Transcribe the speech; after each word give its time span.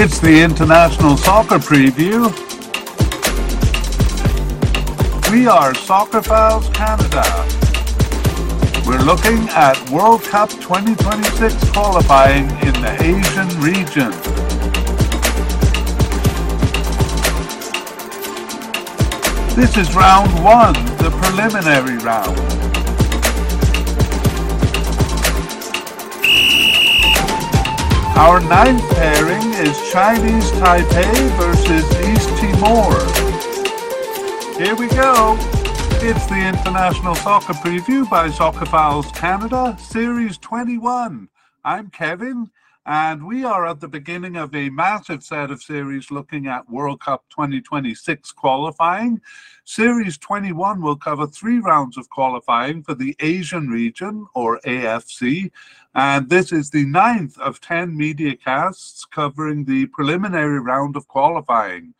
It's 0.00 0.20
the 0.20 0.44
International 0.44 1.16
Soccer 1.16 1.58
Preview. 1.58 2.30
We 5.32 5.48
are 5.48 5.72
Soccerphiles 5.72 6.72
Canada. 6.72 7.24
We're 8.86 9.04
looking 9.04 9.48
at 9.48 9.90
World 9.90 10.22
Cup 10.22 10.50
2026 10.50 11.70
qualifying 11.70 12.44
in 12.64 12.74
the 12.80 12.96
Asian 13.00 13.48
region. 13.60 14.12
This 19.56 19.76
is 19.76 19.92
round 19.96 20.32
one, 20.44 20.74
the 20.98 21.10
preliminary 21.20 21.98
round. 21.98 22.57
Our 28.18 28.40
ninth 28.40 28.82
pairing 28.96 29.52
is 29.54 29.92
Chinese 29.92 30.50
Taipei 30.50 31.30
versus 31.36 31.84
East 32.08 32.28
Timor. 32.40 32.98
Here 34.60 34.74
we 34.74 34.88
go. 34.88 35.36
It's 36.02 36.26
the 36.26 36.48
International 36.48 37.14
Soccer 37.14 37.52
Preview 37.52 38.10
by 38.10 38.28
Soccerphiles 38.28 39.14
Canada, 39.14 39.76
Series 39.78 40.36
21. 40.38 41.28
I'm 41.64 41.90
Kevin, 41.90 42.50
and 42.84 43.24
we 43.24 43.44
are 43.44 43.64
at 43.64 43.78
the 43.78 43.86
beginning 43.86 44.34
of 44.34 44.52
a 44.52 44.68
massive 44.70 45.22
set 45.22 45.52
of 45.52 45.62
series 45.62 46.10
looking 46.10 46.48
at 46.48 46.68
World 46.68 47.00
Cup 47.00 47.24
2026 47.30 48.32
qualifying. 48.32 49.20
Series 49.64 50.18
21 50.18 50.82
will 50.82 50.96
cover 50.96 51.26
three 51.28 51.60
rounds 51.60 51.96
of 51.96 52.10
qualifying 52.10 52.82
for 52.82 52.94
the 52.94 53.14
Asian 53.20 53.68
region, 53.68 54.26
or 54.34 54.58
AFC, 54.66 55.52
and 55.94 56.28
this 56.28 56.52
is 56.52 56.70
the 56.70 56.84
ninth 56.84 57.38
of 57.38 57.60
10 57.60 57.96
media 57.96 58.36
casts 58.36 59.04
covering 59.04 59.64
the 59.64 59.86
preliminary 59.86 60.60
round 60.60 60.96
of 60.96 61.08
qualifying. 61.08 61.94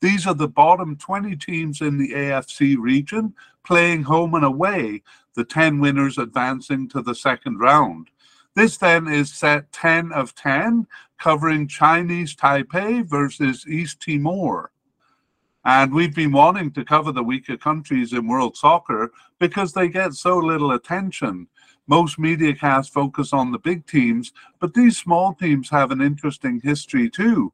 These 0.00 0.26
are 0.26 0.34
the 0.34 0.48
bottom 0.48 0.96
20 0.96 1.36
teams 1.36 1.80
in 1.80 1.98
the 1.98 2.10
AFC 2.10 2.76
region 2.78 3.34
playing 3.64 4.02
home 4.02 4.34
and 4.34 4.44
away, 4.44 5.02
the 5.34 5.44
10 5.44 5.80
winners 5.80 6.18
advancing 6.18 6.88
to 6.88 7.02
the 7.02 7.14
second 7.14 7.58
round. 7.58 8.08
This 8.54 8.76
then 8.76 9.08
is 9.08 9.32
set 9.32 9.72
10 9.72 10.12
of 10.12 10.34
10, 10.34 10.86
covering 11.18 11.68
Chinese 11.68 12.34
Taipei 12.34 13.04
versus 13.04 13.66
East 13.66 14.00
Timor. 14.00 14.72
And 15.64 15.94
we've 15.94 16.14
been 16.14 16.32
wanting 16.32 16.72
to 16.72 16.84
cover 16.84 17.12
the 17.12 17.22
weaker 17.22 17.56
countries 17.56 18.12
in 18.12 18.26
world 18.26 18.56
soccer 18.56 19.12
because 19.38 19.72
they 19.72 19.88
get 19.88 20.14
so 20.14 20.36
little 20.38 20.72
attention. 20.72 21.46
Most 21.88 22.18
media 22.18 22.54
casts 22.54 22.92
focus 22.92 23.32
on 23.32 23.50
the 23.50 23.58
big 23.58 23.86
teams, 23.86 24.32
but 24.60 24.74
these 24.74 24.96
small 24.96 25.34
teams 25.34 25.70
have 25.70 25.90
an 25.90 26.00
interesting 26.00 26.60
history 26.62 27.10
too. 27.10 27.52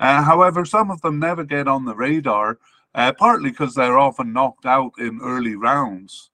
Uh, 0.00 0.22
however, 0.22 0.64
some 0.64 0.90
of 0.90 1.00
them 1.02 1.20
never 1.20 1.44
get 1.44 1.68
on 1.68 1.84
the 1.84 1.94
radar, 1.94 2.58
uh, 2.94 3.12
partly 3.12 3.50
because 3.50 3.74
they're 3.74 3.98
often 3.98 4.32
knocked 4.32 4.66
out 4.66 4.92
in 4.98 5.20
early 5.22 5.54
rounds. 5.54 6.30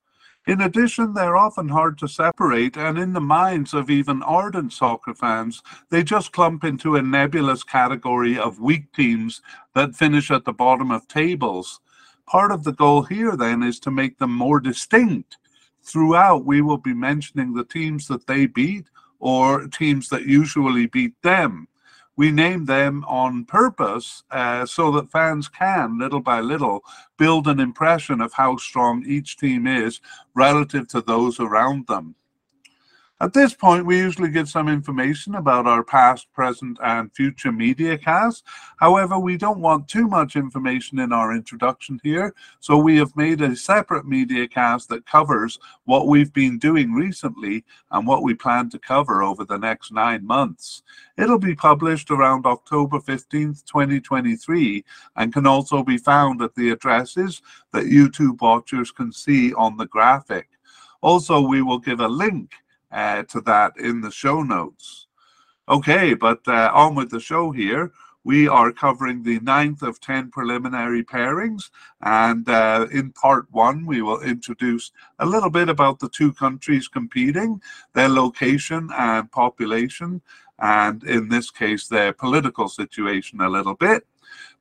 In 0.47 0.61
addition, 0.61 1.13
they're 1.13 1.37
often 1.37 1.69
hard 1.69 1.99
to 1.99 2.07
separate, 2.07 2.75
and 2.75 2.97
in 2.97 3.13
the 3.13 3.21
minds 3.21 3.75
of 3.75 3.91
even 3.91 4.23
ardent 4.23 4.73
soccer 4.73 5.13
fans, 5.13 5.61
they 5.91 6.01
just 6.01 6.31
clump 6.31 6.63
into 6.63 6.95
a 6.95 7.01
nebulous 7.03 7.63
category 7.63 8.39
of 8.39 8.59
weak 8.59 8.91
teams 8.91 9.43
that 9.75 9.95
finish 9.95 10.31
at 10.31 10.45
the 10.45 10.53
bottom 10.53 10.89
of 10.89 11.07
tables. 11.07 11.79
Part 12.25 12.51
of 12.51 12.63
the 12.63 12.73
goal 12.73 13.03
here, 13.03 13.37
then, 13.37 13.61
is 13.61 13.79
to 13.81 13.91
make 13.91 14.17
them 14.17 14.33
more 14.33 14.59
distinct 14.59 15.37
throughout, 15.83 16.45
we 16.45 16.61
will 16.61 16.77
be 16.77 16.93
mentioning 16.93 17.53
the 17.53 17.63
teams 17.65 18.07
that 18.07 18.27
they 18.27 18.45
beat 18.45 18.85
or 19.19 19.67
teams 19.67 20.09
that 20.09 20.25
usually 20.25 20.87
beat 20.87 21.13
them. 21.21 21.67
We 22.15 22.31
name 22.31 22.65
them 22.65 23.05
on 23.07 23.45
purpose 23.45 24.23
uh, 24.29 24.65
so 24.65 24.91
that 24.91 25.09
fans 25.09 25.47
can, 25.47 25.97
little 25.97 26.19
by 26.19 26.41
little, 26.41 26.83
build 27.17 27.47
an 27.47 27.61
impression 27.61 28.19
of 28.19 28.33
how 28.33 28.57
strong 28.57 29.05
each 29.05 29.37
team 29.37 29.67
is 29.67 30.01
relative 30.33 30.87
to 30.89 31.01
those 31.01 31.39
around 31.39 31.87
them. 31.87 32.15
At 33.21 33.33
this 33.33 33.53
point, 33.53 33.85
we 33.85 33.97
usually 33.97 34.29
give 34.29 34.47
some 34.47 34.69
information 34.69 35.35
about 35.35 35.67
our 35.67 35.83
past, 35.83 36.31
present, 36.31 36.77
and 36.81 37.13
future 37.13 37.51
media 37.51 37.97
casts. 37.97 38.43
However, 38.77 39.19
we 39.19 39.35
don't 39.35 39.59
want 39.59 39.89
too 39.89 40.07
much 40.07 40.37
information 40.37 40.99
in 40.99 41.11
our 41.11 41.33
introduction 41.33 41.99
here, 42.01 42.33
so 42.61 42.77
we 42.77 42.95
have 42.95 43.13
made 43.17 43.41
a 43.41 43.57
separate 43.57 44.07
media 44.07 44.47
cast 44.47 44.87
that 44.87 45.05
covers 45.05 45.59
what 45.83 46.07
we've 46.07 46.31
been 46.31 46.57
doing 46.57 46.93
recently 46.93 47.65
and 47.91 48.07
what 48.07 48.23
we 48.23 48.33
plan 48.33 48.69
to 48.69 48.79
cover 48.79 49.21
over 49.21 49.43
the 49.43 49.57
next 49.57 49.91
nine 49.91 50.25
months. 50.25 50.81
It'll 51.17 51.39
be 51.39 51.55
published 51.55 52.11
around 52.11 52.45
October 52.45 52.99
15th, 52.99 53.65
2023, 53.65 54.85
and 55.17 55.33
can 55.33 55.45
also 55.45 55.83
be 55.83 55.97
found 55.97 56.41
at 56.41 56.55
the 56.55 56.69
addresses 56.69 57.41
that 57.73 57.83
YouTube 57.83 58.39
watchers 58.39 58.91
can 58.91 59.11
see 59.11 59.53
on 59.55 59.75
the 59.75 59.87
graphic. 59.87 60.47
Also, 61.01 61.41
we 61.41 61.61
will 61.61 61.79
give 61.79 61.99
a 61.99 62.07
link 62.07 62.53
uh, 62.91 63.23
to 63.23 63.41
that 63.41 63.73
in 63.77 64.01
the 64.01 64.11
show 64.11 64.41
notes. 64.43 65.07
Okay, 65.67 66.13
but 66.13 66.39
uh, 66.47 66.71
on 66.73 66.95
with 66.95 67.11
the 67.11 67.19
show 67.19 67.51
here. 67.51 67.91
We 68.25 68.49
are 68.49 68.71
covering 68.71 69.23
the 69.23 69.39
ninth 69.39 69.81
of 69.81 70.01
10 70.01 70.29
preliminary 70.31 71.03
pairings. 71.03 71.69
And 72.01 72.47
uh, 72.49 72.87
in 72.91 73.11
part 73.13 73.47
one, 73.51 73.85
we 73.85 74.01
will 74.01 74.21
introduce 74.21 74.91
a 75.19 75.25
little 75.25 75.49
bit 75.49 75.69
about 75.69 75.99
the 75.99 76.09
two 76.09 76.33
countries 76.33 76.87
competing, 76.87 77.61
their 77.93 78.09
location 78.09 78.89
and 78.97 79.31
population, 79.31 80.21
and 80.59 81.03
in 81.05 81.29
this 81.29 81.49
case, 81.49 81.87
their 81.87 82.11
political 82.11 82.67
situation 82.67 83.39
a 83.41 83.49
little 83.49 83.75
bit. 83.75 84.05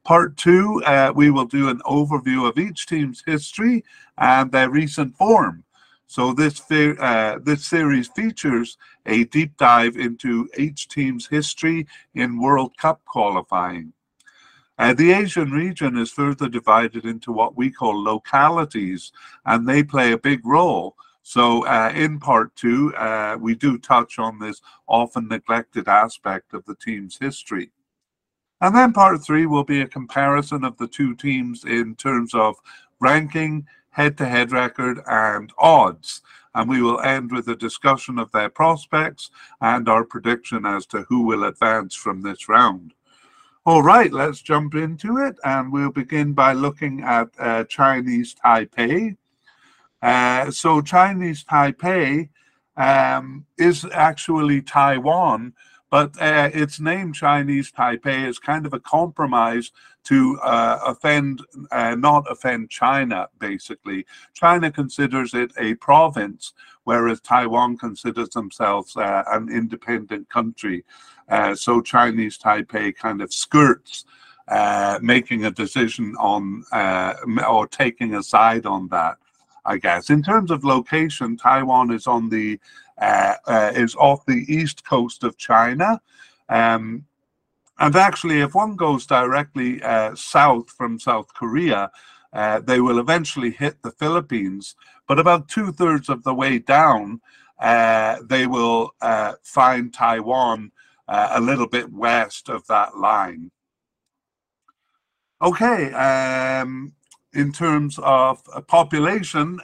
Part 0.04 0.36
two, 0.36 0.82
uh, 0.86 1.12
we 1.14 1.30
will 1.30 1.44
do 1.44 1.68
an 1.68 1.80
overview 1.80 2.48
of 2.48 2.58
each 2.58 2.86
team's 2.86 3.22
history 3.26 3.84
and 4.16 4.50
their 4.52 4.70
recent 4.70 5.16
form. 5.16 5.64
So 6.10 6.32
this 6.32 6.62
uh, 6.70 7.38
this 7.42 7.66
series 7.66 8.08
features 8.08 8.78
a 9.04 9.24
deep 9.24 9.58
dive 9.58 9.94
into 9.96 10.48
each 10.56 10.88
team's 10.88 11.26
history 11.26 11.86
in 12.14 12.40
World 12.40 12.78
Cup 12.78 13.04
qualifying. 13.04 13.92
Uh, 14.78 14.94
the 14.94 15.12
Asian 15.12 15.50
region 15.50 15.98
is 15.98 16.10
further 16.10 16.48
divided 16.48 17.04
into 17.04 17.30
what 17.30 17.58
we 17.58 17.70
call 17.70 18.02
localities, 18.02 19.12
and 19.44 19.68
they 19.68 19.82
play 19.82 20.12
a 20.12 20.18
big 20.18 20.46
role. 20.46 20.96
So, 21.22 21.66
uh, 21.66 21.92
in 21.94 22.18
part 22.18 22.56
two, 22.56 22.94
uh, 22.96 23.36
we 23.38 23.54
do 23.54 23.76
touch 23.76 24.18
on 24.18 24.38
this 24.38 24.62
often 24.86 25.28
neglected 25.28 25.88
aspect 25.88 26.54
of 26.54 26.64
the 26.64 26.76
team's 26.76 27.18
history. 27.18 27.70
And 28.62 28.74
then 28.74 28.94
part 28.94 29.22
three 29.22 29.44
will 29.44 29.64
be 29.64 29.82
a 29.82 29.86
comparison 29.86 30.64
of 30.64 30.78
the 30.78 30.88
two 30.88 31.14
teams 31.14 31.64
in 31.64 31.96
terms 31.96 32.32
of 32.32 32.56
ranking, 32.98 33.66
head 33.98 34.16
to 34.16 34.26
head 34.26 34.52
record, 34.52 35.00
and 35.08 35.52
odds. 35.58 36.22
And 36.54 36.70
we 36.70 36.80
will 36.80 37.00
end 37.00 37.32
with 37.32 37.48
a 37.48 37.56
discussion 37.56 38.16
of 38.18 38.30
their 38.30 38.48
prospects 38.48 39.30
and 39.60 39.88
our 39.88 40.04
prediction 40.04 40.64
as 40.64 40.86
to 40.86 41.02
who 41.08 41.22
will 41.22 41.44
advance 41.44 41.96
from 41.96 42.22
this 42.22 42.48
round. 42.48 42.94
All 43.66 43.82
right, 43.82 44.12
let's 44.12 44.40
jump 44.40 44.76
into 44.76 45.18
it. 45.18 45.36
And 45.44 45.72
we'll 45.72 45.90
begin 45.90 46.32
by 46.32 46.52
looking 46.52 47.02
at 47.02 47.28
uh, 47.40 47.64
Chinese 47.64 48.36
Taipei. 48.42 49.16
Uh, 50.00 50.52
so, 50.52 50.80
Chinese 50.80 51.44
Taipei 51.44 52.28
um, 52.76 53.46
is 53.58 53.84
actually 53.92 54.62
Taiwan, 54.62 55.52
but 55.90 56.10
uh, 56.20 56.50
its 56.52 56.80
name 56.80 57.12
Chinese 57.12 57.72
Taipei 57.72 58.26
is 58.26 58.38
kind 58.38 58.66
of 58.66 58.74
a 58.74 58.80
compromise 58.80 59.72
to 60.04 60.38
uh, 60.42 60.78
offend, 60.86 61.42
uh, 61.70 61.94
not 61.94 62.30
offend 62.30 62.70
China, 62.70 63.28
basically. 63.38 64.06
China 64.34 64.70
considers 64.70 65.34
it 65.34 65.52
a 65.58 65.74
province, 65.76 66.52
whereas 66.84 67.20
Taiwan 67.20 67.76
considers 67.76 68.30
themselves 68.30 68.96
uh, 68.96 69.22
an 69.28 69.48
independent 69.48 70.28
country. 70.28 70.84
Uh, 71.28 71.54
so 71.54 71.80
Chinese 71.80 72.38
Taipei 72.38 72.94
kind 72.94 73.20
of 73.20 73.32
skirts 73.32 74.04
uh, 74.48 74.98
making 75.02 75.44
a 75.44 75.50
decision 75.50 76.14
on 76.18 76.64
or 77.46 77.66
taking 77.66 78.14
a 78.14 78.22
side 78.22 78.64
on 78.64 78.88
that. 78.88 79.18
I 79.68 79.76
guess. 79.76 80.08
In 80.08 80.22
terms 80.22 80.50
of 80.50 80.64
location, 80.64 81.36
Taiwan 81.36 81.92
is 81.92 82.06
on 82.06 82.30
the 82.30 82.58
uh, 82.96 83.34
uh, 83.46 83.72
is 83.74 83.94
off 83.96 84.24
the 84.24 84.44
east 84.48 84.84
coast 84.84 85.22
of 85.24 85.36
China. 85.36 86.00
Um, 86.48 87.04
and 87.78 87.94
actually, 87.94 88.40
if 88.40 88.54
one 88.54 88.76
goes 88.76 89.06
directly 89.06 89.80
uh, 89.82 90.14
south 90.14 90.70
from 90.70 90.98
South 90.98 91.32
Korea, 91.34 91.90
uh, 92.32 92.60
they 92.60 92.80
will 92.80 92.98
eventually 92.98 93.50
hit 93.50 93.80
the 93.82 93.92
Philippines. 93.92 94.74
But 95.06 95.18
about 95.18 95.48
two 95.48 95.70
thirds 95.70 96.08
of 96.08 96.24
the 96.24 96.34
way 96.34 96.58
down, 96.58 97.20
uh, 97.60 98.16
they 98.24 98.46
will 98.46 98.94
uh, 99.02 99.34
find 99.42 99.92
Taiwan 99.92 100.72
a 101.10 101.40
little 101.40 101.66
bit 101.66 101.90
west 101.90 102.50
of 102.50 102.66
that 102.66 102.98
line. 102.98 103.50
Okay, 105.40 105.90
um, 105.92 106.92
in 107.34 107.52
terms 107.52 107.98
of 108.02 108.42
population, 108.66 109.60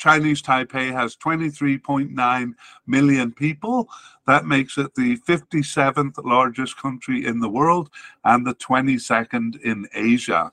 Chinese 0.00 0.40
Taipei 0.40 0.90
has 0.92 1.14
23.9 1.16 2.54
million 2.86 3.32
people. 3.32 3.86
That 4.26 4.46
makes 4.46 4.78
it 4.78 4.94
the 4.94 5.18
57th 5.18 6.24
largest 6.24 6.78
country 6.78 7.26
in 7.26 7.38
the 7.38 7.50
world 7.50 7.90
and 8.24 8.46
the 8.46 8.54
22nd 8.54 9.60
in 9.60 9.86
Asia. 9.94 10.50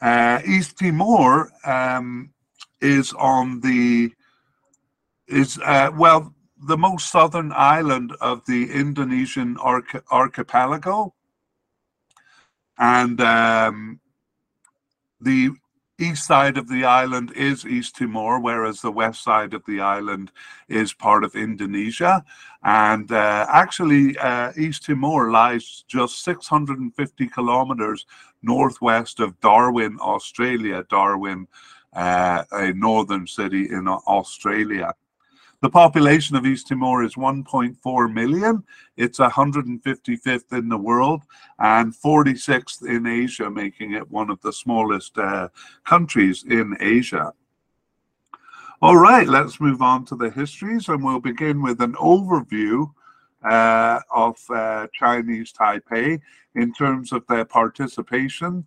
Uh, 0.00 0.40
East 0.44 0.78
Timor 0.78 1.52
um, 1.64 2.30
is 2.80 3.12
on 3.14 3.60
the 3.60 4.12
is 5.26 5.58
uh, 5.64 5.90
well 5.96 6.34
the 6.66 6.76
most 6.76 7.10
southern 7.10 7.52
island 7.54 8.12
of 8.20 8.44
the 8.46 8.72
Indonesian 8.72 9.56
arch- 9.58 10.02
archipelago, 10.10 11.14
and 12.78 13.20
um, 13.20 14.00
the 15.20 15.50
east 15.98 16.26
side 16.26 16.56
of 16.56 16.68
the 16.68 16.84
island 16.84 17.32
is 17.32 17.66
East 17.66 17.96
Timor, 17.96 18.40
whereas 18.40 18.80
the 18.80 18.92
west 18.92 19.22
side 19.24 19.52
of 19.52 19.64
the 19.66 19.80
island 19.80 20.30
is 20.68 20.92
part 20.92 21.24
of 21.24 21.34
Indonesia. 21.34 22.24
And 22.62 23.10
uh, 23.10 23.46
actually, 23.48 24.16
uh, 24.18 24.52
East 24.56 24.84
Timor 24.84 25.30
lies 25.30 25.84
just 25.88 26.22
650 26.22 27.26
kilometers 27.28 28.06
northwest 28.42 29.18
of 29.18 29.38
Darwin, 29.40 29.98
Australia. 30.00 30.84
Darwin, 30.88 31.48
uh, 31.94 32.44
a 32.52 32.72
northern 32.74 33.26
city 33.26 33.68
in 33.70 33.88
Australia. 33.88 34.94
The 35.60 35.70
population 35.70 36.36
of 36.36 36.46
East 36.46 36.68
Timor 36.68 37.02
is 37.02 37.16
1.4 37.16 38.12
million. 38.12 38.62
It's 38.96 39.18
155th 39.18 40.52
in 40.52 40.68
the 40.68 40.78
world 40.78 41.22
and 41.58 41.92
46th 41.92 42.86
in 42.86 43.06
Asia, 43.06 43.50
making 43.50 43.94
it 43.94 44.08
one 44.08 44.30
of 44.30 44.40
the 44.40 44.52
smallest 44.52 45.18
uh, 45.18 45.48
countries 45.84 46.44
in 46.48 46.76
Asia. 46.78 47.32
All 48.80 48.96
right, 48.96 49.26
let's 49.26 49.60
move 49.60 49.82
on 49.82 50.04
to 50.04 50.14
the 50.14 50.30
histories, 50.30 50.88
and 50.88 51.02
we'll 51.02 51.18
begin 51.18 51.60
with 51.60 51.80
an 51.80 51.94
overview 51.94 52.88
uh, 53.42 53.98
of 54.14 54.36
uh, 54.50 54.86
Chinese 54.94 55.52
Taipei 55.52 56.20
in 56.54 56.72
terms 56.72 57.10
of 57.12 57.26
their 57.26 57.44
participation 57.44 58.64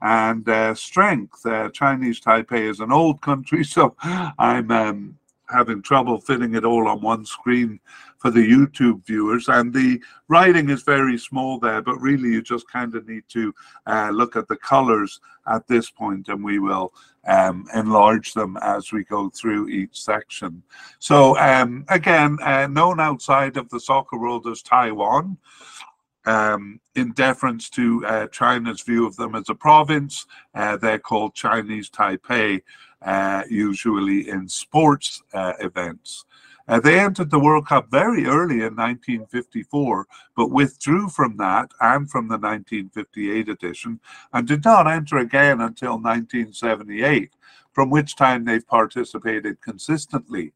and 0.00 0.48
uh, 0.48 0.74
strength. 0.74 1.44
Uh, 1.44 1.68
Chinese 1.68 2.18
Taipei 2.18 2.70
is 2.70 2.80
an 2.80 2.90
old 2.90 3.20
country, 3.20 3.62
so 3.76 3.94
I'm 4.02 4.70
um, 4.70 5.18
having 5.50 5.82
trouble 5.82 6.20
fitting 6.20 6.54
it 6.54 6.64
all 6.64 6.88
on 6.88 7.00
one 7.00 7.24
screen 7.24 7.80
for 8.18 8.30
the 8.30 8.40
YouTube 8.40 9.04
viewers. 9.06 9.48
And 9.48 9.72
the 9.72 10.00
writing 10.28 10.70
is 10.70 10.82
very 10.82 11.18
small 11.18 11.58
there, 11.58 11.82
but 11.82 12.00
really 12.00 12.30
you 12.30 12.42
just 12.42 12.70
kind 12.70 12.94
of 12.94 13.08
need 13.08 13.24
to 13.28 13.54
uh, 13.86 14.10
look 14.12 14.36
at 14.36 14.48
the 14.48 14.56
colors 14.56 15.20
at 15.46 15.66
this 15.66 15.90
point 15.90 16.28
and 16.28 16.44
we 16.44 16.58
will 16.58 16.92
um, 17.26 17.66
enlarge 17.74 18.32
them 18.34 18.56
as 18.62 18.92
we 18.92 19.04
go 19.04 19.30
through 19.30 19.68
each 19.68 20.00
section. 20.00 20.62
So 20.98 21.38
um, 21.38 21.84
again, 21.88 22.38
uh, 22.42 22.66
known 22.66 23.00
outside 23.00 23.56
of 23.56 23.68
the 23.70 23.80
soccer 23.80 24.18
world 24.18 24.46
as 24.46 24.62
Taiwan. 24.62 25.38
Um, 26.26 26.80
in 26.96 27.12
deference 27.12 27.70
to 27.70 28.04
uh, 28.04 28.26
China's 28.26 28.82
view 28.82 29.06
of 29.06 29.16
them 29.16 29.34
as 29.34 29.48
a 29.48 29.54
province, 29.54 30.26
uh, 30.54 30.76
they're 30.76 30.98
called 30.98 31.34
Chinese 31.34 31.88
Taipei 31.88 32.60
usually 33.48 34.28
in 34.28 34.48
sports 34.48 35.22
uh, 35.34 35.54
events. 35.60 36.24
Uh, 36.70 36.78
they 36.78 37.00
entered 37.00 37.30
the 37.30 37.40
World 37.40 37.66
Cup 37.66 37.90
very 37.90 38.26
early 38.26 38.62
in 38.62 38.76
1954, 38.76 40.06
but 40.36 40.52
withdrew 40.52 41.08
from 41.08 41.36
that 41.36 41.68
and 41.80 42.08
from 42.08 42.28
the 42.28 42.38
1958 42.38 43.48
edition 43.48 43.98
and 44.32 44.46
did 44.46 44.64
not 44.64 44.86
enter 44.86 45.18
again 45.18 45.60
until 45.60 45.94
1978, 45.94 47.32
from 47.72 47.90
which 47.90 48.14
time 48.14 48.44
they've 48.44 48.66
participated 48.68 49.60
consistently. 49.60 50.52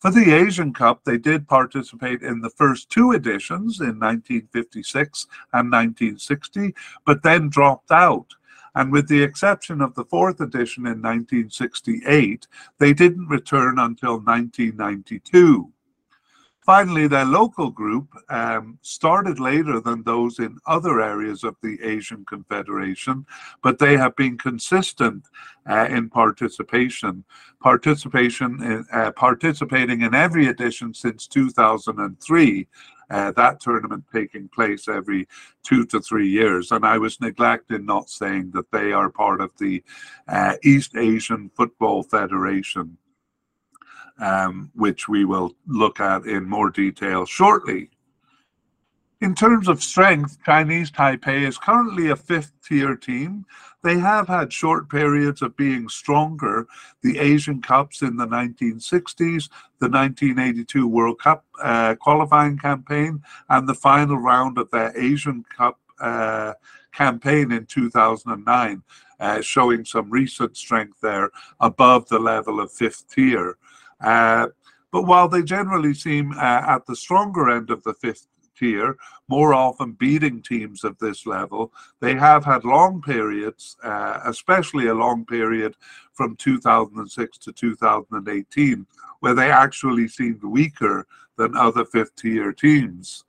For 0.00 0.10
the 0.10 0.34
Asian 0.34 0.72
Cup, 0.72 1.04
they 1.04 1.18
did 1.18 1.46
participate 1.46 2.22
in 2.22 2.40
the 2.40 2.50
first 2.50 2.90
two 2.90 3.12
editions 3.12 3.78
in 3.80 4.00
1956 4.00 5.28
and 5.52 5.70
1960, 5.70 6.74
but 7.06 7.22
then 7.22 7.48
dropped 7.48 7.92
out 7.92 8.34
and 8.74 8.90
with 8.90 9.08
the 9.08 9.22
exception 9.22 9.80
of 9.80 9.94
the 9.94 10.04
fourth 10.04 10.40
edition 10.40 10.86
in 10.86 11.00
1968, 11.00 12.46
they 12.78 12.92
didn't 12.92 13.28
return 13.28 13.78
until 13.78 14.18
1992. 14.20 15.70
Finally, 16.64 17.06
their 17.06 17.26
local 17.26 17.70
group 17.70 18.08
um, 18.30 18.78
started 18.80 19.38
later 19.38 19.80
than 19.80 20.02
those 20.02 20.38
in 20.38 20.56
other 20.66 21.02
areas 21.02 21.44
of 21.44 21.54
the 21.62 21.78
Asian 21.82 22.24
Confederation, 22.24 23.26
but 23.62 23.78
they 23.78 23.98
have 23.98 24.16
been 24.16 24.38
consistent 24.38 25.22
uh, 25.68 25.86
in 25.90 26.08
participation, 26.08 27.22
participation 27.60 28.62
in, 28.62 28.86
uh, 28.94 29.10
participating 29.12 30.00
in 30.00 30.14
every 30.14 30.46
edition 30.46 30.94
since 30.94 31.26
2003, 31.26 32.66
uh, 33.10 33.32
that 33.32 33.60
tournament 33.60 34.04
taking 34.12 34.48
place 34.48 34.88
every 34.88 35.26
two 35.62 35.84
to 35.86 36.00
three 36.00 36.28
years. 36.28 36.72
And 36.72 36.84
I 36.84 36.98
was 36.98 37.20
neglecting 37.20 37.86
not 37.86 38.08
saying 38.08 38.52
that 38.52 38.70
they 38.70 38.92
are 38.92 39.10
part 39.10 39.40
of 39.40 39.50
the 39.58 39.82
uh, 40.28 40.54
East 40.62 40.96
Asian 40.96 41.50
Football 41.50 42.02
Federation, 42.02 42.98
um, 44.18 44.70
which 44.74 45.08
we 45.08 45.24
will 45.24 45.54
look 45.66 46.00
at 46.00 46.24
in 46.24 46.48
more 46.48 46.70
detail 46.70 47.26
shortly. 47.26 47.90
In 49.20 49.34
terms 49.34 49.68
of 49.68 49.82
strength, 49.82 50.38
Chinese 50.44 50.90
Taipei 50.90 51.46
is 51.46 51.56
currently 51.56 52.10
a 52.10 52.16
fifth 52.16 52.52
tier 52.66 52.96
team. 52.96 53.46
They 53.82 53.98
have 53.98 54.26
had 54.26 54.52
short 54.52 54.88
periods 54.88 55.40
of 55.40 55.56
being 55.56 55.88
stronger. 55.88 56.66
The 57.02 57.18
Asian 57.18 57.62
Cups 57.62 58.02
in 58.02 58.16
the 58.16 58.26
1960s, 58.26 59.48
the 59.78 59.88
1982 59.88 60.88
World 60.88 61.20
Cup 61.20 61.44
uh, 61.62 61.94
qualifying 62.00 62.58
campaign, 62.58 63.22
and 63.48 63.68
the 63.68 63.74
final 63.74 64.16
round 64.16 64.58
of 64.58 64.70
their 64.70 64.92
Asian 64.98 65.44
Cup 65.56 65.78
uh, 66.00 66.54
campaign 66.92 67.52
in 67.52 67.66
2009, 67.66 68.82
uh, 69.20 69.40
showing 69.40 69.84
some 69.84 70.10
recent 70.10 70.56
strength 70.56 70.98
there 71.00 71.30
above 71.60 72.08
the 72.08 72.18
level 72.18 72.60
of 72.60 72.72
fifth 72.72 73.08
tier. 73.14 73.58
Uh, 74.00 74.48
but 74.90 75.02
while 75.06 75.28
they 75.28 75.42
generally 75.42 75.94
seem 75.94 76.32
uh, 76.32 76.62
at 76.66 76.86
the 76.86 76.96
stronger 76.96 77.50
end 77.50 77.70
of 77.70 77.82
the 77.84 77.94
fifth 77.94 78.26
tier, 78.54 78.96
more 79.28 79.54
often 79.54 79.92
beating 79.92 80.42
teams 80.42 80.84
of 80.84 80.98
this 80.98 81.26
level. 81.26 81.72
They 82.00 82.14
have 82.14 82.44
had 82.44 82.64
long 82.64 83.02
periods, 83.02 83.76
uh, 83.82 84.20
especially 84.24 84.86
a 84.88 84.94
long 84.94 85.24
period 85.24 85.76
from 86.12 86.36
2006 86.36 87.38
to 87.38 87.52
2018, 87.52 88.86
where 89.20 89.34
they 89.34 89.50
actually 89.50 90.08
seemed 90.08 90.42
weaker 90.42 91.06
than 91.36 91.56
other 91.56 91.84
fifth 91.84 92.14
tier 92.16 92.52
teams. 92.52 93.24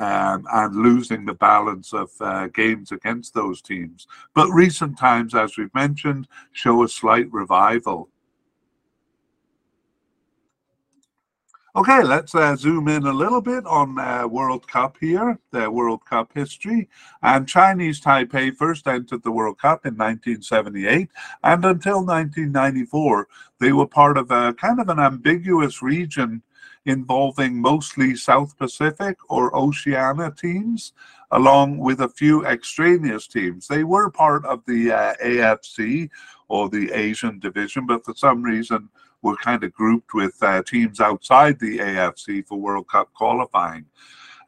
Um, 0.00 0.46
and 0.52 0.76
losing 0.76 1.24
the 1.24 1.34
balance 1.34 1.92
of 1.92 2.10
uh, 2.20 2.46
games 2.46 2.92
against 2.92 3.34
those 3.34 3.60
teams. 3.60 4.06
But 4.32 4.48
recent 4.50 4.96
times, 4.96 5.34
as 5.34 5.56
we've 5.56 5.74
mentioned, 5.74 6.28
show 6.52 6.84
a 6.84 6.88
slight 6.88 7.26
revival. 7.32 8.08
Okay, 11.78 12.02
let's 12.02 12.34
uh, 12.34 12.56
zoom 12.56 12.88
in 12.88 13.06
a 13.06 13.12
little 13.12 13.40
bit 13.40 13.64
on 13.64 14.00
uh, 14.00 14.26
World 14.26 14.66
Cup 14.66 14.96
here, 14.98 15.38
the 15.52 15.70
World 15.70 16.04
Cup 16.04 16.32
history. 16.34 16.88
And 17.22 17.46
Chinese 17.46 18.00
Taipei 18.00 18.52
first 18.52 18.88
entered 18.88 19.22
the 19.22 19.30
World 19.30 19.60
Cup 19.60 19.86
in 19.86 19.94
1978, 19.94 21.08
and 21.44 21.64
until 21.64 22.04
1994, 22.04 23.28
they 23.60 23.70
were 23.70 23.86
part 23.86 24.18
of 24.18 24.32
a 24.32 24.54
kind 24.54 24.80
of 24.80 24.88
an 24.88 24.98
ambiguous 24.98 25.80
region 25.80 26.42
involving 26.84 27.62
mostly 27.62 28.16
South 28.16 28.58
Pacific 28.58 29.16
or 29.28 29.54
Oceania 29.56 30.32
teams, 30.36 30.94
along 31.30 31.78
with 31.78 32.00
a 32.00 32.08
few 32.08 32.44
extraneous 32.44 33.28
teams. 33.28 33.68
They 33.68 33.84
were 33.84 34.10
part 34.10 34.44
of 34.46 34.64
the 34.66 34.90
uh, 34.90 35.14
AFC 35.24 36.10
or 36.48 36.68
the 36.68 36.90
Asian 36.90 37.38
division, 37.38 37.86
but 37.86 38.04
for 38.04 38.16
some 38.16 38.42
reason, 38.42 38.88
were 39.22 39.36
kind 39.36 39.64
of 39.64 39.72
grouped 39.72 40.14
with 40.14 40.36
uh, 40.42 40.62
teams 40.62 41.00
outside 41.00 41.58
the 41.58 41.78
AFC 41.78 42.46
for 42.46 42.58
World 42.58 42.88
Cup 42.88 43.12
qualifying. 43.14 43.84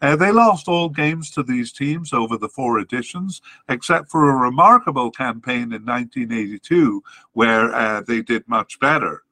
Uh, 0.02 0.16
they 0.16 0.32
lost 0.32 0.66
all 0.66 0.88
games 0.88 1.30
to 1.30 1.42
these 1.42 1.72
teams 1.72 2.12
over 2.12 2.38
the 2.38 2.48
four 2.48 2.78
editions, 2.78 3.42
except 3.68 4.10
for 4.10 4.30
a 4.30 4.36
remarkable 4.36 5.10
campaign 5.10 5.72
in 5.74 5.84
1982 5.84 7.02
where 7.32 7.74
uh, 7.74 8.00
they 8.06 8.22
did 8.22 8.46
much 8.48 8.80
better. 8.80 9.22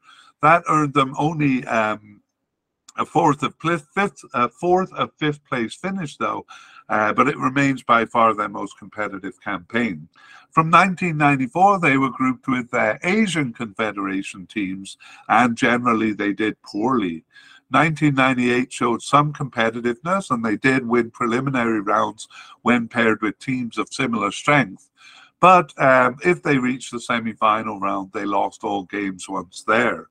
That 0.42 0.62
earned 0.68 0.92
them 0.92 1.14
only 1.18 1.64
um, 1.66 2.20
a 2.98 3.06
fourth 3.06 3.42
of 3.42 3.54
fifth, 3.62 4.24
a 4.34 4.48
fourth 4.48 4.92
of 4.92 5.10
fifth 5.18 5.44
place 5.46 5.74
finish, 5.74 6.16
though, 6.16 6.44
uh, 6.88 7.12
but 7.12 7.28
it 7.28 7.36
remains 7.36 7.82
by 7.82 8.04
far 8.04 8.34
their 8.34 8.48
most 8.48 8.78
competitive 8.78 9.40
campaign. 9.42 10.08
From 10.50 10.70
1994, 10.70 11.80
they 11.80 11.98
were 11.98 12.10
grouped 12.10 12.48
with 12.48 12.70
their 12.70 12.98
Asian 13.02 13.52
Confederation 13.52 14.46
teams, 14.46 14.96
and 15.28 15.56
generally 15.56 16.12
they 16.12 16.32
did 16.32 16.60
poorly. 16.62 17.24
1998 17.70 18.72
showed 18.72 19.02
some 19.02 19.32
competitiveness, 19.32 20.30
and 20.30 20.42
they 20.42 20.56
did 20.56 20.86
win 20.86 21.10
preliminary 21.10 21.80
rounds 21.80 22.26
when 22.62 22.88
paired 22.88 23.20
with 23.20 23.38
teams 23.38 23.76
of 23.76 23.92
similar 23.92 24.30
strength. 24.30 24.88
But 25.40 25.78
um, 25.78 26.16
if 26.24 26.42
they 26.42 26.58
reached 26.58 26.92
the 26.92 27.00
semi 27.00 27.34
final 27.34 27.78
round, 27.78 28.12
they 28.12 28.24
lost 28.24 28.64
all 28.64 28.84
games 28.84 29.28
once 29.28 29.62
there. 29.66 30.08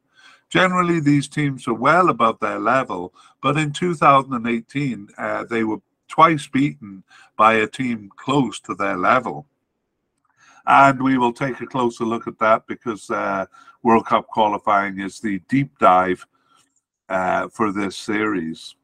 Generally, 0.49 1.01
these 1.01 1.27
teams 1.27 1.67
are 1.67 1.73
well 1.73 2.09
above 2.09 2.39
their 2.39 2.59
level, 2.59 3.13
but 3.41 3.57
in 3.57 3.73
2018, 3.73 5.09
uh, 5.17 5.43
they 5.49 5.63
were 5.63 5.81
twice 6.07 6.47
beaten 6.47 7.03
by 7.37 7.55
a 7.55 7.67
team 7.67 8.11
close 8.15 8.59
to 8.61 8.75
their 8.75 8.97
level. 8.97 9.45
And 10.65 11.01
we 11.01 11.17
will 11.17 11.33
take 11.33 11.61
a 11.61 11.65
closer 11.65 12.03
look 12.03 12.27
at 12.27 12.39
that 12.39 12.67
because 12.67 13.09
uh, 13.09 13.45
World 13.83 14.05
Cup 14.05 14.27
qualifying 14.27 14.99
is 14.99 15.19
the 15.19 15.39
deep 15.47 15.77
dive 15.79 16.25
uh, 17.07 17.47
for 17.49 17.71
this 17.71 17.95
series. 17.95 18.75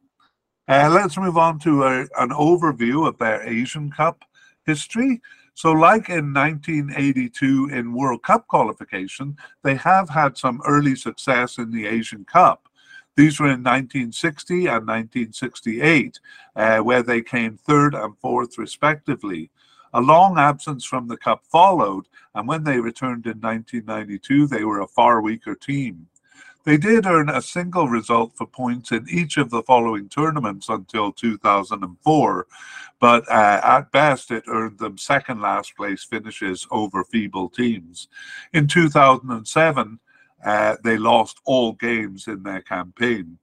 Uh, 0.66 0.88
let's 0.90 1.18
move 1.18 1.36
on 1.36 1.58
to 1.58 1.84
a, 1.84 2.00
an 2.18 2.30
overview 2.30 3.06
of 3.06 3.18
their 3.18 3.46
Asian 3.46 3.90
Cup 3.90 4.24
history. 4.64 5.20
So, 5.52 5.72
like 5.72 6.08
in 6.08 6.32
1982 6.32 7.68
in 7.70 7.92
World 7.92 8.22
Cup 8.22 8.48
qualification, 8.48 9.36
they 9.62 9.76
have 9.76 10.08
had 10.08 10.36
some 10.38 10.60
early 10.66 10.96
success 10.96 11.58
in 11.58 11.70
the 11.70 11.86
Asian 11.86 12.24
Cup. 12.24 12.68
These 13.16 13.38
were 13.38 13.46
in 13.46 13.62
1960 13.62 14.66
and 14.66 14.86
1968, 14.86 16.18
uh, 16.56 16.78
where 16.78 17.02
they 17.02 17.22
came 17.22 17.56
third 17.56 17.94
and 17.94 18.16
fourth, 18.18 18.58
respectively. 18.58 19.50
A 19.92 20.00
long 20.00 20.38
absence 20.38 20.84
from 20.84 21.06
the 21.06 21.16
Cup 21.16 21.44
followed, 21.46 22.06
and 22.34 22.48
when 22.48 22.64
they 22.64 22.80
returned 22.80 23.26
in 23.26 23.40
1992, 23.40 24.48
they 24.48 24.64
were 24.64 24.80
a 24.80 24.88
far 24.88 25.20
weaker 25.20 25.54
team. 25.54 26.08
They 26.64 26.78
did 26.78 27.06
earn 27.06 27.28
a 27.28 27.42
single 27.42 27.88
result 27.88 28.32
for 28.34 28.46
points 28.46 28.90
in 28.90 29.06
each 29.08 29.36
of 29.36 29.50
the 29.50 29.62
following 29.62 30.08
tournaments 30.08 30.70
until 30.70 31.12
2004, 31.12 32.46
but 32.98 33.30
uh, 33.30 33.60
at 33.62 33.92
best 33.92 34.30
it 34.30 34.44
earned 34.48 34.78
them 34.78 34.96
second 34.96 35.42
last 35.42 35.76
place 35.76 36.02
finishes 36.04 36.66
over 36.70 37.04
feeble 37.04 37.50
teams. 37.50 38.08
In 38.54 38.66
2007, 38.66 40.00
uh, 40.44 40.76
they 40.84 40.96
lost 40.96 41.40
all 41.44 41.72
games 41.72 42.28
in 42.28 42.42
their 42.42 42.62
campaign. 42.62 43.38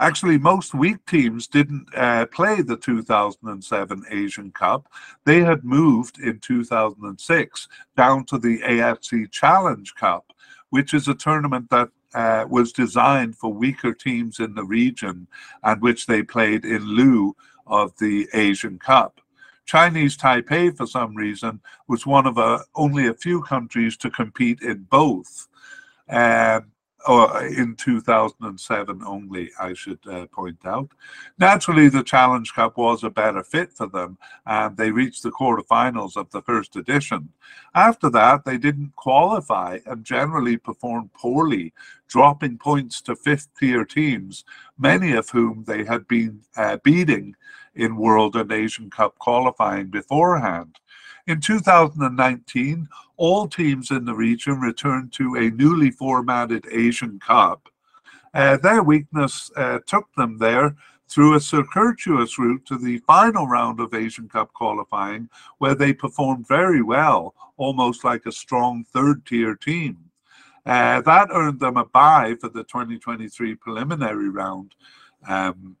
Actually, 0.00 0.38
most 0.38 0.72
weak 0.72 1.04
teams 1.04 1.46
didn't 1.46 1.86
uh, 1.94 2.24
play 2.26 2.62
the 2.62 2.76
2007 2.76 4.02
Asian 4.10 4.50
Cup. 4.52 4.90
They 5.26 5.42
had 5.42 5.62
moved 5.62 6.18
in 6.20 6.40
2006 6.40 7.68
down 7.98 8.24
to 8.24 8.38
the 8.38 8.60
AFC 8.60 9.30
Challenge 9.30 9.94
Cup, 9.94 10.32
which 10.70 10.94
is 10.94 11.06
a 11.08 11.14
tournament 11.14 11.68
that 11.68 11.90
uh, 12.14 12.46
was 12.48 12.72
designed 12.72 13.36
for 13.36 13.52
weaker 13.52 13.92
teams 13.92 14.40
in 14.40 14.54
the 14.54 14.64
region 14.64 15.26
and 15.64 15.82
which 15.82 16.06
they 16.06 16.22
played 16.22 16.64
in 16.64 16.82
lieu 16.82 17.36
of 17.66 17.96
the 17.98 18.26
Asian 18.32 18.78
Cup. 18.78 19.20
Chinese 19.66 20.16
Taipei, 20.16 20.76
for 20.76 20.86
some 20.86 21.14
reason, 21.14 21.60
was 21.88 22.06
one 22.06 22.26
of 22.26 22.38
a, 22.38 22.60
only 22.74 23.06
a 23.06 23.14
few 23.14 23.42
countries 23.42 23.96
to 23.98 24.10
compete 24.10 24.62
in 24.62 24.86
both. 24.90 25.46
Um, 26.10 26.72
or 27.08 27.44
in 27.46 27.76
2007 27.76 29.02
only, 29.06 29.50
I 29.58 29.72
should 29.72 30.00
uh, 30.06 30.26
point 30.26 30.58
out. 30.66 30.90
Naturally, 31.38 31.88
the 31.88 32.02
Challenge 32.02 32.52
Cup 32.52 32.76
was 32.76 33.02
a 33.02 33.10
better 33.10 33.42
fit 33.42 33.72
for 33.72 33.86
them, 33.86 34.18
and 34.44 34.76
they 34.76 34.90
reached 34.90 35.22
the 35.22 35.30
quarterfinals 35.30 36.16
of 36.16 36.30
the 36.30 36.42
first 36.42 36.76
edition. 36.76 37.30
After 37.74 38.10
that, 38.10 38.44
they 38.44 38.58
didn't 38.58 38.94
qualify 38.96 39.78
and 39.86 40.04
generally 40.04 40.56
performed 40.56 41.12
poorly, 41.14 41.72
dropping 42.06 42.58
points 42.58 43.00
to 43.02 43.16
fifth 43.16 43.48
tier 43.58 43.84
teams, 43.84 44.44
many 44.78 45.12
of 45.12 45.30
whom 45.30 45.64
they 45.66 45.84
had 45.84 46.06
been 46.06 46.42
uh, 46.56 46.76
beating 46.84 47.34
in 47.74 47.96
World 47.96 48.36
and 48.36 48.52
Asian 48.52 48.90
Cup 48.90 49.18
qualifying 49.18 49.86
beforehand. 49.86 50.76
In 51.26 51.40
2019, 51.40 52.88
all 53.16 53.46
teams 53.46 53.90
in 53.90 54.04
the 54.04 54.14
region 54.14 54.60
returned 54.60 55.12
to 55.12 55.34
a 55.36 55.50
newly 55.50 55.90
formatted 55.90 56.66
Asian 56.70 57.18
Cup. 57.18 57.68
Uh, 58.32 58.56
their 58.56 58.82
weakness 58.82 59.50
uh, 59.56 59.78
took 59.86 60.12
them 60.16 60.38
there 60.38 60.76
through 61.08 61.34
a 61.34 61.40
circuitous 61.40 62.38
route 62.38 62.64
to 62.64 62.78
the 62.78 62.98
final 62.98 63.46
round 63.46 63.80
of 63.80 63.92
Asian 63.92 64.28
Cup 64.28 64.52
qualifying, 64.52 65.28
where 65.58 65.74
they 65.74 65.92
performed 65.92 66.46
very 66.46 66.82
well, 66.82 67.34
almost 67.56 68.04
like 68.04 68.24
a 68.26 68.32
strong 68.32 68.84
third 68.92 69.26
tier 69.26 69.56
team. 69.56 69.98
Uh, 70.64 71.00
that 71.00 71.28
earned 71.32 71.58
them 71.58 71.76
a 71.76 71.84
bye 71.84 72.36
for 72.40 72.48
the 72.48 72.62
2023 72.64 73.54
preliminary 73.56 74.28
round. 74.28 74.74
Um, 75.28 75.76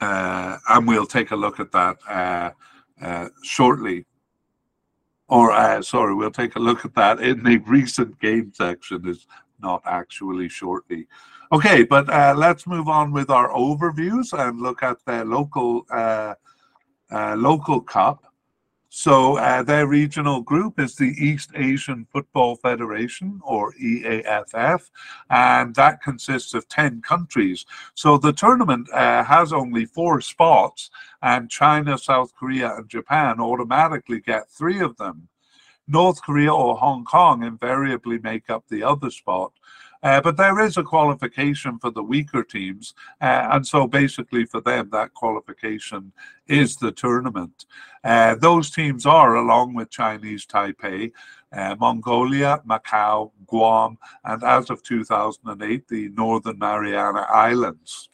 uh, 0.00 0.56
and 0.68 0.86
we'll 0.86 1.06
take 1.06 1.32
a 1.32 1.36
look 1.36 1.60
at 1.60 1.72
that 1.72 1.98
uh, 2.08 2.50
uh, 3.02 3.28
shortly. 3.42 4.04
Or, 5.28 5.52
uh, 5.52 5.82
sorry, 5.82 6.14
we'll 6.14 6.30
take 6.30 6.56
a 6.56 6.60
look 6.60 6.84
at 6.84 6.94
that 6.94 7.20
in 7.20 7.42
the 7.42 7.58
recent 7.58 8.18
game 8.18 8.52
section, 8.54 9.06
is 9.06 9.26
not 9.60 9.82
actually 9.84 10.48
shortly. 10.48 11.06
Okay, 11.50 11.82
but 11.82 12.08
uh, 12.10 12.34
let's 12.36 12.66
move 12.66 12.88
on 12.88 13.12
with 13.12 13.30
our 13.30 13.50
overviews 13.50 14.32
and 14.38 14.60
look 14.60 14.82
at 14.82 14.98
the 15.06 15.24
local 15.24 15.86
uh, 15.90 16.34
uh, 17.10 17.34
local 17.36 17.80
cup. 17.80 18.27
So 18.90 19.36
uh, 19.36 19.62
their 19.62 19.86
regional 19.86 20.40
group 20.40 20.80
is 20.80 20.96
the 20.96 21.14
East 21.18 21.50
Asian 21.54 22.06
Football 22.10 22.56
Federation, 22.56 23.40
or 23.44 23.74
EAFF, 23.74 24.90
and 25.28 25.74
that 25.74 26.02
consists 26.02 26.54
of 26.54 26.68
10 26.68 27.02
countries. 27.02 27.66
So 27.94 28.16
the 28.16 28.32
tournament 28.32 28.88
uh, 28.92 29.24
has 29.24 29.52
only 29.52 29.84
four 29.84 30.22
spots, 30.22 30.90
and 31.22 31.50
China, 31.50 31.98
South 31.98 32.34
Korea, 32.34 32.76
and 32.76 32.88
Japan 32.88 33.40
automatically 33.40 34.20
get 34.20 34.50
three 34.50 34.80
of 34.80 34.96
them. 34.96 35.28
North 35.86 36.22
Korea 36.22 36.52
or 36.52 36.76
Hong 36.76 37.04
Kong 37.04 37.42
invariably 37.42 38.18
make 38.18 38.50
up 38.50 38.64
the 38.68 38.82
other 38.82 39.10
spot. 39.10 39.52
Uh, 40.02 40.20
but 40.20 40.36
there 40.36 40.60
is 40.60 40.76
a 40.76 40.82
qualification 40.82 41.78
for 41.78 41.90
the 41.90 42.02
weaker 42.02 42.42
teams. 42.42 42.94
Uh, 43.20 43.48
and 43.52 43.66
so 43.66 43.86
basically, 43.86 44.44
for 44.44 44.60
them, 44.60 44.88
that 44.90 45.12
qualification 45.14 46.12
is 46.46 46.76
the 46.76 46.92
tournament. 46.92 47.66
Uh, 48.04 48.34
those 48.36 48.70
teams 48.70 49.06
are, 49.06 49.36
along 49.36 49.74
with 49.74 49.90
Chinese 49.90 50.46
Taipei, 50.46 51.12
uh, 51.52 51.74
Mongolia, 51.78 52.60
Macau, 52.68 53.32
Guam, 53.46 53.98
and 54.24 54.42
as 54.44 54.70
of 54.70 54.82
2008, 54.82 55.88
the 55.88 56.08
Northern 56.10 56.58
Mariana 56.58 57.26
Islands. 57.28 58.08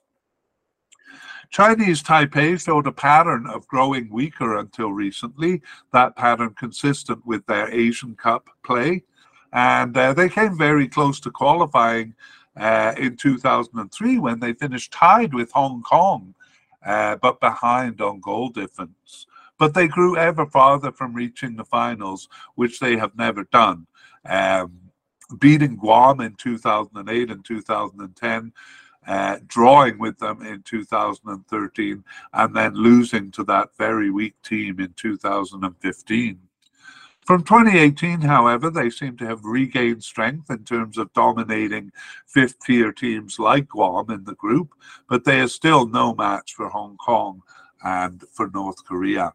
Chinese 1.50 2.02
Taipei 2.02 2.60
showed 2.60 2.86
a 2.86 2.92
pattern 2.92 3.46
of 3.46 3.68
growing 3.68 4.10
weaker 4.10 4.56
until 4.58 4.92
recently, 4.92 5.62
that 5.92 6.16
pattern 6.16 6.54
consistent 6.58 7.24
with 7.24 7.46
their 7.46 7.72
Asian 7.72 8.16
Cup 8.16 8.48
play 8.64 9.04
and 9.54 9.96
uh, 9.96 10.12
they 10.12 10.28
came 10.28 10.58
very 10.58 10.88
close 10.88 11.20
to 11.20 11.30
qualifying 11.30 12.14
uh, 12.56 12.92
in 12.98 13.16
2003 13.16 14.18
when 14.18 14.40
they 14.40 14.52
finished 14.52 14.92
tied 14.92 15.32
with 15.32 15.52
Hong 15.52 15.80
Kong, 15.82 16.34
uh, 16.84 17.16
but 17.16 17.40
behind 17.40 18.00
on 18.00 18.20
goal 18.20 18.48
difference. 18.48 19.26
But 19.56 19.72
they 19.72 19.86
grew 19.86 20.16
ever 20.16 20.44
farther 20.44 20.90
from 20.90 21.14
reaching 21.14 21.54
the 21.54 21.64
finals, 21.64 22.28
which 22.56 22.80
they 22.80 22.96
have 22.96 23.16
never 23.16 23.44
done. 23.44 23.86
Um, 24.24 24.80
beating 25.38 25.76
Guam 25.76 26.20
in 26.20 26.34
2008 26.34 27.30
and 27.30 27.44
2010, 27.44 28.52
uh, 29.06 29.38
drawing 29.46 29.98
with 29.98 30.18
them 30.18 30.42
in 30.42 30.62
2013, 30.62 32.04
and 32.32 32.56
then 32.56 32.74
losing 32.74 33.30
to 33.30 33.44
that 33.44 33.68
very 33.78 34.10
weak 34.10 34.34
team 34.42 34.80
in 34.80 34.92
2015. 34.94 36.40
From 37.24 37.42
2018, 37.42 38.20
however, 38.20 38.68
they 38.68 38.90
seem 38.90 39.16
to 39.16 39.26
have 39.26 39.44
regained 39.44 40.04
strength 40.04 40.50
in 40.50 40.64
terms 40.64 40.98
of 40.98 41.12
dominating 41.14 41.90
fifth 42.26 42.60
tier 42.60 42.92
teams 42.92 43.38
like 43.38 43.68
Guam 43.68 44.10
in 44.10 44.24
the 44.24 44.34
group, 44.34 44.74
but 45.08 45.24
they 45.24 45.40
are 45.40 45.48
still 45.48 45.86
no 45.86 46.14
match 46.14 46.52
for 46.52 46.68
Hong 46.68 46.98
Kong 46.98 47.42
and 47.82 48.22
for 48.32 48.50
North 48.50 48.84
Korea. 48.84 49.32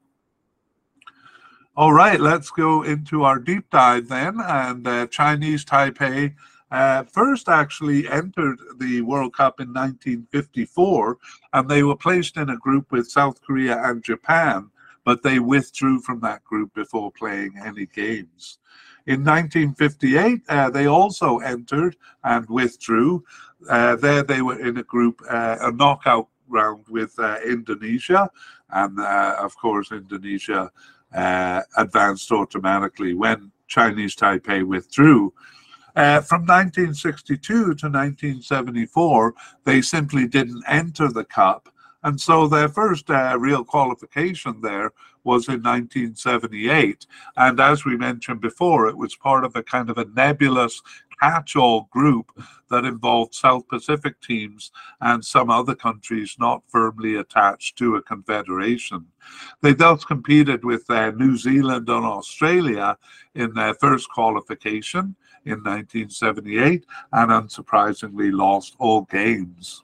All 1.75 1.93
right, 1.93 2.19
let's 2.19 2.51
go 2.51 2.84
into 2.84 3.24
our 3.24 3.39
deep 3.39 3.67
dive 3.72 4.08
then. 4.08 4.39
And 4.39 4.88
uh, 4.88 5.08
Chinese 5.08 5.65
Taipei 5.65 6.36
uh, 6.69 7.03
first 7.05 7.50
actually 7.50 8.08
entered 8.08 8.60
the 8.77 9.01
World 9.01 9.34
Cup 9.34 9.60
in 9.60 9.69
1954, 9.69 11.17
and 11.53 11.67
they 11.67 11.81
were 11.81 11.96
placed 11.96 12.38
in 12.38 12.51
a 12.51 12.58
group 12.58 12.91
with 12.91 13.10
South 13.10 13.41
Korea 13.41 13.81
and 13.84 14.03
Japan 14.03 14.69
but 15.03 15.24
they 15.24 15.39
withdrew 15.39 16.00
from 16.01 16.20
that 16.22 16.44
group 16.44 16.74
before 16.74 17.12
playing 17.12 17.53
any 17.63 17.86
games. 17.86 18.60
In 19.08 19.24
1958, 19.24 20.41
uh, 20.50 20.70
they 20.70 20.86
also 20.86 21.39
entered 21.39 21.96
and 22.24 22.48
withdrew. 22.48 23.24
Uh, 23.70 23.96
there 23.96 24.24
they 24.24 24.41
were 24.41 24.60
in 24.60 24.77
a 24.77 24.84
group, 24.84 25.22
uh, 25.29 25.58
a 25.62 25.72
knockout 25.72 26.27
round 26.48 26.86
with 26.89 27.18
uh, 27.20 27.38
Indonesia, 27.46 28.29
and 28.72 29.00
uh, 29.00 29.36
of 29.39 29.56
course, 29.58 29.91
Indonesia 29.91 30.72
uh, 31.13 31.62
advanced 31.77 32.32
automatically 32.32 33.13
when 33.13 33.51
Chinese 33.68 34.15
Taipei 34.15 34.63
withdrew. 34.63 35.34
Uh, 35.96 36.22
from 36.22 36.41
1962 36.41 37.41
to 37.41 37.65
1974, 37.65 39.34
they 39.63 39.82
simply 39.82 40.27
didn't 40.27 40.63
enter 40.68 41.08
the 41.08 41.25
cup 41.25 41.70
and 42.03 42.20
so 42.20 42.48
their 42.48 42.70
first 42.70 43.10
uh, 43.10 43.36
real 43.39 43.63
qualification 43.63 44.62
there 44.62 44.91
was 45.24 45.48
in 45.48 45.62
1978. 45.62 47.06
And 47.36 47.60
as 47.60 47.84
we 47.84 47.98
mentioned 47.98 48.41
before, 48.41 48.88
it 48.88 48.98
was 48.98 49.15
part 49.15 49.44
of 49.44 49.56
a 49.56 49.63
kind 49.63 49.89
of 49.89 49.98
a 49.98 50.06
nebulous 50.06 50.82
catch 51.20 51.56
all 51.56 51.89
group 51.91 52.32
that 52.70 52.86
involved 52.86 53.34
South 53.34 53.68
Pacific 53.68 54.20
teams 54.22 54.72
and 55.01 55.24
some 55.24 55.50
other 55.50 55.75
countries 55.75 56.36
not 56.39 56.63
firmly 56.68 57.15
attached 57.15 57.77
to 57.77 57.96
a 57.96 58.01
confederation. 58.01 59.06
They 59.62 59.74
thus 59.74 60.06
competed 60.06 60.63
with 60.63 60.89
uh, 60.89 61.12
New 61.12 61.36
Zealand 61.36 61.89
and 61.89 62.06
Australia 62.06 62.98
in 63.36 63.53
their 63.53 63.74
first 63.74 64.10
qualification 64.10 65.15
in 65.46 65.63
1978 65.63 66.86
and 67.12 67.32
unsurprisingly 67.32 68.32
lost 68.32 68.75
all 68.79 69.01
games. 69.01 69.84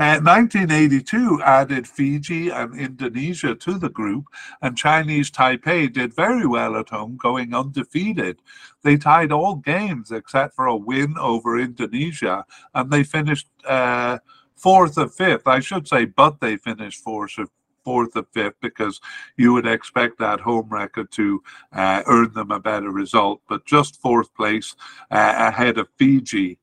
Uh, 0.00 0.16
1982 0.22 1.42
added 1.42 1.86
Fiji 1.86 2.48
and 2.48 2.74
Indonesia 2.80 3.54
to 3.54 3.78
the 3.78 3.90
group, 3.90 4.24
and 4.62 4.74
Chinese 4.74 5.30
Taipei 5.30 5.92
did 5.92 6.14
very 6.14 6.46
well 6.46 6.74
at 6.76 6.88
home, 6.88 7.18
going 7.18 7.52
undefeated. 7.52 8.40
They 8.82 8.96
tied 8.96 9.30
all 9.30 9.56
games 9.56 10.10
except 10.10 10.56
for 10.56 10.68
a 10.68 10.74
win 10.74 11.18
over 11.18 11.60
Indonesia, 11.60 12.46
and 12.74 12.90
they 12.90 13.04
finished 13.04 13.48
uh, 13.66 14.20
fourth 14.56 14.96
or 14.96 15.10
fifth. 15.10 15.46
I 15.46 15.60
should 15.60 15.86
say, 15.86 16.06
but 16.06 16.40
they 16.40 16.56
finished 16.56 17.04
fourth 17.04 17.38
or 17.38 17.48
fourth 17.84 18.16
or 18.16 18.24
fifth 18.32 18.56
because 18.62 19.02
you 19.36 19.52
would 19.52 19.66
expect 19.66 20.18
that 20.18 20.40
home 20.40 20.70
record 20.70 21.12
to 21.12 21.42
uh, 21.74 22.02
earn 22.06 22.32
them 22.32 22.52
a 22.52 22.58
better 22.58 22.90
result. 22.90 23.42
But 23.50 23.66
just 23.66 24.00
fourth 24.00 24.32
place 24.34 24.74
uh, 25.10 25.34
ahead 25.36 25.76
of 25.76 25.88
Fiji 25.98 26.58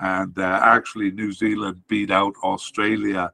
and 0.00 0.38
uh, 0.38 0.60
actually 0.62 1.10
New 1.10 1.32
Zealand 1.32 1.82
beat 1.88 2.10
out 2.10 2.34
Australia 2.42 3.32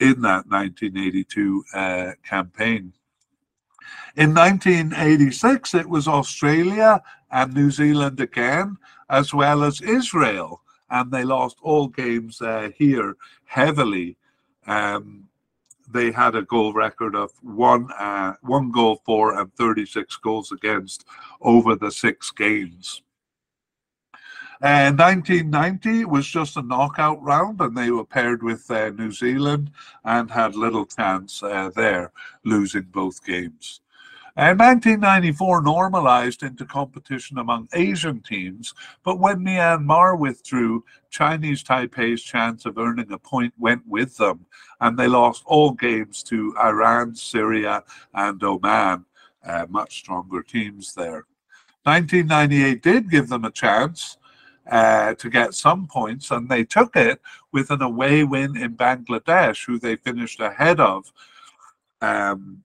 in 0.00 0.20
that 0.22 0.46
1982 0.48 1.64
uh, 1.74 2.12
campaign. 2.24 2.92
In 4.16 4.34
1986, 4.34 5.74
it 5.74 5.88
was 5.88 6.08
Australia 6.08 7.00
and 7.30 7.54
New 7.54 7.70
Zealand 7.70 8.20
again, 8.20 8.76
as 9.10 9.32
well 9.32 9.62
as 9.62 9.80
Israel, 9.80 10.62
and 10.90 11.10
they 11.10 11.24
lost 11.24 11.58
all 11.62 11.88
games 11.88 12.40
uh, 12.40 12.70
here 12.76 13.16
heavily. 13.44 14.16
Um, 14.66 15.28
they 15.90 16.10
had 16.10 16.34
a 16.34 16.42
goal 16.42 16.72
record 16.72 17.14
of 17.14 17.30
one 17.42 17.90
uh, 17.92 18.34
one 18.42 18.70
goal 18.70 19.00
for 19.06 19.38
and 19.38 19.52
36 19.54 20.16
goals 20.16 20.52
against 20.52 21.06
over 21.40 21.74
the 21.74 21.90
six 21.90 22.30
games. 22.30 23.02
And 24.60 24.98
1990 24.98 26.04
was 26.06 26.26
just 26.26 26.56
a 26.56 26.62
knockout 26.62 27.22
round, 27.22 27.60
and 27.60 27.76
they 27.76 27.92
were 27.92 28.04
paired 28.04 28.42
with 28.42 28.68
uh, 28.70 28.90
New 28.90 29.12
Zealand 29.12 29.70
and 30.04 30.30
had 30.30 30.56
little 30.56 30.84
chance 30.84 31.42
uh, 31.42 31.70
there, 31.76 32.10
losing 32.44 32.82
both 32.82 33.24
games. 33.24 33.80
And 34.34 34.58
1994 34.58 35.62
normalized 35.62 36.42
into 36.44 36.64
competition 36.64 37.38
among 37.38 37.68
Asian 37.72 38.20
teams, 38.20 38.72
but 39.02 39.18
when 39.18 39.40
Myanmar 39.40 40.18
withdrew, 40.18 40.84
Chinese 41.10 41.64
Taipei's 41.64 42.22
chance 42.22 42.64
of 42.64 42.78
earning 42.78 43.10
a 43.10 43.18
point 43.18 43.52
went 43.58 43.82
with 43.86 44.16
them, 44.16 44.46
and 44.80 44.96
they 44.96 45.08
lost 45.08 45.42
all 45.46 45.72
games 45.72 46.22
to 46.24 46.54
Iran, 46.56 47.14
Syria, 47.16 47.82
and 48.14 48.42
Oman, 48.42 49.04
uh, 49.44 49.66
much 49.68 49.98
stronger 49.98 50.42
teams 50.42 50.94
there. 50.94 51.24
1998 51.82 52.82
did 52.82 53.10
give 53.10 53.28
them 53.28 53.44
a 53.44 53.50
chance, 53.50 54.18
uh, 54.68 55.14
to 55.14 55.30
get 55.30 55.54
some 55.54 55.86
points, 55.86 56.30
and 56.30 56.48
they 56.48 56.64
took 56.64 56.96
it 56.96 57.20
with 57.52 57.70
an 57.70 57.82
away 57.82 58.24
win 58.24 58.56
in 58.56 58.76
Bangladesh, 58.76 59.66
who 59.66 59.78
they 59.78 59.96
finished 59.96 60.40
ahead 60.40 60.80
of. 60.80 61.12
Um, 62.00 62.62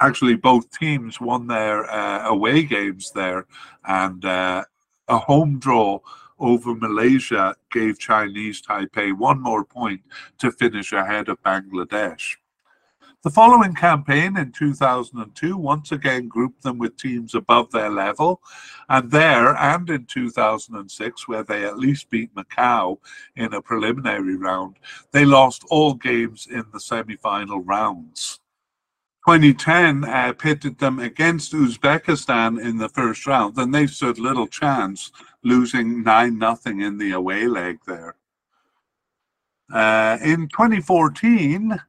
actually, 0.00 0.36
both 0.36 0.70
teams 0.70 1.20
won 1.20 1.46
their 1.46 1.90
uh, 1.90 2.28
away 2.28 2.62
games 2.62 3.12
there, 3.12 3.46
and 3.84 4.24
uh, 4.24 4.64
a 5.08 5.18
home 5.18 5.58
draw 5.58 6.00
over 6.38 6.74
Malaysia 6.74 7.56
gave 7.70 7.98
Chinese 7.98 8.60
Taipei 8.60 9.16
one 9.16 9.40
more 9.40 9.64
point 9.64 10.02
to 10.38 10.50
finish 10.52 10.92
ahead 10.92 11.28
of 11.28 11.42
Bangladesh. 11.42 12.36
The 13.26 13.32
following 13.32 13.74
campaign 13.74 14.36
in 14.36 14.52
2002 14.52 15.56
once 15.56 15.90
again 15.90 16.28
grouped 16.28 16.62
them 16.62 16.78
with 16.78 16.96
teams 16.96 17.34
above 17.34 17.72
their 17.72 17.90
level, 17.90 18.40
and 18.88 19.10
there 19.10 19.56
and 19.56 19.90
in 19.90 20.04
2006, 20.04 21.26
where 21.26 21.42
they 21.42 21.64
at 21.64 21.76
least 21.76 22.08
beat 22.08 22.32
Macau 22.36 22.98
in 23.34 23.52
a 23.52 23.60
preliminary 23.60 24.36
round, 24.36 24.76
they 25.10 25.24
lost 25.24 25.64
all 25.70 25.94
games 25.94 26.46
in 26.46 26.66
the 26.72 26.78
semi 26.78 27.16
final 27.16 27.64
rounds. 27.64 28.38
2010 29.26 30.04
uh, 30.04 30.32
pitted 30.32 30.78
them 30.78 31.00
against 31.00 31.52
Uzbekistan 31.52 32.64
in 32.64 32.78
the 32.78 32.90
first 32.90 33.26
round, 33.26 33.58
and 33.58 33.74
they 33.74 33.88
stood 33.88 34.20
little 34.20 34.46
chance, 34.46 35.10
losing 35.42 36.04
9 36.04 36.38
0 36.38 36.58
in 36.64 36.96
the 36.96 37.10
away 37.10 37.48
leg 37.48 37.80
there. 37.88 38.14
Uh, 39.74 40.16
in 40.22 40.46
2014, 40.46 41.80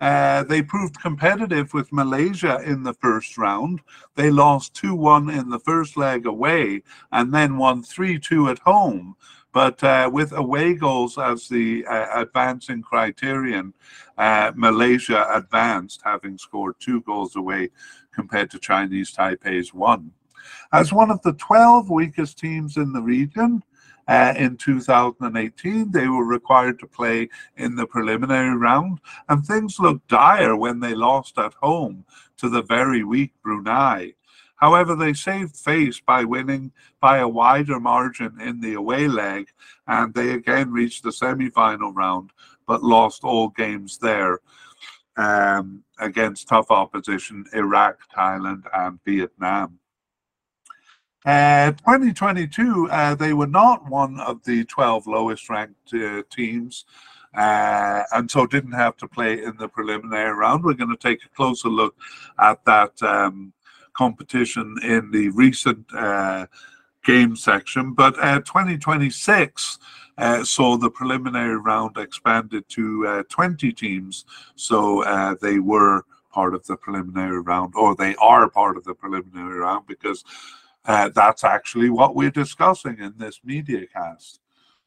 uh, 0.00 0.42
they 0.44 0.62
proved 0.62 1.00
competitive 1.00 1.72
with 1.72 1.92
Malaysia 1.92 2.60
in 2.64 2.82
the 2.82 2.94
first 2.94 3.38
round. 3.38 3.80
They 4.16 4.30
lost 4.30 4.74
2 4.74 4.94
1 4.94 5.30
in 5.30 5.48
the 5.50 5.60
first 5.60 5.96
leg 5.96 6.26
away 6.26 6.82
and 7.12 7.32
then 7.32 7.56
won 7.56 7.82
3 7.82 8.18
2 8.18 8.48
at 8.48 8.58
home. 8.60 9.16
But 9.52 9.84
uh, 9.84 10.10
with 10.12 10.32
away 10.32 10.74
goals 10.74 11.16
as 11.16 11.48
the 11.48 11.86
uh, 11.86 12.22
advancing 12.22 12.82
criterion, 12.82 13.72
uh, 14.18 14.50
Malaysia 14.56 15.28
advanced, 15.32 16.02
having 16.04 16.38
scored 16.38 16.74
two 16.80 17.00
goals 17.02 17.36
away 17.36 17.70
compared 18.12 18.50
to 18.50 18.58
Chinese 18.58 19.12
Taipei's 19.12 19.72
one. 19.72 20.10
As 20.72 20.92
one 20.92 21.10
of 21.12 21.22
the 21.22 21.34
12 21.34 21.88
weakest 21.88 22.36
teams 22.36 22.76
in 22.76 22.92
the 22.92 23.00
region, 23.00 23.62
uh, 24.08 24.34
in 24.36 24.56
2018. 24.56 25.90
They 25.90 26.08
were 26.08 26.24
required 26.24 26.78
to 26.80 26.86
play 26.86 27.28
in 27.56 27.76
the 27.76 27.86
preliminary 27.86 28.56
round, 28.56 29.00
and 29.28 29.44
things 29.44 29.78
looked 29.78 30.08
dire 30.08 30.56
when 30.56 30.80
they 30.80 30.94
lost 30.94 31.38
at 31.38 31.54
home 31.54 32.04
to 32.38 32.48
the 32.48 32.62
very 32.62 33.04
weak 33.04 33.32
Brunei. 33.42 34.14
However, 34.56 34.94
they 34.94 35.12
saved 35.12 35.56
face 35.56 36.00
by 36.00 36.24
winning 36.24 36.72
by 37.00 37.18
a 37.18 37.28
wider 37.28 37.80
margin 37.80 38.40
in 38.40 38.60
the 38.60 38.74
away 38.74 39.08
leg, 39.08 39.48
and 39.86 40.14
they 40.14 40.30
again 40.30 40.70
reached 40.70 41.02
the 41.02 41.12
semi 41.12 41.50
final 41.50 41.92
round 41.92 42.30
but 42.66 42.82
lost 42.82 43.24
all 43.24 43.48
games 43.48 43.98
there 43.98 44.40
um, 45.16 45.82
against 45.98 46.48
tough 46.48 46.70
opposition 46.70 47.44
Iraq, 47.52 47.98
Thailand, 48.14 48.64
and 48.72 48.98
Vietnam. 49.04 49.78
Uh, 51.24 51.70
2022, 51.72 52.86
uh, 52.90 53.14
they 53.14 53.32
were 53.32 53.46
not 53.46 53.88
one 53.88 54.20
of 54.20 54.44
the 54.44 54.62
12 54.64 55.06
lowest 55.06 55.48
ranked 55.48 55.94
uh, 55.94 56.22
teams 56.28 56.84
uh, 57.34 58.02
and 58.12 58.30
so 58.30 58.46
didn't 58.46 58.72
have 58.72 58.94
to 58.98 59.08
play 59.08 59.42
in 59.42 59.56
the 59.56 59.66
preliminary 59.66 60.34
round. 60.34 60.62
We're 60.62 60.74
going 60.74 60.94
to 60.94 60.96
take 60.96 61.24
a 61.24 61.34
closer 61.34 61.70
look 61.70 61.96
at 62.38 62.62
that 62.66 63.02
um, 63.02 63.54
competition 63.94 64.76
in 64.82 65.10
the 65.10 65.30
recent 65.30 65.86
uh, 65.94 66.46
game 67.04 67.36
section. 67.36 67.94
But 67.94 68.18
uh, 68.18 68.40
2026 68.40 69.78
saw 70.42 70.76
the 70.76 70.90
preliminary 70.90 71.56
round 71.56 71.96
expanded 71.96 72.68
to 72.68 73.24
20 73.30 73.72
teams, 73.72 74.26
so 74.56 75.36
they 75.40 75.58
were 75.58 76.04
part 76.30 76.54
of 76.54 76.66
the 76.66 76.76
preliminary 76.76 77.40
round, 77.40 77.72
or 77.76 77.96
they 77.96 78.14
are 78.16 78.50
part 78.50 78.76
of 78.76 78.84
the 78.84 78.94
preliminary 78.94 79.60
round 79.60 79.86
because 79.86 80.22
uh, 80.86 81.08
that's 81.14 81.44
actually 81.44 81.90
what 81.90 82.14
we're 82.14 82.30
discussing 82.30 82.98
in 82.98 83.14
this 83.16 83.40
media 83.44 83.86
cast. 83.86 84.40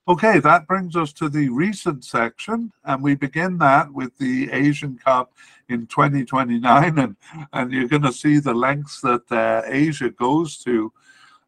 Okay, 0.10 0.40
that 0.40 0.68
brings 0.68 0.96
us 0.96 1.12
to 1.14 1.28
the 1.28 1.50
recent 1.50 2.06
section, 2.06 2.72
and 2.86 3.04
we 3.04 3.14
begin 3.14 3.58
that 3.58 3.92
with 3.92 4.18
the 4.18 4.50
Asian 4.54 4.98
Cup 4.98 5.34
in 5.68 5.86
2029, 5.88 6.98
and 6.98 7.16
and 7.52 7.74
you're 7.74 7.90
going 7.90 8.04
to 8.04 8.14
see 8.14 8.40
the 8.40 8.54
lengths 8.54 9.02
that 9.02 9.30
uh, 9.32 9.64
Asia 9.66 10.10
goes 10.10 10.60
to, 10.60 10.94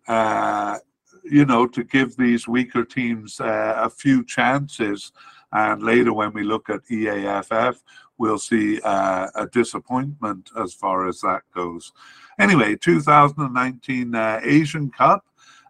uh, 0.09 0.77
you 1.23 1.45
know, 1.45 1.67
to 1.67 1.85
give 1.85 2.17
these 2.17 2.49
weaker 2.49 2.83
teams 2.83 3.39
uh, 3.39 3.75
a 3.77 3.89
few 3.89 4.25
chances. 4.25 5.13
And 5.53 5.81
later, 5.81 6.11
when 6.11 6.33
we 6.33 6.43
look 6.43 6.69
at 6.69 6.85
EAFF, 6.91 7.77
we'll 8.19 8.37
see 8.37 8.79
uh, 8.83 9.27
a 9.33 9.47
disappointment 9.47 10.51
as 10.59 10.73
far 10.73 11.07
as 11.07 11.21
that 11.21 11.41
goes. 11.55 11.91
Anyway, 12.37 12.75
2019 12.75 14.13
uh, 14.13 14.39
Asian 14.43 14.91
Cup. 14.91 15.25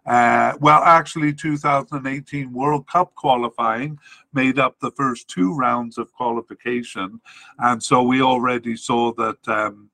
Uh, 0.06 0.54
well, 0.60 0.82
actually, 0.82 1.32
2018 1.32 2.52
World 2.52 2.86
Cup 2.86 3.14
qualifying 3.14 3.98
made 4.32 4.58
up 4.58 4.78
the 4.80 4.90
first 4.92 5.28
two 5.28 5.54
rounds 5.54 5.98
of 5.98 6.12
qualification, 6.12 7.20
and 7.58 7.82
so 7.82 8.02
we 8.02 8.22
already 8.22 8.76
saw 8.76 9.12
that 9.12 9.48
um, 9.48 9.90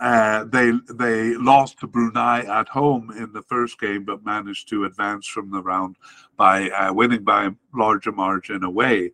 uh, 0.00 0.44
they 0.44 0.72
they 0.94 1.34
lost 1.34 1.78
to 1.80 1.86
Brunei 1.86 2.40
at 2.40 2.68
home 2.68 3.10
in 3.16 3.32
the 3.32 3.42
first 3.42 3.78
game, 3.80 4.04
but 4.04 4.24
managed 4.24 4.68
to 4.68 4.84
advance 4.84 5.26
from 5.26 5.50
the 5.50 5.62
round 5.62 5.96
by 6.36 6.70
uh, 6.70 6.92
winning 6.92 7.24
by 7.24 7.46
a 7.46 7.52
larger 7.74 8.12
margin 8.12 8.64
away. 8.64 9.10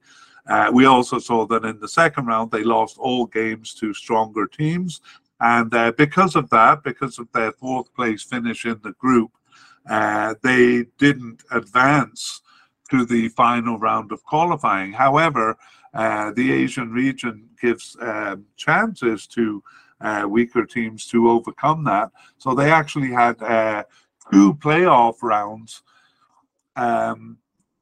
Uh, 0.51 0.71
we 0.73 0.85
also 0.85 1.19
saw 1.19 1.47
that 1.47 1.65
in 1.65 1.79
the 1.79 1.89
second 1.89 2.27
round 2.27 2.51
they 2.51 2.65
lost 2.65 2.99
all 2.99 3.25
games 3.27 3.73
to 3.75 3.95
stronger 3.95 4.47
teams, 4.47 5.01
and 5.41 5.73
uh, 5.75 5.93
because 5.93 6.35
of 6.37 6.51
that, 6.51 6.83
because 6.83 7.19
of 7.19 7.29
their 7.33 7.53
fourth 7.53 7.93
place 7.95 8.23
finish 8.23 8.67
in 8.67 8.79
the 8.83 8.93
group, 8.93 9.31
uh, 9.89 10.35
they 10.43 10.85
didn't 10.99 11.43
advance 11.53 12.43
to 12.91 13.05
the 13.05 13.29
final 13.31 13.79
round 13.79 14.13
of 14.13 14.23
qualifying. 14.25 14.93
However, 14.93 15.57
uh, 15.95 16.33
the 16.33 16.53
Asian 16.53 16.91
region 16.91 17.49
gives 17.61 17.97
um, 18.01 18.45
chances 18.57 19.27
to 19.29 19.63
uh, 20.01 20.25
weaker 20.29 20.65
teams 20.65 21.07
to 21.07 21.31
overcome 21.31 21.85
that. 21.85 22.11
So 22.39 22.55
they 22.55 22.71
actually 22.71 23.11
had 23.11 23.41
uh, 23.43 23.85
two 24.33 24.55
playoff 24.55 25.23
rounds, 25.23 25.83
um, 26.77 27.39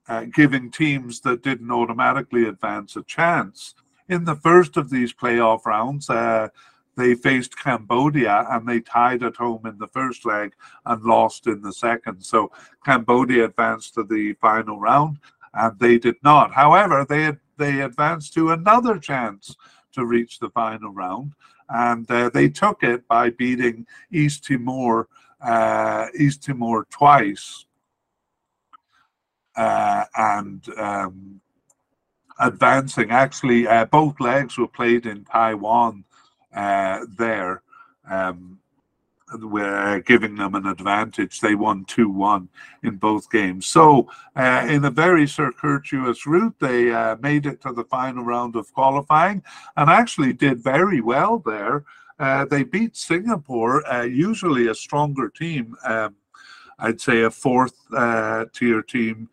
uh, 0.08 0.24
giving 0.34 0.70
teams 0.70 1.20
that 1.20 1.42
didn't 1.42 1.70
automatically 1.70 2.46
advance 2.46 2.96
a 2.96 3.02
chance. 3.02 3.74
In 4.08 4.24
the 4.24 4.36
first 4.36 4.76
of 4.76 4.90
these 4.90 5.12
playoff 5.12 5.66
rounds, 5.66 6.08
uh, 6.08 6.48
they 6.96 7.14
faced 7.14 7.56
Cambodia 7.56 8.44
and 8.50 8.66
they 8.68 8.80
tied 8.80 9.22
at 9.22 9.36
home 9.36 9.64
in 9.66 9.78
the 9.78 9.86
first 9.86 10.26
leg 10.26 10.52
and 10.84 11.02
lost 11.04 11.46
in 11.46 11.62
the 11.62 11.72
second. 11.72 12.22
So 12.22 12.50
Cambodia 12.84 13.44
advanced 13.44 13.94
to 13.94 14.02
the 14.02 14.32
final 14.34 14.80
round 14.80 15.18
and 15.54 15.78
they 15.78 15.98
did 15.98 16.16
not. 16.24 16.52
However, 16.52 17.06
they 17.08 17.32
they 17.56 17.80
advanced 17.80 18.34
to 18.34 18.50
another 18.50 18.98
chance 18.98 19.56
to 19.92 20.06
reach 20.06 20.38
the 20.38 20.50
final 20.50 20.92
round 20.92 21.34
and 21.68 22.10
uh, 22.10 22.30
they 22.30 22.48
took 22.48 22.82
it 22.82 23.06
by 23.08 23.30
beating 23.30 23.86
East 24.10 24.44
Timor 24.44 25.08
uh, 25.40 26.06
East 26.18 26.42
Timor 26.42 26.86
twice 26.90 27.66
uh, 29.58 30.04
and 30.16 30.66
um, 30.78 31.40
advancing. 32.38 33.10
Actually, 33.10 33.66
uh, 33.66 33.84
both 33.86 34.20
legs 34.20 34.56
were 34.56 34.68
played 34.68 35.04
in 35.04 35.24
Taiwan 35.24 36.04
uh, 36.54 37.00
there. 37.18 37.62
Um, 38.08 38.60
we're 39.34 40.00
giving 40.00 40.36
them 40.36 40.54
an 40.54 40.64
advantage. 40.64 41.40
They 41.40 41.54
won 41.54 41.84
2 41.84 42.08
1 42.08 42.48
in 42.84 42.96
both 42.96 43.30
games. 43.30 43.66
So, 43.66 44.08
uh, 44.36 44.64
in 44.66 44.84
a 44.84 44.90
very 44.90 45.26
circuitous 45.26 46.24
route, 46.26 46.54
they 46.60 46.90
uh, 46.90 47.16
made 47.16 47.44
it 47.44 47.60
to 47.62 47.72
the 47.72 47.84
final 47.84 48.24
round 48.24 48.56
of 48.56 48.72
qualifying 48.72 49.42
and 49.76 49.90
actually 49.90 50.32
did 50.32 50.62
very 50.62 51.02
well 51.02 51.42
there. 51.44 51.84
Uh, 52.18 52.46
they 52.46 52.62
beat 52.62 52.96
Singapore, 52.96 53.86
uh, 53.92 54.02
usually 54.02 54.68
a 54.68 54.74
stronger 54.74 55.28
team. 55.28 55.76
Um, 55.84 56.14
I'd 56.78 57.00
say 57.00 57.22
a 57.22 57.30
fourth 57.30 57.74
uh, 57.94 58.46
tier 58.52 58.82
team 58.82 59.28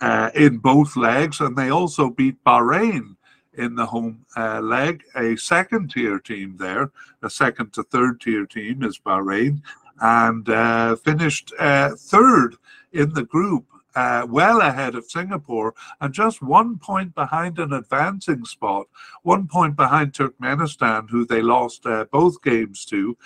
uh, 0.00 0.30
in 0.34 0.58
both 0.58 0.96
legs, 0.96 1.40
and 1.40 1.56
they 1.56 1.70
also 1.70 2.10
beat 2.10 2.42
Bahrain 2.44 3.16
in 3.54 3.74
the 3.74 3.86
home 3.86 4.24
uh, 4.36 4.60
leg. 4.60 5.02
A 5.16 5.36
second 5.36 5.90
tier 5.90 6.18
team 6.18 6.56
there, 6.56 6.90
a 7.22 7.30
second 7.30 7.72
to 7.74 7.82
third 7.82 8.20
tier 8.20 8.46
team 8.46 8.82
is 8.82 8.98
Bahrain, 8.98 9.60
and 10.00 10.48
uh, 10.48 10.96
finished 10.96 11.52
uh, 11.58 11.90
third 11.96 12.56
in 12.92 13.12
the 13.12 13.24
group. 13.24 13.66
Uh, 13.94 14.26
well 14.28 14.60
ahead 14.60 14.94
of 14.94 15.10
Singapore 15.10 15.74
and 16.00 16.14
just 16.14 16.40
one 16.42 16.78
point 16.78 17.14
behind 17.14 17.58
an 17.58 17.72
advancing 17.72 18.44
spot, 18.44 18.86
one 19.22 19.48
point 19.48 19.74
behind 19.74 20.12
Turkmenistan, 20.12 21.10
who 21.10 21.24
they 21.26 21.42
lost 21.42 21.84
uh, 21.86 22.04
both 22.12 22.40
games 22.42 22.84
to, 22.84 23.16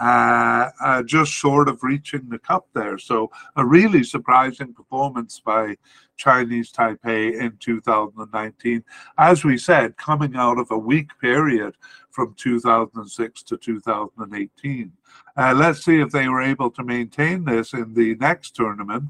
uh, 0.00 1.02
just 1.02 1.32
short 1.32 1.68
of 1.68 1.82
reaching 1.82 2.28
the 2.28 2.38
cup 2.38 2.68
there. 2.72 2.98
So, 2.98 3.30
a 3.56 3.66
really 3.66 4.04
surprising 4.04 4.72
performance 4.72 5.40
by 5.40 5.76
Chinese 6.16 6.70
Taipei 6.70 7.40
in 7.40 7.56
2019. 7.58 8.84
As 9.18 9.44
we 9.44 9.58
said, 9.58 9.96
coming 9.96 10.36
out 10.36 10.58
of 10.58 10.70
a 10.70 10.78
weak 10.78 11.10
period 11.20 11.74
from 12.10 12.34
2006 12.38 13.42
to 13.42 13.56
2018. 13.56 14.92
Uh, 15.36 15.54
let's 15.56 15.84
see 15.84 16.00
if 16.00 16.10
they 16.10 16.28
were 16.28 16.42
able 16.42 16.70
to 16.70 16.84
maintain 16.84 17.44
this 17.44 17.72
in 17.72 17.94
the 17.94 18.14
next 18.16 18.54
tournament. 18.54 19.04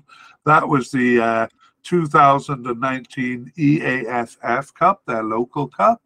That 0.45 0.69
was 0.69 0.91
the 0.91 1.21
uh, 1.21 1.47
2019 1.85 3.53
EAFF 3.57 4.75
Cup, 4.75 5.03
their 5.07 5.23
local 5.23 5.69
cup 5.69 6.03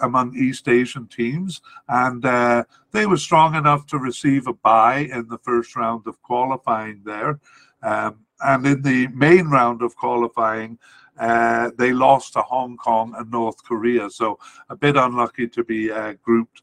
among 0.00 0.36
East 0.36 0.68
Asian 0.68 1.06
teams, 1.06 1.60
and 1.88 2.24
uh, 2.24 2.64
they 2.90 3.06
were 3.06 3.16
strong 3.16 3.54
enough 3.54 3.86
to 3.86 3.98
receive 3.98 4.46
a 4.46 4.52
bye 4.52 5.08
in 5.12 5.28
the 5.28 5.38
first 5.38 5.76
round 5.76 6.06
of 6.06 6.20
qualifying 6.22 7.00
there. 7.04 7.38
Um, 7.82 8.18
and 8.40 8.66
in 8.66 8.82
the 8.82 9.06
main 9.08 9.46
round 9.46 9.82
of 9.82 9.96
qualifying, 9.96 10.78
uh, 11.18 11.70
they 11.76 11.92
lost 11.92 12.32
to 12.34 12.42
Hong 12.42 12.76
Kong 12.76 13.14
and 13.16 13.30
North 13.30 13.62
Korea. 13.64 14.10
So 14.10 14.38
a 14.68 14.76
bit 14.76 14.96
unlucky 14.96 15.48
to 15.48 15.64
be 15.64 15.90
uh, 15.90 16.14
grouped. 16.22 16.62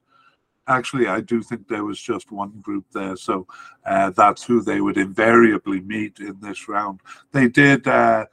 Actually, 0.67 1.07
I 1.07 1.21
do 1.21 1.43
think 1.43 1.67
there 1.67 1.83
was 1.83 1.99
just 1.99 2.31
one 2.31 2.59
group 2.61 2.85
there. 2.91 3.15
So 3.15 3.47
uh, 3.85 4.09
that's 4.11 4.43
who 4.43 4.61
they 4.61 4.81
would 4.81 4.97
invariably 4.97 5.81
meet 5.81 6.19
in 6.19 6.39
this 6.41 6.67
round. 6.67 7.01
They 7.31 7.47
did 7.47 7.87
uh, 7.87 8.25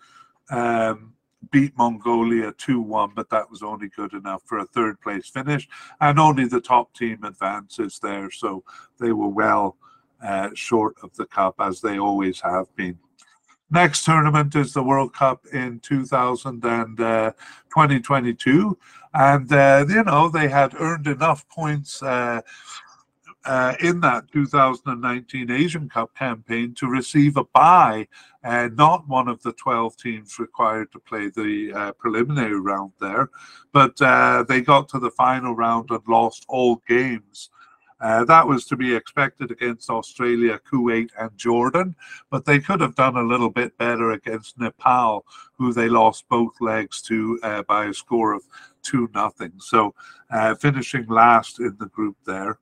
um, 0.51 1.13
beat 1.51 1.77
Mongolia 1.77 2.53
2 2.53 2.81
1, 2.81 3.13
but 3.15 3.29
that 3.31 3.51
was 3.51 3.63
only 3.63 3.89
good 3.89 4.15
enough 4.15 4.43
for 4.47 4.59
a 4.59 4.67
third 4.67 5.01
place 5.01 5.29
finish. 5.29 5.69
And 6.01 6.19
only 6.19 6.47
the 6.47 6.61
top 6.61 6.95
team 6.95 7.23
advances 7.25 7.99
there. 8.03 8.31
So 8.31 8.65
they 8.99 9.13
were 9.13 9.29
well 9.29 9.77
uh, 10.23 10.51
short 10.55 10.97
of 11.03 11.15
the 11.17 11.27
cup, 11.27 11.57
as 11.59 11.81
they 11.81 11.99
always 11.99 12.41
have 12.41 12.75
been. 12.77 12.99
Next 13.71 14.05
tournament 14.05 14.55
is 14.55 14.75
the 14.75 14.83
World 14.83 15.15
Cup 15.15 15.47
in 15.47 15.81
2000 15.81 16.63
and 16.63 17.01
uh, 17.01 17.33
2022, 17.71 18.77
and 19.15 19.53
uh, 19.53 19.85
you 19.89 20.03
know 20.05 20.29
they 20.29 20.49
had 20.49 20.75
earned 20.79 21.07
enough 21.07 21.49
points 21.49 22.03
uh, 22.03 22.41
uh 23.45 23.75
in 23.81 24.01
that 24.01 24.31
2019 24.33 25.51
Asian 25.51 25.89
Cup 25.89 26.15
campaign 26.15 26.75
to 26.75 26.87
receive 26.87 27.37
a 27.37 27.45
bye, 27.45 28.07
uh, 28.45 28.69
not 28.75 29.07
one 29.09 29.29
of 29.29 29.43
the 29.43 29.53
12 29.55 29.97
teams 29.97 30.39
required 30.39 30.91
to 30.93 30.99
play 31.01 31.29
the 31.29 31.73
uh, 31.75 31.93
preliminary 31.93 32.61
round 32.61 32.93
there, 33.01 33.31
but 33.73 33.97
they 34.49 34.61
got 34.61 34.89
to 34.89 34.99
the 34.99 35.11
final 35.11 35.55
round 35.55 35.91
and 35.91 36.03
lost 36.07 36.45
all 36.49 36.83
games. 36.89 37.51
Uh, 38.03 38.25
that 38.25 38.47
was 38.47 38.65
to 38.67 38.77
be 38.77 38.95
expected 38.95 39.53
against 39.53 39.89
Australia, 39.89 40.59
Kuwait, 40.71 41.11
and 41.19 41.31
Jordan, 41.37 41.95
but 42.31 42.45
they 42.45 42.59
could 42.59 42.81
have 42.81 42.97
done 42.97 43.17
a 43.17 43.23
little 43.23 43.51
bit 43.51 43.79
better 43.79 44.11
against 44.11 44.59
Nepal, 44.59 45.25
who 45.57 45.73
they 45.73 45.89
lost 45.89 46.29
both 46.29 46.61
legs 46.61 47.01
to 47.03 47.39
uh, 47.45 47.63
by 47.63 47.87
a 47.87 47.95
score 47.95 48.33
of 48.33 48.43
2 48.83 49.09
nothing. 49.15 49.53
So 49.59 49.95
uh, 50.31 50.57
finishing 50.57 51.07
last 51.07 51.61
in 51.61 51.77
the 51.79 51.87
group 51.87 52.17
there. 52.27 52.59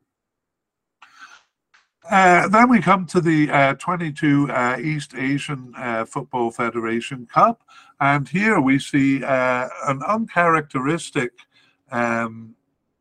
Uh, 2.11 2.49
then 2.49 2.69
we 2.69 2.81
come 2.81 3.07
to 3.07 3.21
the 3.21 3.51
uh, 3.51 3.75
22 3.75 4.51
uh, 4.51 4.77
East 4.81 5.15
Asian 5.15 5.73
uh, 5.77 6.05
Football 6.05 6.51
Federation 6.51 7.27
Cup, 7.27 7.63
and 8.01 8.29
here 8.29 8.61
we 8.61 8.79
see 8.79 9.23
uh, 9.23 9.69
an 9.87 10.03
uncharacteristic 10.03 11.33
um, 11.93 12.57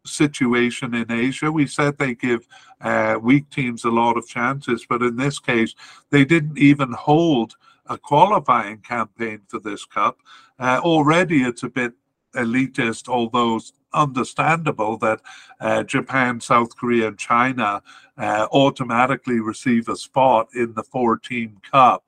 situation 0.06 0.94
in 0.94 1.12
Asia. 1.12 1.52
We 1.52 1.68
said 1.68 1.98
they 1.98 2.16
give 2.16 2.48
uh, 2.82 3.18
weak 3.22 3.50
teams 3.50 3.84
a 3.84 3.90
lot 3.90 4.18
of 4.18 4.28
chances, 4.28 4.86
but 4.88 5.02
in 5.02 5.16
this 5.16 5.40
case, 5.40 5.76
they 6.10 6.26
didn't 6.26 6.58
even 6.58 6.92
hold 6.94 7.56
a 7.88 7.98
qualifying 7.98 8.78
campaign 8.80 9.42
for 9.48 9.60
this 9.60 9.86
cup. 9.86 10.20
Uh, 10.60 10.80
already, 10.84 11.44
it's 11.44 11.64
a 11.64 11.70
bit 11.70 11.94
elitist, 12.36 13.10
although 13.10 13.60
understandable 13.94 14.98
that 14.98 15.20
uh, 15.60 15.84
Japan, 15.84 16.40
South 16.40 16.76
Korea, 16.78 17.08
and 17.08 17.18
China 17.18 17.82
uh, 18.18 18.48
automatically 18.52 19.40
receive 19.40 19.90
a 19.90 19.96
spot 19.96 20.48
in 20.54 20.74
the 20.74 20.84
four 20.84 21.18
team 21.18 21.58
cup. 21.72 22.06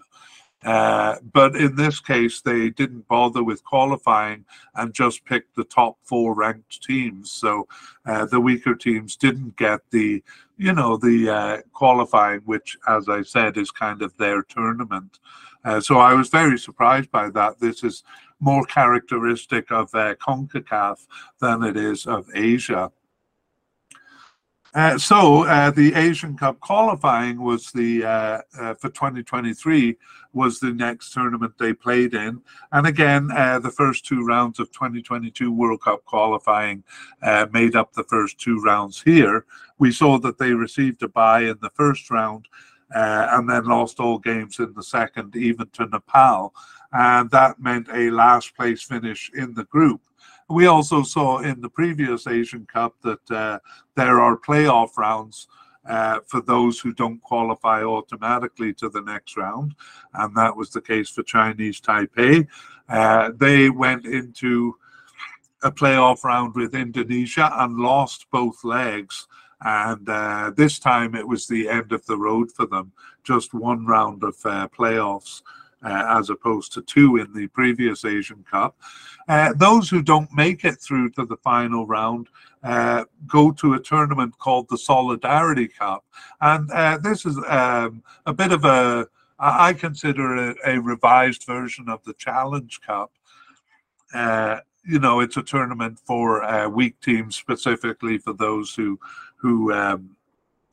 Uh, 0.63 1.15
but 1.33 1.55
in 1.55 1.75
this 1.75 1.99
case, 1.99 2.41
they 2.41 2.69
didn't 2.69 3.07
bother 3.07 3.43
with 3.43 3.63
qualifying 3.63 4.45
and 4.75 4.93
just 4.93 5.25
picked 5.25 5.55
the 5.55 5.63
top 5.63 5.97
four 6.03 6.35
ranked 6.35 6.83
teams. 6.83 7.31
So 7.31 7.67
uh, 8.05 8.25
the 8.25 8.39
weaker 8.39 8.75
teams 8.75 9.15
didn't 9.15 9.55
get 9.57 9.81
the, 9.89 10.23
you 10.57 10.73
know, 10.73 10.97
the 10.97 11.29
uh, 11.29 11.57
qualifying, 11.73 12.41
which, 12.41 12.77
as 12.87 13.09
I 13.09 13.23
said, 13.23 13.57
is 13.57 13.71
kind 13.71 14.03
of 14.03 14.15
their 14.17 14.43
tournament. 14.43 15.19
Uh, 15.65 15.79
so 15.79 15.97
I 15.97 16.13
was 16.13 16.29
very 16.29 16.59
surprised 16.59 17.11
by 17.11 17.29
that. 17.31 17.59
This 17.59 17.83
is 17.83 18.03
more 18.39 18.65
characteristic 18.65 19.71
of 19.71 19.93
uh, 19.93 20.15
CONCACAF 20.15 21.07
than 21.39 21.63
it 21.63 21.77
is 21.77 22.05
of 22.05 22.27
Asia. 22.35 22.91
Uh, 24.73 24.97
so 24.97 25.43
uh, 25.45 25.69
the 25.69 25.93
Asian 25.95 26.37
Cup 26.37 26.59
qualifying 26.61 27.41
was 27.41 27.71
the 27.71 28.05
uh, 28.05 28.41
uh 28.57 28.73
for 28.75 28.89
2023 28.89 29.97
was 30.33 30.59
the 30.59 30.71
next 30.71 31.13
tournament 31.13 31.53
they 31.57 31.73
played 31.73 32.13
in, 32.13 32.41
and 32.71 32.87
again 32.87 33.29
uh, 33.31 33.59
the 33.59 33.71
first 33.71 34.05
two 34.05 34.25
rounds 34.25 34.59
of 34.59 34.71
2022 34.71 35.51
World 35.51 35.81
Cup 35.81 36.03
qualifying 36.05 36.83
uh, 37.21 37.47
made 37.51 37.75
up 37.75 37.93
the 37.93 38.03
first 38.05 38.39
two 38.39 38.59
rounds 38.61 39.01
here. 39.01 39.45
We 39.79 39.91
saw 39.91 40.17
that 40.19 40.37
they 40.37 40.53
received 40.53 41.03
a 41.03 41.07
bye 41.07 41.41
in 41.41 41.57
the 41.61 41.71
first 41.71 42.09
round. 42.09 42.47
uh, 42.93 43.27
and 43.31 43.49
then 43.49 43.65
lost 43.65 43.99
all 43.99 44.17
games 44.17 44.59
in 44.59 44.73
the 44.73 44.83
second, 44.83 45.35
even 45.35 45.67
to 45.73 45.85
Nepal. 45.87 46.53
And 46.91 47.29
that 47.31 47.59
meant 47.59 47.87
a 47.93 48.09
last 48.09 48.55
place 48.55 48.83
finish 48.83 49.31
in 49.33 49.53
the 49.53 49.63
group. 49.65 50.01
We 50.49 50.65
also 50.65 51.03
saw 51.03 51.39
in 51.39 51.61
the 51.61 51.69
previous 51.69 52.27
Asian 52.27 52.65
Cup 52.65 52.95
that 53.03 53.31
uh, 53.31 53.59
there 53.95 54.19
are 54.19 54.37
playoff 54.37 54.97
rounds 54.97 55.47
uh, 55.87 56.19
for 56.27 56.41
those 56.41 56.79
who 56.79 56.93
don't 56.93 57.21
qualify 57.21 57.83
automatically 57.83 58.73
to 58.75 58.89
the 58.89 59.01
next 59.01 59.37
round. 59.37 59.75
And 60.13 60.35
that 60.35 60.55
was 60.55 60.69
the 60.69 60.81
case 60.81 61.09
for 61.09 61.23
Chinese 61.23 61.81
Taipei. 61.81 62.47
Uh, 62.89 63.31
they 63.35 63.69
went 63.69 64.05
into 64.05 64.75
a 65.63 65.71
playoff 65.71 66.23
round 66.23 66.55
with 66.55 66.75
Indonesia 66.75 67.51
and 67.53 67.77
lost 67.77 68.25
both 68.31 68.63
legs. 68.63 69.27
And 69.63 70.09
uh, 70.09 70.51
this 70.55 70.79
time 70.79 71.15
it 71.15 71.27
was 71.27 71.47
the 71.47 71.69
end 71.69 71.91
of 71.91 72.05
the 72.05 72.17
road 72.17 72.51
for 72.51 72.65
them, 72.65 72.91
just 73.23 73.53
one 73.53 73.85
round 73.85 74.23
of 74.23 74.35
uh, 74.43 74.67
playoffs. 74.75 75.41
Uh, 75.83 76.19
as 76.19 76.29
opposed 76.29 76.71
to 76.71 76.81
two 76.83 77.17
in 77.17 77.33
the 77.33 77.47
previous 77.47 78.05
Asian 78.05 78.43
Cup. 78.43 78.79
Uh, 79.27 79.51
those 79.55 79.89
who 79.89 80.03
don't 80.03 80.31
make 80.31 80.63
it 80.63 80.79
through 80.79 81.09
to 81.09 81.25
the 81.25 81.37
final 81.37 81.87
round 81.87 82.27
uh, 82.63 83.03
go 83.25 83.51
to 83.51 83.73
a 83.73 83.79
tournament 83.79 84.37
called 84.37 84.69
the 84.69 84.77
Solidarity 84.77 85.67
Cup. 85.67 86.05
And 86.39 86.69
uh, 86.69 86.99
this 86.99 87.25
is 87.25 87.35
um, 87.47 88.03
a 88.27 88.33
bit 88.33 88.51
of 88.51 88.63
a, 88.63 89.07
I 89.39 89.73
consider 89.73 90.51
it 90.51 90.57
a 90.63 90.79
revised 90.79 91.45
version 91.47 91.89
of 91.89 92.03
the 92.03 92.13
Challenge 92.13 92.79
Cup. 92.81 93.11
Uh, 94.13 94.59
you 94.85 94.99
know, 94.99 95.19
it's 95.19 95.37
a 95.37 95.41
tournament 95.43 95.99
for 96.05 96.43
uh, 96.43 96.69
weak 96.69 96.99
teams, 97.01 97.35
specifically 97.35 98.19
for 98.19 98.33
those 98.33 98.75
who 98.75 98.99
who 99.35 99.73
um, 99.73 100.15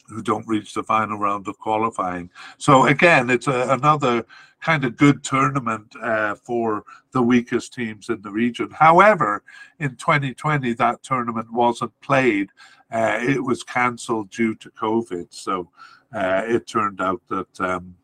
who 0.08 0.22
don't 0.22 0.46
reach 0.46 0.74
the 0.74 0.82
final 0.82 1.18
round 1.18 1.48
of 1.48 1.58
qualifying. 1.58 2.30
So 2.56 2.86
again, 2.86 3.30
it's 3.30 3.46
a, 3.46 3.68
another 3.70 4.24
kind 4.60 4.84
of 4.84 4.96
good 4.96 5.22
tournament 5.22 5.94
uh, 6.02 6.34
for 6.34 6.84
the 7.12 7.22
weakest 7.22 7.74
teams 7.74 8.08
in 8.08 8.22
the 8.22 8.30
region. 8.30 8.70
However, 8.72 9.42
in 9.78 9.96
2020, 9.96 10.72
that 10.74 11.02
tournament 11.02 11.52
wasn't 11.52 11.98
played. 12.00 12.50
Uh, 12.90 13.18
it 13.20 13.42
was 13.42 13.62
cancelled 13.62 14.30
due 14.30 14.54
to 14.56 14.70
COVID. 14.70 15.28
So 15.30 15.70
uh, 16.14 16.42
it 16.46 16.66
turned 16.66 17.00
out 17.00 17.22
that 17.28 17.60
um, 17.60 17.94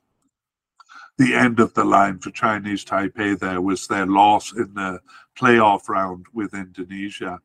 the 1.16 1.34
end 1.34 1.60
of 1.60 1.74
the 1.74 1.84
line 1.84 2.18
for 2.18 2.30
Chinese 2.30 2.84
Taipei 2.84 3.38
there 3.38 3.60
was 3.60 3.86
their 3.86 4.06
loss 4.06 4.52
in 4.52 4.74
the 4.74 5.00
playoff 5.36 5.88
round 5.88 6.26
with 6.32 6.54
Indonesia. 6.54 7.40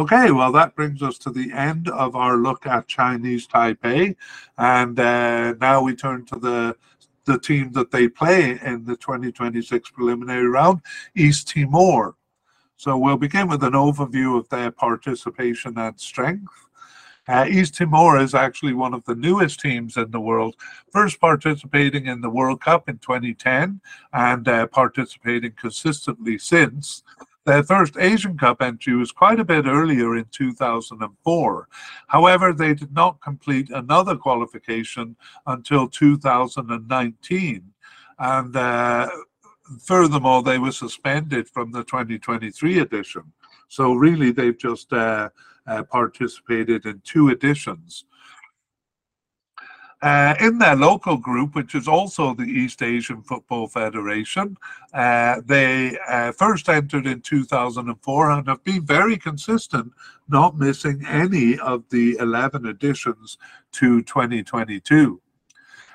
Okay, 0.00 0.30
well, 0.30 0.50
that 0.52 0.74
brings 0.74 1.02
us 1.02 1.18
to 1.18 1.30
the 1.30 1.52
end 1.52 1.90
of 1.90 2.16
our 2.16 2.38
look 2.38 2.66
at 2.66 2.88
Chinese 2.88 3.46
Taipei. 3.46 4.16
And 4.56 4.98
uh, 4.98 5.52
now 5.60 5.82
we 5.82 5.94
turn 5.94 6.24
to 6.26 6.38
the 6.38 6.76
the 7.26 7.38
team 7.38 7.70
that 7.72 7.90
they 7.90 8.08
play 8.08 8.58
in 8.64 8.86
the 8.86 8.96
2026 8.96 9.90
preliminary 9.90 10.48
round, 10.48 10.80
East 11.14 11.48
Timor. 11.48 12.14
So 12.78 12.96
we'll 12.96 13.18
begin 13.18 13.46
with 13.46 13.62
an 13.62 13.74
overview 13.74 14.38
of 14.38 14.48
their 14.48 14.70
participation 14.70 15.76
and 15.76 16.00
strength. 16.00 16.50
Uh, 17.28 17.44
East 17.46 17.74
Timor 17.74 18.18
is 18.18 18.34
actually 18.34 18.72
one 18.72 18.94
of 18.94 19.04
the 19.04 19.14
newest 19.14 19.60
teams 19.60 19.98
in 19.98 20.10
the 20.12 20.20
world, 20.20 20.56
first 20.90 21.20
participating 21.20 22.06
in 22.06 22.22
the 22.22 22.30
World 22.30 22.62
Cup 22.62 22.88
in 22.88 22.96
2010 23.00 23.82
and 24.14 24.48
uh, 24.48 24.66
participating 24.68 25.52
consistently 25.52 26.38
since. 26.38 27.02
Their 27.46 27.62
first 27.62 27.96
Asian 27.96 28.36
Cup 28.36 28.60
entry 28.60 28.94
was 28.94 29.12
quite 29.12 29.40
a 29.40 29.44
bit 29.44 29.64
earlier 29.66 30.16
in 30.16 30.26
2004. 30.30 31.68
However, 32.08 32.52
they 32.52 32.74
did 32.74 32.92
not 32.92 33.20
complete 33.22 33.70
another 33.70 34.14
qualification 34.14 35.16
until 35.46 35.88
2019. 35.88 37.72
And 38.18 38.56
uh, 38.56 39.08
furthermore, 39.82 40.42
they 40.42 40.58
were 40.58 40.72
suspended 40.72 41.48
from 41.48 41.72
the 41.72 41.82
2023 41.84 42.80
edition. 42.80 43.32
So, 43.68 43.94
really, 43.94 44.32
they've 44.32 44.58
just 44.58 44.92
uh, 44.92 45.30
uh, 45.66 45.84
participated 45.84 46.84
in 46.84 47.00
two 47.04 47.30
editions. 47.30 48.04
Uh, 50.02 50.34
in 50.40 50.58
their 50.58 50.76
local 50.76 51.18
group, 51.18 51.54
which 51.54 51.74
is 51.74 51.86
also 51.86 52.32
the 52.32 52.44
East 52.44 52.82
Asian 52.82 53.20
Football 53.22 53.68
Federation, 53.68 54.56
uh, 54.94 55.42
they 55.44 55.98
uh, 56.08 56.32
first 56.32 56.70
entered 56.70 57.06
in 57.06 57.20
2004 57.20 58.30
and 58.30 58.48
have 58.48 58.64
been 58.64 58.82
very 58.82 59.18
consistent, 59.18 59.92
not 60.26 60.56
missing 60.56 61.04
any 61.06 61.58
of 61.58 61.84
the 61.90 62.16
11 62.18 62.64
additions 62.64 63.36
to 63.72 64.02
2022. 64.02 65.20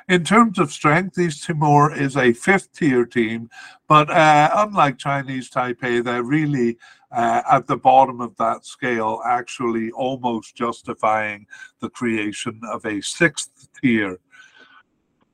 In 0.07 0.23
terms 0.23 0.59
of 0.59 0.71
strength, 0.71 1.17
East 1.17 1.43
Timor 1.43 1.91
is 1.91 2.15
a 2.15 2.31
fifth 2.31 2.71
tier 2.73 3.07
team, 3.07 3.49
but 3.87 4.07
uh, 4.11 4.51
unlike 4.53 4.99
Chinese 4.99 5.49
Taipei, 5.49 6.03
they're 6.03 6.21
really 6.21 6.77
uh, 7.11 7.41
at 7.51 7.67
the 7.67 7.77
bottom 7.77 8.21
of 8.21 8.35
that 8.37 8.65
scale, 8.65 9.21
actually 9.25 9.91
almost 9.91 10.55
justifying 10.55 11.45
the 11.79 11.89
creation 11.89 12.59
of 12.71 12.85
a 12.85 13.01
sixth 13.01 13.67
tier. 13.81 14.19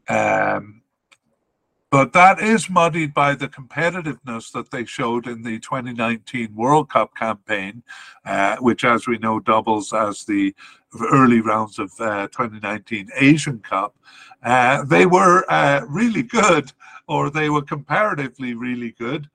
Um, 0.09 0.81
but 1.91 2.13
that 2.13 2.39
is 2.39 2.69
muddied 2.69 3.13
by 3.13 3.35
the 3.35 3.49
competitiveness 3.49 4.49
that 4.53 4.71
they 4.71 4.85
showed 4.85 5.27
in 5.27 5.43
the 5.43 5.59
2019 5.59 6.55
World 6.55 6.89
Cup 6.89 7.13
campaign, 7.15 7.83
uh, 8.25 8.55
which, 8.61 8.85
as 8.85 9.07
we 9.07 9.17
know, 9.17 9.41
doubles 9.41 9.91
as 9.91 10.23
the 10.23 10.55
early 11.11 11.41
rounds 11.41 11.79
of 11.79 11.91
uh, 11.99 12.29
2019 12.29 13.09
Asian 13.17 13.59
Cup. 13.59 13.97
Uh, 14.41 14.85
they 14.85 15.05
were 15.05 15.43
uh, 15.51 15.81
really 15.89 16.23
good, 16.23 16.71
or 17.07 17.29
they 17.29 17.49
were 17.49 17.61
comparatively 17.61 18.53
really 18.53 18.91
good 18.91 19.29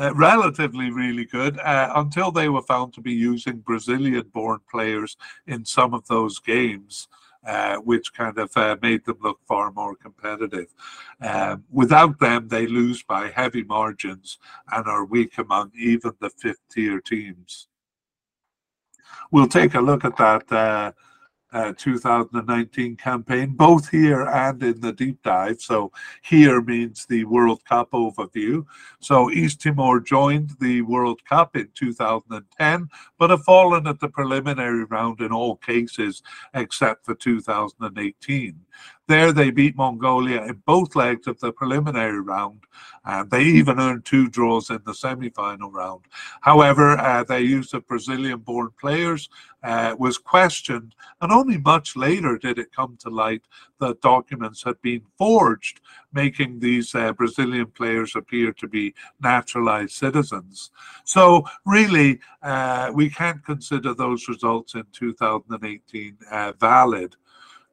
uh, 0.00 0.14
relatively 0.14 0.90
really 0.90 1.24
good 1.24 1.58
uh, 1.58 1.92
until 1.96 2.30
they 2.30 2.48
were 2.48 2.62
found 2.62 2.92
to 2.94 3.00
be 3.00 3.12
using 3.12 3.58
Brazilian 3.58 4.28
born 4.32 4.60
players 4.70 5.16
in 5.46 5.64
some 5.64 5.94
of 5.94 6.06
those 6.08 6.38
games. 6.38 7.08
Uh, 7.44 7.74
which 7.78 8.14
kind 8.14 8.38
of 8.38 8.56
uh, 8.56 8.76
made 8.82 9.04
them 9.04 9.18
look 9.20 9.40
far 9.48 9.72
more 9.72 9.96
competitive. 9.96 10.68
Um, 11.20 11.64
without 11.72 12.20
them, 12.20 12.46
they 12.46 12.68
lose 12.68 13.02
by 13.02 13.30
heavy 13.30 13.64
margins 13.64 14.38
and 14.70 14.86
are 14.86 15.04
weak 15.04 15.38
among 15.38 15.72
even 15.74 16.12
the 16.20 16.30
fifth 16.30 16.60
tier 16.70 17.00
teams. 17.00 17.66
We'll 19.32 19.48
take 19.48 19.74
a 19.74 19.80
look 19.80 20.04
at 20.04 20.16
that 20.18 20.52
uh, 20.52 20.92
uh, 21.52 21.72
2019 21.76 22.96
campaign, 22.96 23.50
both 23.50 23.88
here 23.90 24.22
and 24.22 24.62
in 24.62 24.80
the 24.80 24.92
deep 24.92 25.22
dive. 25.22 25.60
So, 25.60 25.92
here 26.22 26.60
means 26.62 27.06
the 27.06 27.24
World 27.24 27.64
Cup 27.64 27.90
overview. 27.92 28.64
So, 29.00 29.30
East 29.30 29.60
Timor 29.60 30.00
joined 30.00 30.52
the 30.60 30.82
World 30.82 31.24
Cup 31.24 31.56
in 31.56 31.68
2010, 31.74 32.88
but 33.18 33.30
have 33.30 33.44
fallen 33.44 33.86
at 33.86 34.00
the 34.00 34.08
preliminary 34.08 34.84
round 34.84 35.20
in 35.20 35.32
all 35.32 35.56
cases 35.56 36.22
except 36.54 37.04
for 37.04 37.14
2018. 37.14 38.60
There, 39.08 39.32
they 39.32 39.50
beat 39.50 39.76
Mongolia 39.76 40.44
in 40.44 40.62
both 40.64 40.94
legs 40.94 41.26
of 41.26 41.40
the 41.40 41.52
preliminary 41.52 42.20
round, 42.20 42.60
and 43.04 43.28
they 43.30 43.42
even 43.42 43.80
earned 43.80 44.04
two 44.04 44.28
draws 44.28 44.70
in 44.70 44.78
the 44.86 44.94
semi 44.94 45.28
final 45.30 45.72
round. 45.72 46.04
However, 46.40 46.96
uh, 46.98 47.24
their 47.24 47.40
use 47.40 47.74
of 47.74 47.86
Brazilian 47.88 48.38
born 48.38 48.70
players 48.80 49.28
uh, 49.64 49.96
was 49.98 50.18
questioned, 50.18 50.94
and 51.20 51.32
only 51.32 51.58
much 51.58 51.96
later 51.96 52.38
did 52.38 52.58
it 52.58 52.74
come 52.74 52.96
to 53.00 53.10
light 53.10 53.42
that 53.80 54.00
documents 54.00 54.62
had 54.62 54.80
been 54.82 55.02
forged, 55.18 55.80
making 56.12 56.60
these 56.60 56.94
uh, 56.94 57.12
Brazilian 57.12 57.66
players 57.66 58.14
appear 58.14 58.52
to 58.52 58.68
be 58.68 58.94
naturalized 59.20 59.92
citizens. 59.92 60.70
So, 61.04 61.44
really, 61.66 62.20
uh, 62.42 62.92
we 62.94 63.10
can't 63.10 63.44
consider 63.44 63.94
those 63.94 64.28
results 64.28 64.74
in 64.74 64.84
2018 64.92 66.16
uh, 66.30 66.52
valid. 66.60 67.16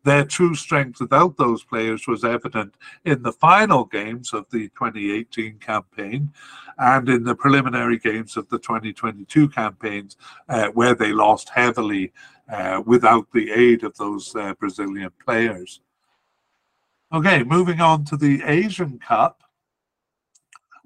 Their 0.03 0.23
true 0.23 0.55
strength 0.55 1.01
without 1.01 1.38
those 1.38 1.63
players 1.63 2.07
was 2.07 2.23
evident 2.23 2.75
in 3.03 3.21
the 3.21 3.33
final 3.33 3.85
games 3.85 4.33
of 4.33 4.45
the 4.49 4.69
2018 4.69 5.59
campaign 5.59 6.31
and 6.77 7.09
in 7.09 7.23
the 7.23 7.35
preliminary 7.35 7.99
games 7.99 8.38
of 8.38 8.47
the 8.49 8.59
2022 8.59 9.49
campaigns, 9.49 10.15
uh, 10.47 10.67
where 10.69 10.95
they 10.95 11.12
lost 11.12 11.49
heavily 11.49 12.13
uh, 12.51 12.81
without 12.85 13.27
the 13.33 13.51
aid 13.51 13.83
of 13.83 13.95
those 13.97 14.33
uh, 14.35 14.53
Brazilian 14.53 15.12
players. 15.23 15.81
Okay, 17.12 17.43
moving 17.43 17.81
on 17.81 18.05
to 18.05 18.15
the 18.15 18.41
Asian 18.43 18.99
Cup 18.99 19.43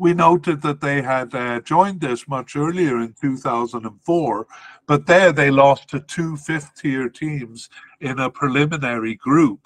we 0.03 0.13
noted 0.13 0.61
that 0.61 0.81
they 0.81 1.01
had 1.01 1.33
uh, 1.33 1.61
joined 1.61 2.01
this 2.01 2.27
much 2.27 2.57
earlier 2.57 2.99
in 2.99 3.15
2004, 3.21 4.47
but 4.85 5.05
there 5.05 5.31
they 5.31 5.49
lost 5.49 5.87
to 5.87 6.01
two 6.01 6.35
fifth 6.35 6.75
tier 6.75 7.07
teams 7.07 7.69
in 8.01 8.19
a 8.19 8.29
preliminary 8.29 9.15
group. 9.15 9.61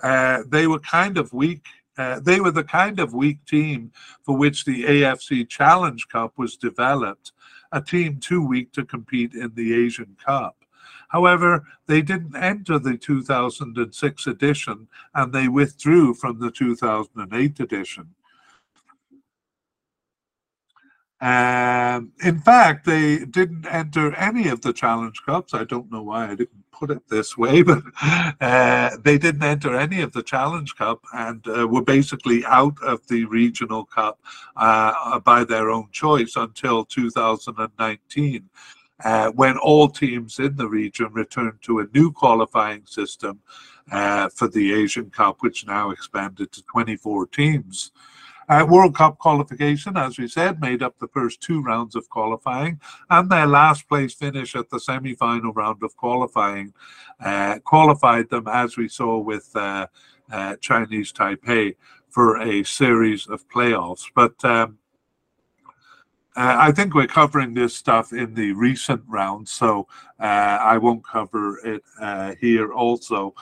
Uh, 0.00 0.44
they 0.46 0.68
were 0.68 0.78
kind 0.78 1.18
of 1.18 1.32
weak. 1.32 1.66
Uh, 1.98 2.20
they 2.20 2.38
were 2.38 2.52
the 2.52 2.62
kind 2.62 3.00
of 3.00 3.12
weak 3.12 3.44
team 3.44 3.90
for 4.22 4.36
which 4.36 4.64
the 4.64 4.84
AFC 4.84 5.48
Challenge 5.48 6.06
Cup 6.06 6.38
was 6.38 6.56
developed, 6.56 7.32
a 7.72 7.80
team 7.80 8.20
too 8.20 8.46
weak 8.46 8.70
to 8.74 8.84
compete 8.84 9.34
in 9.34 9.52
the 9.56 9.74
Asian 9.74 10.16
Cup. 10.24 10.64
However, 11.08 11.64
they 11.88 12.02
didn't 12.02 12.36
enter 12.36 12.78
the 12.78 12.96
2006 12.96 14.26
edition 14.28 14.86
and 15.12 15.32
they 15.32 15.48
withdrew 15.48 16.14
from 16.14 16.38
the 16.38 16.52
2008 16.52 17.58
edition. 17.58 18.14
Um, 21.22 22.10
in 22.24 22.40
fact, 22.40 22.84
they 22.84 23.24
didn't 23.24 23.64
enter 23.66 24.12
any 24.16 24.48
of 24.48 24.60
the 24.60 24.72
Challenge 24.72 25.22
Cups. 25.24 25.54
I 25.54 25.62
don't 25.62 25.90
know 25.90 26.02
why 26.02 26.24
I 26.24 26.34
didn't 26.34 26.64
put 26.72 26.90
it 26.90 27.08
this 27.08 27.38
way, 27.38 27.62
but 27.62 27.84
uh, 28.40 28.90
they 29.04 29.18
didn't 29.18 29.44
enter 29.44 29.76
any 29.76 30.00
of 30.00 30.12
the 30.12 30.24
Challenge 30.24 30.74
Cup 30.74 31.00
and 31.14 31.46
uh, 31.46 31.68
were 31.68 31.84
basically 31.84 32.44
out 32.46 32.74
of 32.82 33.06
the 33.06 33.24
Regional 33.26 33.84
Cup 33.84 34.18
uh, 34.56 35.20
by 35.20 35.44
their 35.44 35.70
own 35.70 35.88
choice 35.92 36.34
until 36.34 36.84
2019. 36.84 38.50
Uh, 39.04 39.30
when 39.30 39.56
all 39.58 39.88
teams 39.88 40.38
in 40.38 40.54
the 40.56 40.68
region 40.68 41.08
returned 41.12 41.60
to 41.60 41.80
a 41.80 41.86
new 41.92 42.12
qualifying 42.12 42.84
system 42.86 43.40
uh, 43.90 44.28
for 44.28 44.48
the 44.48 44.72
Asian 44.72 45.10
Cup, 45.10 45.38
which 45.40 45.66
now 45.66 45.90
expanded 45.90 46.52
to 46.52 46.62
24 46.64 47.26
teams. 47.26 47.92
Uh, 48.48 48.66
World 48.68 48.94
Cup 48.94 49.18
qualification, 49.18 49.96
as 49.96 50.18
we 50.18 50.28
said, 50.28 50.60
made 50.60 50.82
up 50.82 50.98
the 50.98 51.08
first 51.08 51.40
two 51.40 51.62
rounds 51.62 51.94
of 51.94 52.08
qualifying, 52.08 52.80
and 53.10 53.30
their 53.30 53.46
last 53.46 53.88
place 53.88 54.14
finish 54.14 54.56
at 54.56 54.68
the 54.70 54.80
semi 54.80 55.14
final 55.14 55.52
round 55.52 55.82
of 55.82 55.96
qualifying 55.96 56.72
uh, 57.20 57.58
qualified 57.64 58.28
them, 58.30 58.48
as 58.48 58.76
we 58.76 58.88
saw 58.88 59.18
with 59.18 59.50
uh, 59.54 59.86
uh 60.32 60.56
Chinese 60.56 61.12
Taipei, 61.12 61.76
for 62.08 62.40
a 62.40 62.64
series 62.64 63.28
of 63.28 63.48
playoffs. 63.48 64.04
But 64.14 64.44
um, 64.44 64.78
uh, 66.34 66.56
I 66.58 66.72
think 66.72 66.94
we're 66.94 67.06
covering 67.06 67.54
this 67.54 67.76
stuff 67.76 68.12
in 68.12 68.34
the 68.34 68.52
recent 68.52 69.02
round, 69.06 69.48
so 69.48 69.86
uh, 70.18 70.58
I 70.62 70.78
won't 70.78 71.06
cover 71.06 71.58
it 71.58 71.82
here 72.40 72.72
also. 72.72 73.34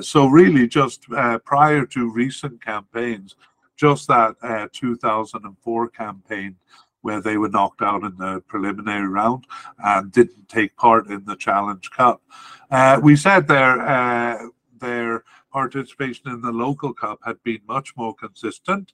So, 0.00 0.26
really, 0.26 0.68
just 0.68 1.08
prior 1.44 1.84
to 1.86 2.12
recent 2.12 2.64
campaigns, 2.64 3.36
just 3.76 4.08
that 4.08 4.36
uh, 4.42 4.68
2004 4.72 5.88
campaign 5.88 6.56
where 7.02 7.20
they 7.20 7.36
were 7.36 7.48
knocked 7.48 7.82
out 7.82 8.04
in 8.04 8.16
the 8.16 8.40
preliminary 8.46 9.08
round 9.08 9.44
and 9.84 10.10
didn't 10.12 10.48
take 10.48 10.74
part 10.76 11.08
in 11.08 11.24
the 11.24 11.36
Challenge 11.36 11.90
Cup. 11.90 12.22
Uh, 12.70 12.98
we 13.02 13.16
said 13.16 13.46
their 13.46 13.80
uh, 13.80 14.46
their 14.78 15.24
participation 15.52 16.28
in 16.30 16.40
the 16.40 16.50
local 16.50 16.92
cup 16.94 17.18
had 17.24 17.42
been 17.42 17.60
much 17.68 17.94
more 17.96 18.14
consistent. 18.14 18.92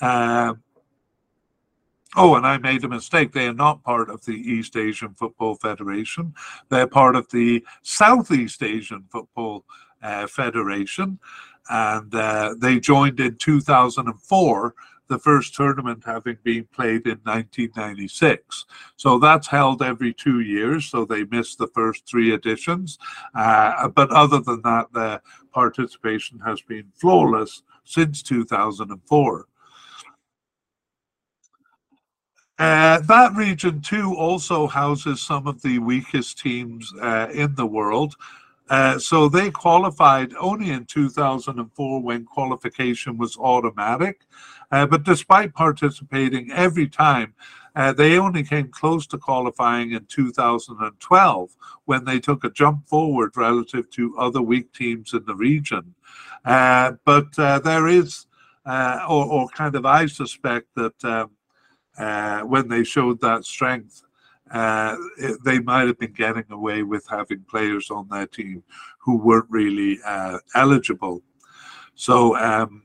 Um, 0.00 0.62
oh, 2.16 2.34
and 2.34 2.46
I 2.46 2.58
made 2.58 2.84
a 2.84 2.88
mistake. 2.88 3.32
They 3.32 3.46
are 3.46 3.54
not 3.54 3.84
part 3.84 4.10
of 4.10 4.24
the 4.24 4.32
East 4.32 4.76
Asian 4.76 5.14
Football 5.14 5.54
Federation. 5.54 6.34
They're 6.68 6.86
part 6.86 7.14
of 7.14 7.30
the 7.30 7.64
Southeast 7.82 8.62
Asian 8.62 9.04
Football 9.10 9.64
uh, 10.02 10.26
Federation 10.26 11.18
and 11.68 12.14
uh, 12.14 12.54
they 12.58 12.80
joined 12.80 13.20
in 13.20 13.36
2004 13.36 14.74
the 15.10 15.18
first 15.18 15.54
tournament 15.54 16.02
having 16.06 16.38
been 16.44 16.64
played 16.72 17.04
in 17.04 17.18
1996. 17.24 18.64
So 18.96 19.18
that's 19.18 19.48
held 19.48 19.82
every 19.82 20.14
two 20.14 20.40
years, 20.40 20.86
so 20.86 21.04
they 21.04 21.24
missed 21.24 21.58
the 21.58 21.66
first 21.66 22.06
three 22.06 22.32
editions. 22.32 22.96
Uh, 23.34 23.88
but 23.88 24.10
other 24.12 24.38
than 24.38 24.62
that, 24.62 24.86
the 24.92 25.20
participation 25.52 26.38
has 26.38 26.62
been 26.62 26.86
flawless 26.94 27.62
since 27.84 28.22
2004. 28.22 29.46
Uh, 32.60 33.00
that 33.00 33.32
region 33.34 33.80
too 33.80 34.14
also 34.14 34.66
houses 34.66 35.22
some 35.22 35.46
of 35.46 35.60
the 35.62 35.78
weakest 35.78 36.38
teams 36.38 36.92
uh, 37.00 37.26
in 37.32 37.54
the 37.54 37.66
world. 37.66 38.14
Uh, 38.70 38.96
so 39.00 39.28
they 39.28 39.50
qualified 39.50 40.32
only 40.38 40.70
in 40.70 40.84
2004 40.84 42.02
when 42.02 42.24
qualification 42.24 43.18
was 43.18 43.36
automatic. 43.36 44.20
Uh, 44.70 44.86
but 44.86 45.02
despite 45.02 45.52
participating 45.52 46.52
every 46.52 46.88
time, 46.88 47.34
uh, 47.74 47.92
they 47.92 48.16
only 48.16 48.44
came 48.44 48.68
close 48.68 49.06
to 49.08 49.18
qualifying 49.18 49.90
in 49.92 50.04
2012 50.06 51.50
when 51.84 52.04
they 52.04 52.20
took 52.20 52.44
a 52.44 52.50
jump 52.50 52.86
forward 52.88 53.36
relative 53.36 53.90
to 53.90 54.16
other 54.16 54.40
weak 54.40 54.72
teams 54.72 55.12
in 55.12 55.24
the 55.24 55.34
region. 55.34 55.94
Uh, 56.44 56.92
but 57.04 57.36
uh, 57.38 57.58
there 57.58 57.88
is, 57.88 58.26
or, 58.64 59.26
or, 59.26 59.48
kind 59.48 59.74
of, 59.74 59.84
I 59.84 60.06
suspect 60.06 60.68
that 60.76 61.04
um, 61.04 62.48
when 62.48 62.68
they 62.68 62.84
showed 62.84 63.20
that 63.20 63.44
strength, 63.44 64.04
uh, 64.50 64.96
they 65.44 65.60
might 65.60 65.86
have 65.86 65.98
been 65.98 66.12
getting 66.12 66.44
away 66.50 66.82
with 66.82 67.06
having 67.08 67.44
players 67.48 67.90
on 67.90 68.08
their 68.08 68.26
team 68.26 68.62
who 68.98 69.16
weren't 69.16 69.46
really 69.48 69.98
uh, 70.04 70.38
eligible. 70.54 71.22
So, 71.94 72.36
um, 72.36 72.82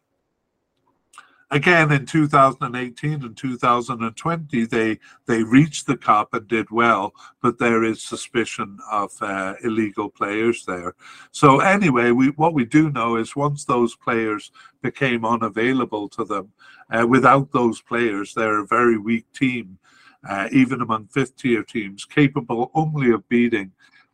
again, 1.52 1.92
in 1.92 2.06
2018 2.06 3.24
and 3.24 3.38
2020, 3.38 4.66
they 4.66 5.00
they 5.26 5.44
reached 5.44 5.88
the 5.88 5.98
cup 5.98 6.34
and 6.34 6.48
did 6.48 6.70
well, 6.70 7.14
but 7.42 7.58
there 7.58 7.84
is 7.84 8.04
suspicion 8.04 8.78
of 8.92 9.12
uh, 9.22 9.56
illegal 9.64 10.10
players 10.10 10.66
there. 10.66 10.96
So 11.32 11.62
anyway, 11.62 12.12
we 12.12 12.28
what 12.30 12.54
we 12.54 12.66
do 12.66 12.92
know 12.92 13.16
is 13.16 13.36
once 13.36 13.66
those 13.66 13.96
players 13.96 14.52
became 14.82 15.26
unavailable 15.26 16.10
to 16.10 16.26
them, 16.26 16.52
uh, 16.92 17.08
without 17.08 17.52
those 17.52 17.82
players, 17.82 18.34
they're 18.34 18.60
a 18.60 18.68
very 18.68 18.98
weak 18.98 19.26
team 19.34 19.80
uh, 20.28 20.50
even 20.52 20.82
among 20.82 21.08
fifth 21.08 21.38
tier 21.38 21.64
teams, 21.64 22.06
capable 22.06 22.72
only 22.74 23.12
of 23.12 23.28
beating 23.30 23.72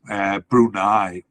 uh, 0.10 0.39
Brunei. 0.39 1.24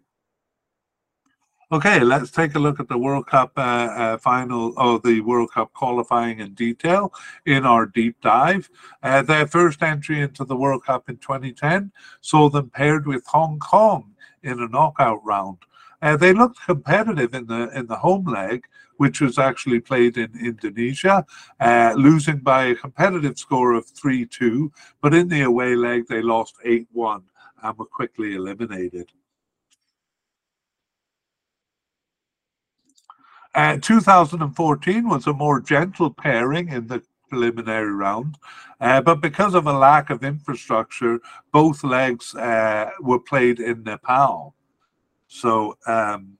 Okay, 1.72 2.00
let's 2.00 2.32
take 2.32 2.56
a 2.56 2.58
look 2.58 2.80
at 2.80 2.88
the 2.88 2.98
World 2.98 3.28
Cup 3.28 3.52
uh, 3.56 3.60
uh, 3.60 4.18
final 4.18 4.74
or 4.76 4.98
the 4.98 5.20
World 5.20 5.52
Cup 5.52 5.72
qualifying 5.72 6.40
in 6.40 6.52
detail 6.54 7.12
in 7.46 7.64
our 7.64 7.86
deep 7.86 8.20
dive. 8.20 8.68
Uh, 9.04 9.22
their 9.22 9.46
first 9.46 9.80
entry 9.80 10.20
into 10.20 10.44
the 10.44 10.56
World 10.56 10.84
Cup 10.84 11.08
in 11.08 11.18
2010 11.18 11.92
saw 12.20 12.48
them 12.48 12.70
paired 12.70 13.06
with 13.06 13.24
Hong 13.28 13.60
Kong 13.60 14.16
in 14.42 14.60
a 14.60 14.66
knockout 14.66 15.24
round. 15.24 15.58
Uh, 16.02 16.16
they 16.16 16.32
looked 16.32 16.64
competitive 16.64 17.34
in 17.34 17.46
the 17.46 17.68
in 17.78 17.86
the 17.86 17.96
home 17.96 18.24
leg, 18.24 18.64
which 18.96 19.20
was 19.20 19.38
actually 19.38 19.80
played 19.80 20.16
in 20.16 20.30
Indonesia, 20.38 21.24
uh, 21.60 21.94
losing 21.96 22.38
by 22.38 22.64
a 22.64 22.74
competitive 22.74 23.38
score 23.38 23.74
of 23.74 23.86
3 23.86 24.26
2. 24.26 24.72
But 25.02 25.14
in 25.14 25.28
the 25.28 25.42
away 25.42 25.74
leg, 25.74 26.06
they 26.08 26.22
lost 26.22 26.56
8 26.64 26.88
1 26.92 27.22
and 27.62 27.78
were 27.78 27.84
quickly 27.84 28.34
eliminated. 28.34 29.10
Uh, 33.54 33.76
2014 33.82 35.08
was 35.08 35.26
a 35.26 35.32
more 35.32 35.60
gentle 35.60 36.10
pairing 36.10 36.68
in 36.68 36.86
the 36.86 37.02
preliminary 37.28 37.92
round, 37.92 38.36
uh, 38.80 39.00
but 39.00 39.20
because 39.20 39.54
of 39.54 39.66
a 39.66 39.72
lack 39.72 40.10
of 40.10 40.22
infrastructure, 40.22 41.20
both 41.52 41.82
legs 41.82 42.34
uh, 42.34 42.90
were 43.00 43.18
played 43.18 43.58
in 43.58 43.82
Nepal. 43.82 44.54
So 45.32 45.78
um, 45.86 46.36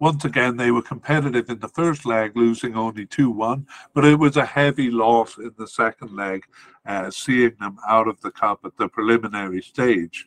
once 0.00 0.24
again, 0.24 0.56
they 0.56 0.72
were 0.72 0.82
competitive 0.82 1.48
in 1.48 1.60
the 1.60 1.68
first 1.68 2.04
leg, 2.04 2.36
losing 2.36 2.76
only 2.76 3.06
2 3.06 3.30
1, 3.30 3.68
but 3.94 4.04
it 4.04 4.18
was 4.18 4.36
a 4.36 4.44
heavy 4.44 4.90
loss 4.90 5.38
in 5.38 5.52
the 5.56 5.68
second 5.68 6.14
leg, 6.16 6.42
uh, 6.84 7.08
seeing 7.08 7.54
them 7.60 7.78
out 7.88 8.08
of 8.08 8.20
the 8.20 8.32
cup 8.32 8.64
at 8.64 8.76
the 8.78 8.88
preliminary 8.88 9.62
stage. 9.62 10.26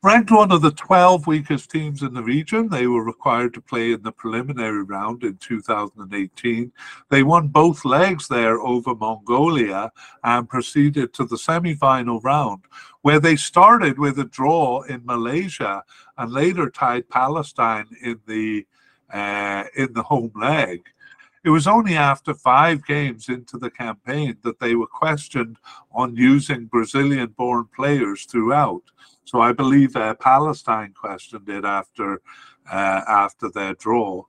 Ranked 0.00 0.30
one 0.30 0.52
of 0.52 0.62
the 0.62 0.70
12 0.70 1.26
weakest 1.26 1.72
teams 1.72 2.04
in 2.04 2.14
the 2.14 2.22
region, 2.22 2.68
they 2.68 2.86
were 2.86 3.02
required 3.02 3.52
to 3.54 3.60
play 3.60 3.90
in 3.90 4.00
the 4.04 4.12
preliminary 4.12 4.84
round 4.84 5.24
in 5.24 5.36
2018. 5.38 6.70
They 7.08 7.24
won 7.24 7.48
both 7.48 7.84
legs 7.84 8.28
there 8.28 8.60
over 8.60 8.94
Mongolia 8.94 9.90
and 10.22 10.48
proceeded 10.48 11.12
to 11.14 11.24
the 11.24 11.36
semi 11.36 11.74
final 11.74 12.20
round, 12.20 12.62
where 13.02 13.18
they 13.18 13.34
started 13.34 13.98
with 13.98 14.20
a 14.20 14.24
draw 14.26 14.82
in 14.82 15.04
Malaysia 15.04 15.82
and 16.16 16.30
later 16.30 16.70
tied 16.70 17.08
Palestine 17.08 17.88
in 18.00 18.20
the, 18.28 18.68
uh, 19.12 19.64
in 19.76 19.92
the 19.94 20.04
home 20.04 20.30
leg. 20.36 20.80
It 21.42 21.50
was 21.50 21.66
only 21.66 21.96
after 21.96 22.34
five 22.34 22.86
games 22.86 23.28
into 23.28 23.58
the 23.58 23.70
campaign 23.70 24.36
that 24.44 24.60
they 24.60 24.76
were 24.76 24.86
questioned 24.86 25.56
on 25.90 26.14
using 26.14 26.66
Brazilian 26.66 27.30
born 27.36 27.66
players 27.74 28.26
throughout. 28.26 28.82
So 29.28 29.42
I 29.42 29.52
believe 29.52 29.94
uh, 29.94 30.14
Palestine 30.14 30.94
questioned 30.98 31.50
it 31.50 31.66
after 31.66 32.22
uh, 32.70 33.02
after 33.06 33.50
their 33.50 33.74
draw. 33.74 34.24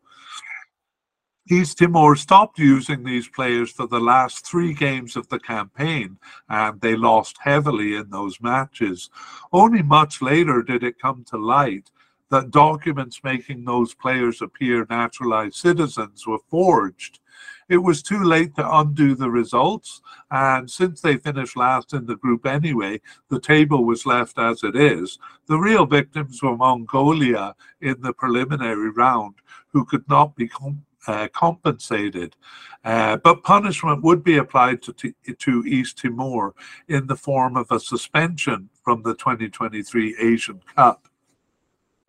East 1.50 1.78
Timor 1.78 2.18
stopped 2.18 2.60
using 2.60 3.06
these 3.06 3.30
players 3.30 3.72
for 3.72 3.88
the 3.88 4.00
last 4.00 4.46
three 4.46 4.74
games 4.74 5.16
of 5.16 5.30
the 5.30 5.40
campaign, 5.40 6.18
and 6.50 6.82
they 6.82 6.98
lost 6.98 7.38
heavily 7.42 7.96
in 7.96 8.10
those 8.10 8.42
matches. 8.42 9.10
Only 9.54 9.82
much 9.82 10.22
later 10.22 10.62
did 10.62 10.84
it 10.84 11.02
come 11.02 11.24
to 11.30 11.38
light 11.38 11.90
that 12.30 12.52
documents 12.52 13.22
making 13.24 13.64
those 13.64 13.94
players 13.94 14.42
appear 14.42 14.86
naturalized 14.90 15.56
citizens 15.56 16.28
were 16.28 16.44
forged 16.50 17.20
It 17.68 17.78
was 17.78 18.02
too 18.02 18.24
late 18.24 18.56
to 18.56 18.78
undo 18.80 19.16
the 19.16 19.30
results, 19.30 20.02
and 20.32 20.70
since 20.70 21.02
they 21.02 21.18
finished 21.18 21.56
last 21.56 21.94
in 21.94 22.06
the 22.06 22.16
group 22.16 22.46
anyway, 22.46 23.02
the 23.30 23.40
table 23.40 23.86
was 23.86 24.06
left 24.06 24.40
as 24.40 24.64
it 24.64 24.76
is. 24.76 25.20
The 25.48 25.58
real 25.58 25.86
victims 25.86 26.42
were 26.42 26.58
Mongolia 26.58 27.56
in 27.82 28.02
the 28.02 28.14
preliminary 28.14 28.92
round, 28.92 29.36
who 29.68 29.86
could 29.86 30.08
not 30.10 30.36
be 30.36 30.48
com- 30.48 30.86
uh, 31.08 31.28
compensated. 31.34 32.36
Uh, 32.84 33.18
but 33.18 33.44
punishment 33.44 34.04
would 34.04 34.24
be 34.24 34.38
applied 34.38 34.82
to, 34.84 34.94
t- 34.94 35.14
to 35.38 35.64
East 35.66 35.98
Timor 35.98 36.54
in 36.88 37.08
the 37.08 37.16
form 37.16 37.58
of 37.58 37.68
a 37.72 37.80
suspension 37.80 38.70
from 38.84 39.04
the 39.04 39.16
2023 39.16 40.16
Asian 40.20 40.62
Cup. 40.76 41.09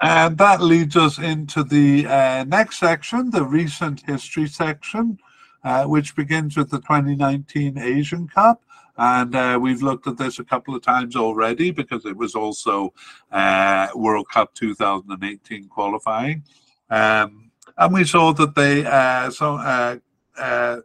And 0.01 0.39
that 0.39 0.63
leads 0.63 0.97
us 0.97 1.19
into 1.19 1.63
the 1.63 2.07
uh, 2.07 2.45
next 2.45 2.79
section, 2.79 3.31
the 3.31 3.45
recent 3.45 4.03
history 4.07 4.49
section, 4.49 5.19
uh, 5.63 5.85
which 5.85 6.17
begins 6.17 6.57
with 6.57 6.71
the 6.71 6.79
2019 6.79 7.77
Asian 7.77 8.27
Cup. 8.27 8.63
And 8.97 9.35
uh, 9.35 9.59
we've 9.61 9.83
looked 9.83 10.07
at 10.07 10.17
this 10.17 10.39
a 10.39 10.45
couple 10.45 10.75
of 10.75 10.83
times 10.83 11.17
already 11.17 11.71
because 11.71 12.07
it 12.07 12.17
was 12.17 12.35
also 12.35 12.95
uh, 13.31 13.89
World 13.95 14.29
Cup 14.31 14.55
2018 14.55 15.69
qualifying. 15.69 16.45
Um, 16.89 17.51
and 17.77 17.93
we 17.93 18.05
saw 18.05 18.33
that 18.33 18.55
they 18.55 18.85
uh, 18.87 19.31
so, 19.31 19.57
uh, 19.57 20.81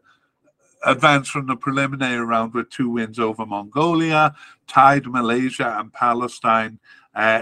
advanced 0.85 1.31
from 1.31 1.47
the 1.47 1.55
preliminary 1.55 2.23
round 2.23 2.53
with 2.53 2.69
two 2.69 2.89
wins 2.89 3.19
over 3.19 3.45
Mongolia, 3.45 4.33
tied 4.67 5.07
Malaysia 5.07 5.77
and 5.79 5.91
Palestine 5.91 6.79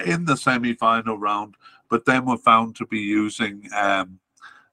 in 0.05 0.26
the 0.26 0.38
semi 0.38 0.74
final 0.74 1.17
round 1.17 1.55
but 1.93 2.05
then 2.05 2.26
were 2.26 2.38
found 2.38 2.76
to 2.76 2.88
be 2.88 2.97
using 2.97 3.69
um, 3.76 4.17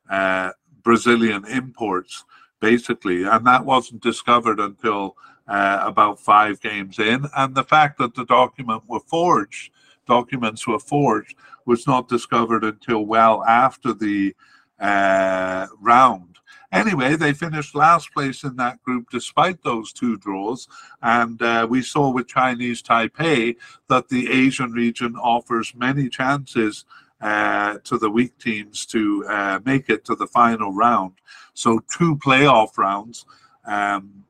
uh, 0.08 0.52
Brazilian 0.82 1.44
imports, 1.44 2.24
basically. 2.60 3.24
And 3.24 3.46
that 3.46 3.66
wasn't 3.66 4.02
discovered 4.02 4.58
until 4.58 5.16
uh, 5.46 5.82
about 5.82 6.18
five 6.18 6.62
games 6.62 6.98
in. 6.98 7.26
And 7.36 7.54
the 7.54 7.64
fact 7.64 7.98
that 7.98 8.14
the 8.14 8.24
document 8.24 8.84
were 8.88 9.00
forged, 9.00 9.70
documents 10.06 10.66
were 10.66 10.78
forged, 10.78 11.36
was 11.66 11.86
not 11.86 12.08
discovered 12.08 12.64
until 12.64 13.04
well 13.04 13.44
after 13.44 13.92
the 13.92 14.34
uh, 14.80 15.66
round. 15.78 16.29
Anyway, 16.72 17.16
they 17.16 17.32
finished 17.32 17.74
last 17.74 18.12
place 18.12 18.44
in 18.44 18.54
that 18.56 18.80
group 18.82 19.10
despite 19.10 19.62
those 19.62 19.92
two 19.92 20.16
draws. 20.18 20.68
And 21.02 21.40
uh, 21.42 21.66
we 21.68 21.82
saw 21.82 22.10
with 22.10 22.28
Chinese 22.28 22.80
Taipei 22.80 23.56
that 23.88 24.08
the 24.08 24.30
Asian 24.30 24.72
region 24.72 25.16
offers 25.16 25.74
many 25.74 26.08
chances 26.08 26.84
uh, 27.20 27.78
to 27.84 27.98
the 27.98 28.08
weak 28.08 28.38
teams 28.38 28.86
to 28.86 29.26
uh, 29.28 29.60
make 29.64 29.90
it 29.90 30.04
to 30.04 30.14
the 30.14 30.28
final 30.28 30.72
round. 30.72 31.14
So 31.54 31.80
two 31.96 32.16
playoff 32.16 32.78
rounds, 32.78 33.26
um, 33.66 34.24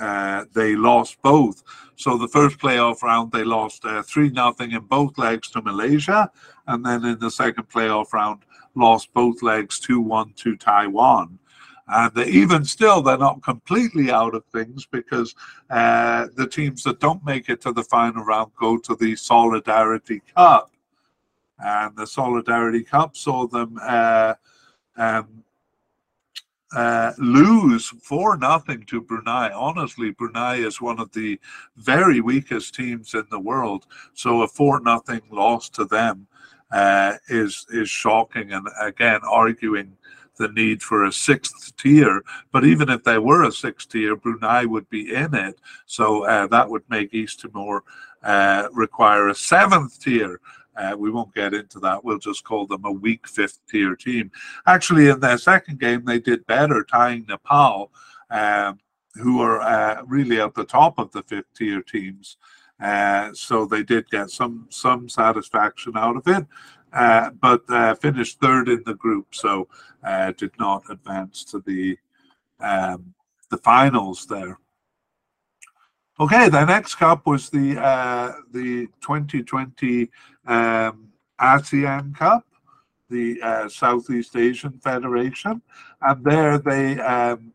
uh, 0.00 0.46
they 0.54 0.74
lost 0.74 1.20
both. 1.22 1.62
So 1.96 2.16
the 2.16 2.28
first 2.28 2.58
playoff 2.58 3.02
round 3.02 3.32
they 3.32 3.44
lost 3.44 3.84
uh, 3.84 4.02
three 4.02 4.30
nothing 4.30 4.72
in 4.72 4.82
both 4.82 5.18
legs 5.18 5.50
to 5.50 5.62
Malaysia, 5.62 6.30
and 6.66 6.84
then 6.84 7.04
in 7.04 7.18
the 7.18 7.30
second 7.30 7.68
playoff 7.68 8.12
round 8.12 8.42
lost 8.74 9.12
both 9.12 9.42
legs 9.42 9.78
two 9.78 10.00
one 10.00 10.32
to 10.36 10.56
Taiwan. 10.56 11.38
And 11.88 12.16
even 12.18 12.64
still, 12.64 13.00
they're 13.00 13.16
not 13.16 13.42
completely 13.42 14.10
out 14.10 14.34
of 14.34 14.44
things 14.46 14.86
because 14.86 15.34
uh, 15.70 16.26
the 16.36 16.46
teams 16.46 16.82
that 16.82 17.00
don't 17.00 17.24
make 17.24 17.48
it 17.48 17.62
to 17.62 17.72
the 17.72 17.82
final 17.82 18.24
round 18.24 18.52
go 18.60 18.76
to 18.78 18.94
the 18.94 19.16
Solidarity 19.16 20.20
Cup. 20.36 20.70
And 21.58 21.96
the 21.96 22.06
Solidarity 22.06 22.84
Cup 22.84 23.16
saw 23.16 23.46
them 23.46 23.78
uh, 23.82 24.34
um, 24.96 25.44
uh, 26.76 27.12
lose 27.16 27.88
four 27.88 28.36
nothing 28.36 28.84
to 28.84 29.00
Brunei. 29.00 29.50
Honestly, 29.52 30.10
Brunei 30.10 30.56
is 30.56 30.80
one 30.80 31.00
of 31.00 31.10
the 31.12 31.40
very 31.76 32.20
weakest 32.20 32.74
teams 32.74 33.14
in 33.14 33.24
the 33.30 33.38
world, 33.38 33.86
so 34.12 34.42
a 34.42 34.48
four 34.48 34.80
nothing 34.80 35.22
loss 35.30 35.70
to 35.70 35.86
them 35.86 36.26
uh, 36.70 37.14
is 37.28 37.64
is 37.70 37.88
shocking, 37.88 38.52
and 38.52 38.68
again 38.80 39.20
arguing 39.24 39.96
the 40.38 40.48
need 40.48 40.82
for 40.82 41.04
a 41.04 41.12
sixth 41.12 41.76
tier. 41.76 42.22
But 42.52 42.64
even 42.64 42.88
if 42.88 43.04
they 43.04 43.18
were 43.18 43.44
a 43.44 43.52
sixth 43.52 43.90
tier, 43.90 44.16
Brunei 44.16 44.64
would 44.64 44.88
be 44.88 45.14
in 45.14 45.34
it, 45.34 45.60
so 45.86 46.24
uh, 46.24 46.46
that 46.46 46.68
would 46.70 46.84
make 46.88 47.12
East 47.12 47.40
Timor 47.40 47.84
uh, 48.22 48.68
require 48.72 49.28
a 49.28 49.34
seventh 49.34 50.00
tier. 50.00 50.40
Uh, 50.76 50.94
we 50.96 51.10
won't 51.10 51.34
get 51.34 51.54
into 51.54 51.80
that. 51.80 52.04
We'll 52.04 52.18
just 52.18 52.44
call 52.44 52.66
them 52.66 52.84
a 52.84 52.92
weak 52.92 53.26
fifth 53.26 53.60
tier 53.68 53.96
team. 53.96 54.30
Actually, 54.66 55.08
in 55.08 55.18
their 55.18 55.38
second 55.38 55.80
game, 55.80 56.04
they 56.04 56.20
did 56.20 56.46
better, 56.46 56.84
tying 56.84 57.26
Nepal, 57.28 57.90
um, 58.30 58.78
who 59.14 59.42
are 59.42 59.60
uh, 59.60 60.02
really 60.06 60.40
at 60.40 60.54
the 60.54 60.64
top 60.64 60.98
of 60.98 61.10
the 61.10 61.22
fifth 61.24 61.52
tier 61.56 61.82
teams. 61.82 62.36
Uh, 62.80 63.32
so 63.32 63.66
they 63.66 63.82
did 63.82 64.08
get 64.08 64.30
some 64.30 64.68
some 64.70 65.08
satisfaction 65.08 65.94
out 65.96 66.16
of 66.16 66.28
it, 66.28 66.46
uh, 66.92 67.30
but 67.30 67.62
uh, 67.68 67.94
finished 67.94 68.40
third 68.40 68.68
in 68.68 68.82
the 68.84 68.94
group, 68.94 69.34
so 69.34 69.68
uh, 70.04 70.32
did 70.32 70.52
not 70.58 70.82
advance 70.90 71.44
to 71.44 71.62
the 71.66 71.98
um, 72.60 73.14
the 73.50 73.58
finals 73.58 74.26
there. 74.26 74.58
Okay, 76.20 76.48
the 76.48 76.64
next 76.64 76.96
cup 76.96 77.26
was 77.26 77.50
the 77.50 77.78
uh, 77.80 78.32
the 78.52 78.86
2020 79.00 80.10
um, 80.46 81.08
ASEAN 81.40 82.16
Cup, 82.16 82.44
the 83.08 83.40
uh, 83.42 83.68
Southeast 83.68 84.34
Asian 84.36 84.78
Federation, 84.80 85.62
and 86.02 86.24
there 86.24 86.58
they 86.58 86.98
um, 87.00 87.52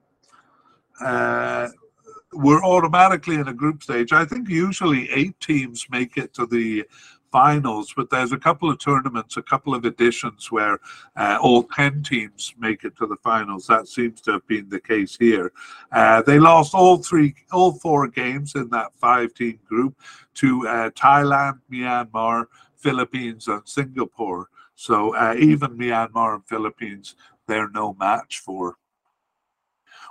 were 2.33 2.63
automatically 2.63 3.35
in 3.35 3.47
a 3.47 3.53
group 3.53 3.83
stage. 3.83 4.11
I 4.11 4.25
think 4.25 4.49
usually 4.49 5.09
eight 5.11 5.39
teams 5.39 5.87
make 5.89 6.17
it 6.17 6.33
to 6.35 6.45
the 6.45 6.85
finals, 7.33 7.91
but 7.97 8.11
there's 8.11 8.31
a 8.31 8.37
couple 8.37 8.69
of 8.69 8.77
tournaments, 8.77 9.37
a 9.37 9.41
couple 9.41 9.73
of 9.73 9.85
editions 9.85 10.51
where 10.51 10.77
uh, 11.15 11.39
all 11.41 11.63
10 11.63 12.03
teams 12.03 12.53
make 12.59 12.83
it 12.83 12.95
to 12.95 13.07
the 13.07 13.15
finals. 13.23 13.65
That 13.65 13.87
seems 13.87 14.21
to 14.21 14.33
have 14.33 14.45
been 14.45 14.69
the 14.69 14.79
case 14.79 15.17
here. 15.17 15.51
Uh, 15.91 16.21
they 16.21 16.37
lost 16.37 16.75
all 16.75 16.97
three, 16.97 17.33
all 17.51 17.71
four 17.71 18.07
games 18.07 18.53
in 18.53 18.69
that 18.69 18.91
five 19.01 19.33
team 19.33 19.59
group 19.67 19.99
to 20.35 20.67
uh, 20.67 20.89
Thailand, 20.91 21.59
Myanmar, 21.71 22.45
Philippines, 22.75 23.47
and 23.47 23.63
Singapore. 23.65 24.49
So 24.75 25.15
uh, 25.15 25.33
even 25.39 25.71
Myanmar 25.71 26.35
and 26.35 26.45
Philippines, 26.45 27.15
they're 27.47 27.69
no 27.69 27.95
match 27.99 28.41
for. 28.45 28.77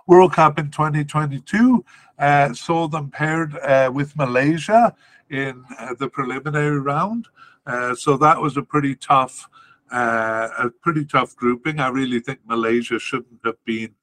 World 0.08 0.32
Cup 0.32 0.58
in 0.58 0.72
2022 0.72 1.84
uh, 2.18 2.52
saw 2.52 2.88
them 2.88 3.10
paired 3.10 3.56
uh, 3.58 3.92
with 3.94 4.16
Malaysia 4.16 4.92
in 5.32 5.64
uh, 5.78 5.94
the 5.98 6.08
preliminary 6.08 6.78
round. 6.78 7.28
Uh, 7.66 7.94
so 7.94 8.16
that 8.16 8.40
was 8.40 8.56
a 8.56 8.62
pretty 8.62 8.94
tough, 8.94 9.48
uh, 9.92 10.48
a 10.58 10.70
pretty 10.70 11.04
tough 11.04 11.34
grouping. 11.36 11.80
I 11.80 11.88
really 11.88 12.20
think 12.20 12.40
Malaysia 12.46 12.98
shouldn't 12.98 13.40
have 13.44 13.62
been 13.64 13.94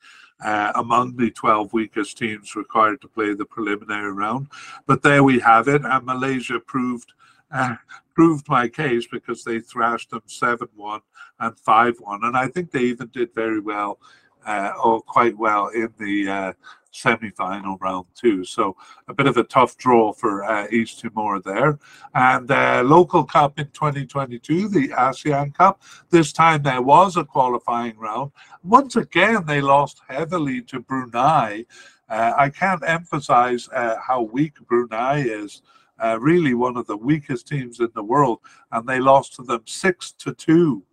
uh, 0.44 0.72
among 0.76 1.18
the 1.18 1.30
12 1.32 1.74
weakest 1.74 2.18
teams 2.18 2.56
required 2.56 3.02
to 3.02 3.08
play 3.08 3.34
the 3.34 3.46
preliminary 3.46 4.12
round. 4.12 4.48
But 4.86 5.04
there 5.04 5.24
we 5.24 5.40
have 5.40 5.68
it, 5.68 5.84
and 5.84 6.06
Malaysia 6.06 6.60
proved 6.60 7.14
uh, 7.52 7.76
proved 8.14 8.48
my 8.48 8.68
case 8.68 9.08
because 9.08 9.44
they 9.44 9.60
thrashed 9.60 10.12
them 10.12 10.22
7-1 10.28 11.02
and 11.40 11.56
5-1, 11.56 11.96
and 12.22 12.38
I 12.38 12.48
think 12.48 12.70
they 12.70 12.82
even 12.82 13.08
did 13.08 13.34
very 13.34 13.60
well, 13.60 13.98
uh, 14.46 14.74
or 14.84 15.02
quite 15.02 15.36
well 15.36 15.70
in 15.70 15.92
the 15.98 16.54
semi-final 16.92 17.78
round 17.80 18.06
two. 18.16 18.44
So 18.44 18.76
a 19.08 19.14
bit 19.14 19.28
of 19.28 19.38
a 19.38 19.44
tough 19.44 19.78
draw 19.78 20.14
for 20.14 20.44
uh, 20.44 20.68
East 20.72 21.00
Timor 21.00 21.40
there. 21.42 21.80
And 22.14 22.50
uh, 22.50 22.84
local 22.86 23.24
cup 23.24 23.60
in 23.60 23.68
2022, 23.68 24.70
the 24.70 24.90
ASEAN 24.90 25.54
Cup. 25.54 25.82
This 26.10 26.34
time 26.34 26.64
there 26.64 26.82
was 26.82 27.18
a 27.18 27.24
qualifying 27.24 27.98
round. 27.98 28.32
Once 28.64 28.96
again, 28.96 29.46
they 29.46 29.62
lost 29.62 30.02
heavily 30.08 30.62
to 30.64 30.80
Brunei. 30.80 31.66
Uh, 32.10 32.34
I 32.38 32.50
can't 32.50 32.84
emphasize 32.86 33.70
uh, 33.70 33.96
how 34.06 34.22
weak 34.24 34.56
Brunei 34.68 35.22
is. 35.22 35.62
Uh, 36.02 36.18
really, 36.20 36.54
one 36.54 36.78
of 36.78 36.88
the 36.88 36.98
weakest 36.98 37.48
teams 37.48 37.82
in 37.82 37.90
the 37.94 38.04
world, 38.04 38.40
and 38.72 38.88
they 38.88 39.00
lost 39.00 39.36
to 39.36 39.44
them 39.44 39.62
six 39.66 40.14
to 40.14 40.34
two. 40.34 40.84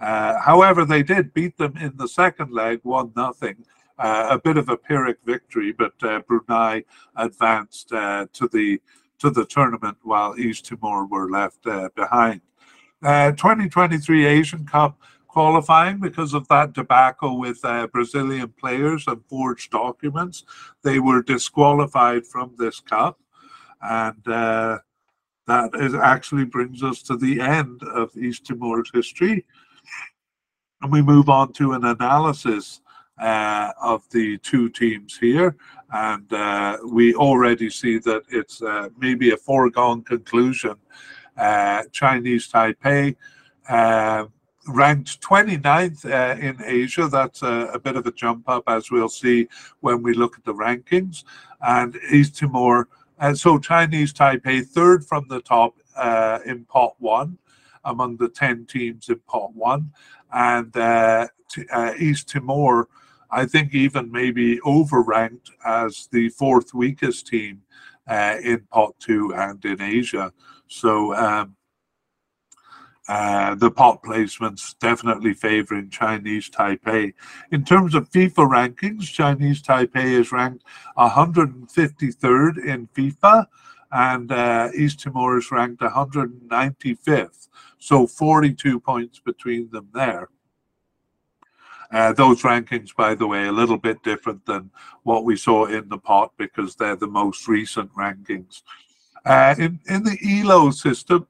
Uh, 0.00 0.38
however, 0.38 0.84
they 0.84 1.02
did 1.02 1.32
beat 1.32 1.56
them 1.56 1.76
in 1.78 1.96
the 1.96 2.06
second 2.06 2.52
leg, 2.52 2.78
one 2.82 3.10
nothing, 3.16 3.64
a 3.98 4.38
bit 4.38 4.56
of 4.56 4.68
a 4.68 4.76
Pyrrhic 4.76 5.18
victory, 5.24 5.72
but 5.72 5.92
uh, 6.02 6.20
Brunei 6.26 6.84
advanced 7.16 7.92
uh, 7.92 8.26
to 8.32 8.48
the 8.48 8.80
to 9.18 9.30
the 9.30 9.44
tournament 9.46 9.96
while 10.02 10.38
East 10.38 10.66
Timor 10.66 11.06
were 11.06 11.30
left 11.30 11.66
uh, 11.66 11.88
behind. 11.94 12.40
Uh, 13.02 13.30
2023 13.30 14.26
Asian 14.26 14.66
Cup 14.66 14.98
qualifying 15.28 15.98
because 15.98 16.34
of 16.34 16.46
that 16.48 16.72
debacle 16.72 17.38
with 17.38 17.64
uh, 17.64 17.86
Brazilian 17.86 18.52
players 18.58 19.04
and 19.06 19.24
forged 19.26 19.70
documents. 19.70 20.44
They 20.82 20.98
were 20.98 21.22
disqualified 21.22 22.26
from 22.26 22.54
this 22.58 22.80
cup, 22.80 23.20
and 23.80 24.16
that 25.46 25.70
is 25.74 25.94
actually 25.94 26.44
brings 26.44 26.82
us 26.82 27.02
to 27.02 27.16
the 27.16 27.40
end 27.40 27.82
of 27.82 28.16
East 28.16 28.46
Timor's 28.46 28.90
history. 28.92 29.44
And 30.80 30.90
we 30.90 31.02
move 31.02 31.28
on 31.28 31.52
to 31.54 31.72
an 31.72 31.84
analysis 31.84 32.80
uh, 33.18 33.72
of 33.80 34.08
the 34.10 34.38
two 34.38 34.68
teams 34.68 35.16
here. 35.16 35.56
And 35.92 36.32
uh, 36.32 36.78
we 36.84 37.14
already 37.14 37.70
see 37.70 37.98
that 37.98 38.22
it's 38.28 38.62
uh, 38.62 38.88
maybe 38.98 39.32
a 39.32 39.36
foregone 39.36 40.02
conclusion. 40.02 40.76
Uh, 41.36 41.82
Chinese 41.92 42.48
Taipei 42.48 43.16
uh, 43.68 44.26
ranked 44.68 45.20
29th 45.20 46.04
uh, 46.04 46.40
in 46.40 46.60
Asia. 46.64 47.08
That's 47.08 47.42
a, 47.42 47.70
a, 47.72 47.78
bit 47.78 47.96
of 47.96 48.06
a 48.06 48.12
jump 48.12 48.48
up, 48.48 48.64
as 48.66 48.90
we'll 48.90 49.08
see 49.08 49.48
when 49.80 50.02
we 50.02 50.14
look 50.14 50.36
at 50.38 50.44
the 50.44 50.54
rankings. 50.54 51.24
And 51.60 51.96
East 52.10 52.36
Timor, 52.36 52.88
uh, 53.18 53.34
so 53.34 53.58
Chinese 53.58 54.12
Taipei, 54.12 54.66
third 54.66 55.04
from 55.04 55.26
the 55.28 55.40
top 55.40 55.74
uh, 55.96 56.40
in 56.44 56.64
pot 56.64 56.94
one 56.98 57.38
among 57.84 58.16
the 58.16 58.28
10 58.28 58.66
teams 58.66 59.08
in 59.08 59.20
pot 59.26 59.54
one. 59.54 59.92
And 60.32 60.74
uh, 60.76 61.28
East 61.98 62.28
Timor, 62.28 62.88
I 63.34 63.46
think, 63.46 63.74
even 63.74 64.12
maybe 64.12 64.58
overranked 64.60 65.50
as 65.64 66.08
the 66.12 66.28
fourth 66.28 66.72
weakest 66.72 67.26
team 67.26 67.62
uh, 68.06 68.36
in 68.40 68.60
pot 68.70 68.94
two 69.00 69.34
and 69.34 69.62
in 69.64 69.82
Asia. 69.82 70.32
So, 70.68 71.14
um, 71.14 71.56
uh, 73.08 73.54
the 73.56 73.70
pot 73.70 74.02
placements 74.02 74.78
definitely 74.78 75.34
favoring 75.34 75.90
Chinese 75.90 76.48
Taipei. 76.48 77.12
In 77.50 77.64
terms 77.64 77.94
of 77.94 78.08
FIFA 78.10 78.48
rankings, 78.48 79.12
Chinese 79.12 79.60
Taipei 79.60 80.18
is 80.20 80.32
ranked 80.32 80.64
153rd 80.96 82.64
in 82.64 82.86
FIFA, 82.88 83.46
and 83.90 84.32
uh, 84.32 84.70
East 84.74 85.00
Timor 85.00 85.38
is 85.38 85.50
ranked 85.50 85.82
195th. 85.82 87.48
So 87.78 88.06
42 88.06 88.80
points 88.80 89.18
between 89.18 89.70
them 89.70 89.88
there. 89.92 90.28
Uh, 91.92 92.12
those 92.12 92.42
rankings, 92.42 92.94
by 92.94 93.14
the 93.14 93.26
way, 93.26 93.46
a 93.46 93.52
little 93.52 93.78
bit 93.78 94.02
different 94.02 94.44
than 94.46 94.70
what 95.02 95.24
we 95.24 95.36
saw 95.36 95.66
in 95.66 95.88
the 95.88 95.98
pot 95.98 96.32
because 96.36 96.74
they're 96.74 96.96
the 96.96 97.06
most 97.06 97.46
recent 97.48 97.92
rankings. 97.94 98.62
Uh, 99.24 99.54
in, 99.58 99.80
in 99.88 100.02
the 100.02 100.18
ELO 100.22 100.70
system, 100.70 101.26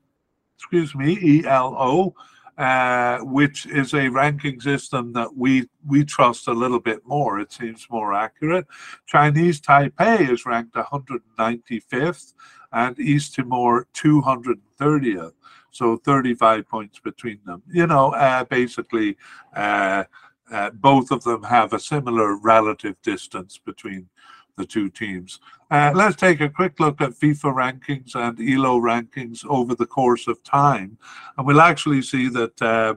excuse 0.57 0.95
me, 0.95 1.45
ELO, 1.45 2.15
uh, 2.59 3.19
which 3.19 3.67
is 3.67 3.95
a 3.95 4.09
ranking 4.09 4.61
system 4.61 5.13
that 5.13 5.37
we 5.37 5.69
we 5.87 6.05
trust 6.05 6.47
a 6.49 6.53
little 6.53 6.81
bit 6.81 7.05
more. 7.05 7.41
It 7.41 7.53
seems 7.53 7.87
more 7.91 8.15
accurate. 8.15 8.67
Chinese 9.07 9.61
Taipei 9.61 10.31
is 10.31 10.47
ranked 10.47 10.75
195th, 10.75 12.35
and 12.73 12.99
East 12.99 13.35
Timor 13.35 13.87
230th. 13.95 15.33
So 15.71 15.97
35 15.97 16.69
points 16.69 17.01
between 17.01 17.41
them. 17.45 17.63
You 17.69 17.89
know, 17.89 18.13
uh, 18.13 18.45
basically, 18.45 19.17
uh, 19.57 20.05
uh 20.51 20.71
both 20.71 21.11
of 21.11 21.25
them 21.25 21.43
have 21.45 21.73
a 21.73 21.81
similar 21.81 22.37
relative 22.37 22.97
distance 23.03 23.59
between 23.59 24.09
the 24.57 24.65
two 24.65 24.89
teams. 24.89 25.41
Uh, 25.71 25.93
let's 25.95 26.17
take 26.17 26.41
a 26.41 26.49
quick 26.49 26.79
look 26.79 27.01
at 27.01 27.11
FIFA 27.11 27.55
rankings 27.55 28.15
and 28.15 28.39
ELO 28.41 28.81
rankings 28.81 29.45
over 29.47 29.75
the 29.75 29.87
course 29.87 30.29
of 30.29 30.43
time. 30.45 30.99
And 31.37 31.47
we'll 31.47 31.61
actually 31.61 32.03
see 32.03 32.29
that, 32.29 32.63
uh, 32.63 32.95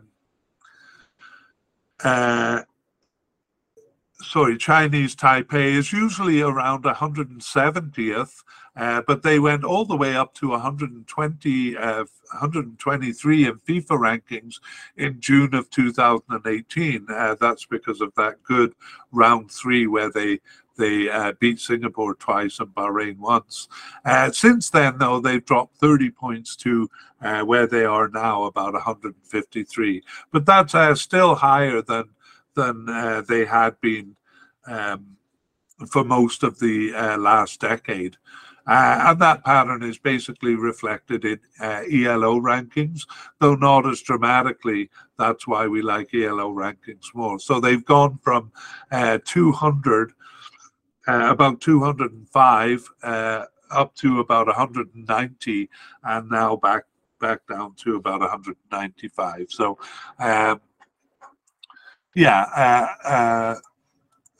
uh, 2.03 2.61
sorry, 4.21 4.57
Chinese 4.57 5.15
Taipei 5.15 5.75
is 5.75 5.91
usually 5.91 6.41
around 6.41 6.83
170th, 6.83 8.43
uh, 8.77 9.01
but 9.07 9.23
they 9.23 9.39
went 9.39 9.63
all 9.63 9.85
the 9.85 9.97
way 9.97 10.15
up 10.15 10.33
to 10.35 10.49
120, 10.49 11.75
123 11.75 13.45
uh, 13.45 13.49
in 13.49 13.59
FIFA 13.59 13.87
rankings 13.89 14.59
in 14.97 15.19
June 15.19 15.55
of 15.55 15.69
2018. 15.71 17.07
Uh, 17.09 17.35
that's 17.39 17.65
because 17.65 18.01
of 18.01 18.13
that 18.15 18.41
good 18.43 18.73
round 19.11 19.51
three 19.51 19.87
where 19.87 20.11
they 20.11 20.39
they 20.77 21.09
uh, 21.09 21.33
beat 21.39 21.59
Singapore 21.59 22.13
twice 22.13 22.59
and 22.59 22.67
Bahrain 22.67 23.17
once. 23.17 23.67
Uh, 24.05 24.31
since 24.31 24.69
then, 24.69 24.99
though, 24.99 25.19
they've 25.19 25.43
dropped 25.43 25.77
30 25.77 26.11
points 26.11 26.55
to 26.57 26.87
uh, 27.19 27.41
where 27.41 27.65
they 27.65 27.83
are 27.83 28.09
now, 28.09 28.43
about 28.43 28.73
153. 28.73 30.03
But 30.31 30.45
that's 30.45 31.01
still 31.01 31.33
higher 31.33 31.81
than 31.81 32.09
than 32.53 32.85
they 33.27 33.45
had 33.45 33.81
been 33.81 34.15
um, 34.67 35.17
for 35.87 36.03
most 36.03 36.43
of 36.43 36.59
the 36.59 36.91
last 37.17 37.59
decade. 37.59 38.17
And 38.67 39.19
that 39.19 39.43
pattern 39.43 39.83
is 39.83 39.97
basically 39.97 40.55
reflected 40.55 41.25
in 41.25 41.39
ELO 41.61 42.39
rankings, 42.39 43.01
though 43.39 43.55
not 43.55 43.87
as 43.87 44.01
dramatically. 44.01 44.89
That's 45.17 45.47
why 45.47 45.67
we 45.67 45.81
like 45.81 46.13
ELO 46.13 46.53
rankings 46.53 47.13
more. 47.13 47.39
So 47.39 47.59
they've 47.59 47.85
gone 47.85 48.19
from 48.23 48.51
200 48.91 50.13
uh, 51.07 51.29
about 51.29 51.61
205 51.61 52.89
uh, 53.03 53.45
up 53.71 53.95
to 53.95 54.19
about 54.19 54.47
190 54.47 55.69
and 56.03 56.29
now 56.29 56.55
back 56.55 56.83
back 57.19 57.39
down 57.47 57.73
to 57.75 57.95
about 57.95 58.19
195 58.19 59.47
so 59.49 59.77
um, 60.19 60.61
yeah 62.13 62.85
uh, 63.05 63.55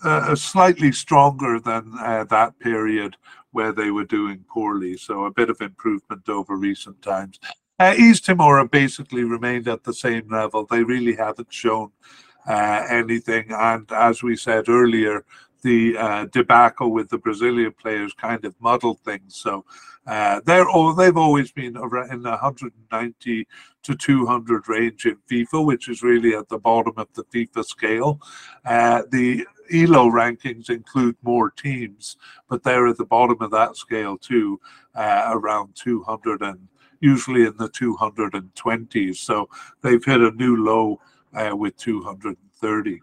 uh 0.06 0.36
slightly 0.36 0.92
stronger 0.92 1.60
than 1.60 1.92
uh, 2.00 2.24
that 2.26 2.58
period 2.60 3.16
where 3.52 3.72
they 3.72 3.92
were 3.92 4.06
doing 4.06 4.44
poorly. 4.50 4.98
So 4.98 5.26
a 5.26 5.32
bit 5.32 5.50
of 5.50 5.62
improvement 5.62 6.28
over 6.30 6.56
recent 6.56 7.02
times. 7.02 7.40
Uh, 7.80 7.94
East 7.98 8.26
Timor 8.26 8.58
have 8.58 8.72
basically 8.72 9.24
remained 9.24 9.68
at 9.68 9.84
the 9.84 9.94
same 9.94 10.28
level. 10.30 10.66
They 10.66 10.84
really 10.84 11.16
haven't 11.16 11.54
shown 11.54 11.92
anything. 12.48 13.48
And 13.52 13.92
as 13.92 14.24
we 14.24 14.36
said 14.36 14.70
earlier 14.70 15.26
the 15.64 15.98
uh, 15.98 16.26
debacle 16.26 16.92
with 16.92 17.10
the 17.10 17.18
Brazilian 17.18 17.74
players 17.74 18.14
kind 18.14 18.46
of 18.46 18.56
muddled 18.60 19.00
things. 19.02 19.36
So 19.36 19.66
uh, 20.06 20.42
they're 20.46 20.70
all, 20.70 20.94
they've 20.94 21.18
always 21.18 21.52
been 21.52 21.76
in 21.76 22.22
the 22.22 22.30
190 22.30 23.48
to 23.88 23.96
200 23.96 24.68
range 24.68 25.06
in 25.06 25.18
FIFA, 25.32 25.66
which 25.66 25.88
is 25.88 26.04
really 26.04 26.36
at 26.36 26.50
the 26.50 26.58
bottom 26.58 26.94
of 26.98 27.08
the 27.14 27.24
FIFA 27.26 27.64
scale. 27.64 28.22
Uh, 28.66 29.04
the 29.12 29.46
ELO 29.72 30.10
rankings 30.10 30.70
include 30.70 31.16
more 31.24 31.50
teams, 31.50 32.18
but 32.50 32.64
they're 32.64 32.88
at 32.88 32.98
the 32.98 33.06
bottom 33.06 33.38
of 33.42 33.52
that 33.52 33.78
scale 33.78 34.18
too, 34.18 34.60
uh, 34.94 35.30
around 35.32 35.74
200 35.76 36.42
and 36.42 36.68
usually 37.00 37.46
in 37.46 37.56
the 37.58 37.70
220s. 37.70 39.16
So 39.16 39.50
they've 39.82 40.04
hit 40.04 40.20
a 40.20 40.32
new 40.32 40.64
low 40.64 41.00
uh, 41.34 41.56
with 41.56 41.78
230. 41.78 43.02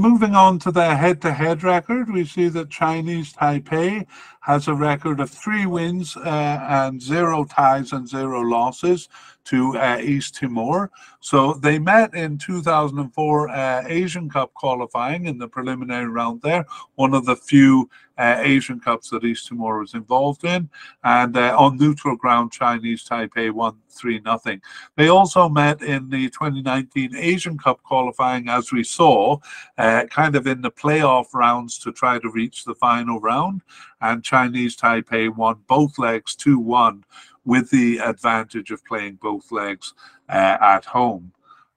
Moving 0.00 0.34
on 0.34 0.58
to 0.60 0.72
their 0.72 0.96
head-to-head 0.96 1.62
record, 1.62 2.10
we 2.10 2.24
see 2.24 2.48
that 2.48 2.70
Chinese 2.70 3.34
Taipei 3.34 4.06
has 4.40 4.68
a 4.68 4.74
record 4.74 5.20
of 5.20 5.30
three 5.30 5.66
wins 5.66 6.16
uh, 6.16 6.66
and 6.68 7.00
zero 7.00 7.44
ties 7.44 7.92
and 7.92 8.08
zero 8.08 8.40
losses 8.40 9.08
to 9.44 9.76
uh, 9.76 9.98
East 10.00 10.36
Timor. 10.36 10.90
So 11.20 11.54
they 11.54 11.78
met 11.78 12.14
in 12.14 12.38
2004 12.38 13.48
uh, 13.48 13.82
Asian 13.86 14.30
Cup 14.30 14.52
qualifying 14.54 15.26
in 15.26 15.38
the 15.38 15.48
preliminary 15.48 16.08
round 16.08 16.42
there, 16.42 16.64
one 16.94 17.14
of 17.14 17.26
the 17.26 17.36
few 17.36 17.88
uh, 18.18 18.36
Asian 18.38 18.78
Cups 18.78 19.10
that 19.10 19.24
East 19.24 19.48
Timor 19.48 19.80
was 19.80 19.94
involved 19.94 20.44
in. 20.44 20.68
And 21.04 21.36
uh, 21.36 21.56
on 21.58 21.78
neutral 21.78 22.16
ground, 22.16 22.52
Chinese 22.52 23.04
Taipei 23.04 23.50
won 23.50 23.76
3 23.88 24.20
0. 24.22 24.60
They 24.96 25.08
also 25.08 25.48
met 25.48 25.82
in 25.82 26.10
the 26.10 26.28
2019 26.28 27.16
Asian 27.16 27.58
Cup 27.58 27.82
qualifying, 27.82 28.48
as 28.48 28.72
we 28.72 28.84
saw, 28.84 29.38
uh, 29.78 30.04
kind 30.10 30.36
of 30.36 30.46
in 30.46 30.60
the 30.60 30.70
playoff 30.70 31.32
rounds 31.32 31.78
to 31.78 31.92
try 31.92 32.18
to 32.18 32.30
reach 32.30 32.64
the 32.64 32.74
final 32.74 33.20
round. 33.20 33.62
And 34.00 34.24
Chinese 34.24 34.76
Taipei 34.76 35.34
won 35.34 35.60
both 35.66 35.98
legs 35.98 36.34
2 36.34 36.58
1 36.58 37.04
with 37.44 37.70
the 37.70 37.98
advantage 37.98 38.70
of 38.70 38.84
playing 38.84 39.16
both 39.16 39.50
legs 39.50 39.94
uh, 40.28 40.56
at 40.60 40.84
home. 40.84 41.32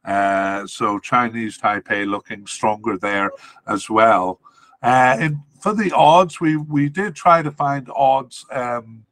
Uh, 0.06 0.68
so 0.68 1.00
Chinese 1.00 1.58
Taipei 1.58 2.06
looking 2.06 2.46
stronger 2.46 2.98
there 2.98 3.32
as 3.68 3.90
well. 3.90 4.40
Uh, 4.82 5.16
and 5.20 5.38
for 5.62 5.74
the 5.74 5.92
odds, 5.94 6.42
we 6.42 6.58
we 6.58 6.90
did 6.90 7.16
try 7.16 7.42
to 7.42 7.52
find 7.52 7.90
odds 7.96 8.46
um, 8.52 9.06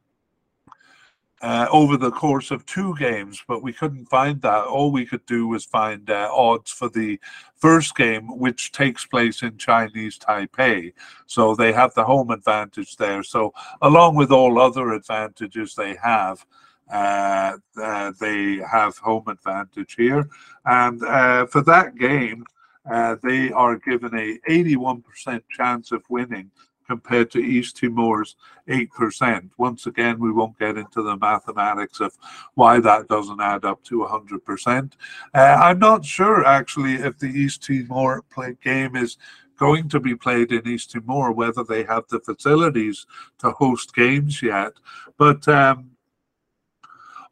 uh, 1.42 1.66
over 1.72 1.96
the 1.96 2.10
course 2.10 2.52
of 2.52 2.64
two 2.66 2.94
games, 2.96 3.42
but 3.48 3.62
we 3.62 3.72
couldn't 3.72 4.06
find 4.06 4.40
that. 4.42 4.64
All 4.64 4.92
we 4.92 5.04
could 5.04 5.26
do 5.26 5.48
was 5.48 5.64
find 5.64 6.08
uh, 6.08 6.28
odds 6.32 6.70
for 6.70 6.88
the 6.88 7.18
first 7.56 7.96
game, 7.96 8.38
which 8.38 8.70
takes 8.70 9.04
place 9.04 9.42
in 9.42 9.58
Chinese 9.58 10.18
Taipei. 10.18 10.92
So 11.26 11.56
they 11.56 11.72
have 11.72 11.94
the 11.94 12.04
home 12.04 12.30
advantage 12.30 12.96
there. 12.96 13.24
So, 13.24 13.52
along 13.82 14.14
with 14.14 14.30
all 14.30 14.60
other 14.60 14.92
advantages 14.92 15.74
they 15.74 15.96
have, 15.96 16.46
uh, 16.92 17.56
uh 17.80 18.12
they 18.20 18.58
have 18.70 18.96
home 18.98 19.26
advantage 19.26 19.96
here. 19.96 20.28
And 20.64 21.02
uh, 21.02 21.46
for 21.46 21.62
that 21.62 21.96
game, 21.96 22.44
uh, 22.88 23.16
they 23.22 23.50
are 23.50 23.76
given 23.76 24.14
a 24.14 24.38
81% 24.48 25.42
chance 25.50 25.90
of 25.90 26.04
winning 26.08 26.50
compared 26.86 27.30
to 27.32 27.38
East 27.38 27.76
Timor's 27.76 28.36
8%. 28.68 29.50
Once 29.58 29.86
again, 29.86 30.18
we 30.18 30.32
won't 30.32 30.58
get 30.58 30.76
into 30.76 31.02
the 31.02 31.16
mathematics 31.16 32.00
of 32.00 32.16
why 32.54 32.80
that 32.80 33.08
doesn't 33.08 33.40
add 33.40 33.64
up 33.64 33.82
to 33.84 34.06
100%. 34.06 34.92
Uh, 35.34 35.38
I'm 35.38 35.78
not 35.78 36.04
sure, 36.04 36.44
actually, 36.44 36.94
if 36.94 37.18
the 37.18 37.26
East 37.26 37.64
Timor 37.64 38.22
play 38.30 38.56
game 38.62 38.96
is 38.96 39.16
going 39.58 39.88
to 39.88 40.00
be 40.00 40.14
played 40.14 40.50
in 40.52 40.66
East 40.66 40.90
Timor, 40.90 41.32
whether 41.32 41.62
they 41.62 41.84
have 41.84 42.04
the 42.08 42.20
facilities 42.20 43.06
to 43.38 43.50
host 43.52 43.94
games 43.94 44.42
yet. 44.42 44.72
But 45.18 45.46
um, 45.46 45.92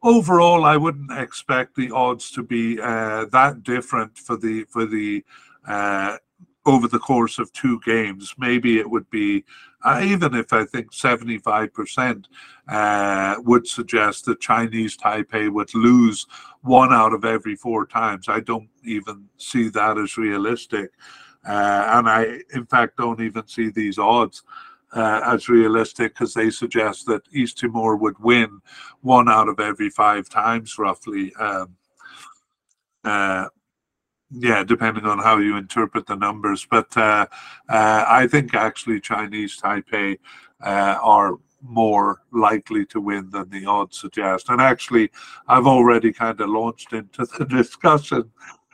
overall, 0.03 0.65
I 0.65 0.77
wouldn't 0.77 1.11
expect 1.11 1.75
the 1.75 1.91
odds 1.91 2.31
to 2.31 2.43
be 2.43 2.79
uh, 2.79 3.25
that 3.25 3.63
different 3.63 4.17
for 4.17 4.37
the 4.37 4.63
for 4.65 4.85
the 4.85 5.23
uh, 5.67 6.17
over 6.65 6.87
the 6.87 6.99
course 6.99 7.39
of 7.39 7.51
two 7.53 7.79
games. 7.85 8.33
Maybe 8.37 8.79
it 8.79 8.89
would 8.89 9.09
be, 9.09 9.43
uh, 9.83 10.01
even 10.03 10.35
if 10.35 10.53
I 10.53 10.65
think 10.65 10.91
75% 10.91 12.25
uh, 12.67 13.35
would 13.39 13.67
suggest 13.67 14.25
that 14.25 14.39
Chinese 14.39 14.95
Taipei 14.95 15.51
would 15.51 15.73
lose 15.73 16.27
one 16.61 16.93
out 16.93 17.13
of 17.13 17.25
every 17.25 17.55
four 17.55 17.85
times. 17.85 18.29
I 18.29 18.41
don't 18.41 18.69
even 18.83 19.27
see 19.37 19.69
that 19.69 19.97
as 19.97 20.17
realistic. 20.17 20.91
Uh, 21.47 21.85
and 21.93 22.07
I, 22.07 22.41
in 22.53 22.65
fact, 22.67 22.97
don't 22.97 23.21
even 23.21 23.47
see 23.47 23.69
these 23.69 23.97
odds. 23.97 24.43
Uh, 24.93 25.21
as 25.23 25.47
realistic 25.47 26.13
because 26.13 26.33
they 26.33 26.49
suggest 26.49 27.05
that 27.05 27.21
East 27.31 27.57
Timor 27.57 27.95
would 27.95 28.19
win 28.19 28.59
one 28.99 29.29
out 29.29 29.47
of 29.47 29.57
every 29.61 29.89
five 29.89 30.27
times, 30.27 30.77
roughly. 30.77 31.33
Um, 31.35 31.77
uh, 33.05 33.47
yeah, 34.31 34.63
depending 34.63 35.05
on 35.05 35.19
how 35.19 35.37
you 35.37 35.57
interpret 35.57 36.05
the 36.05 36.15
numbers. 36.15 36.65
But 36.69 36.95
uh, 36.95 37.27
uh, 37.69 38.05
I 38.07 38.27
think 38.27 38.53
actually 38.55 38.99
Chinese 38.99 39.59
Taipei 39.59 40.17
uh, 40.61 40.97
are 41.01 41.37
more 41.61 42.21
likely 42.31 42.85
to 42.87 42.99
win 42.99 43.29
than 43.29 43.49
the 43.49 43.65
odds 43.65 43.99
suggest. 43.99 44.49
And 44.49 44.61
actually, 44.61 45.11
I've 45.47 45.67
already 45.67 46.13
kind 46.13 46.39
of 46.39 46.49
launched 46.49 46.93
into 46.93 47.25
the 47.25 47.45
discussion 47.49 48.31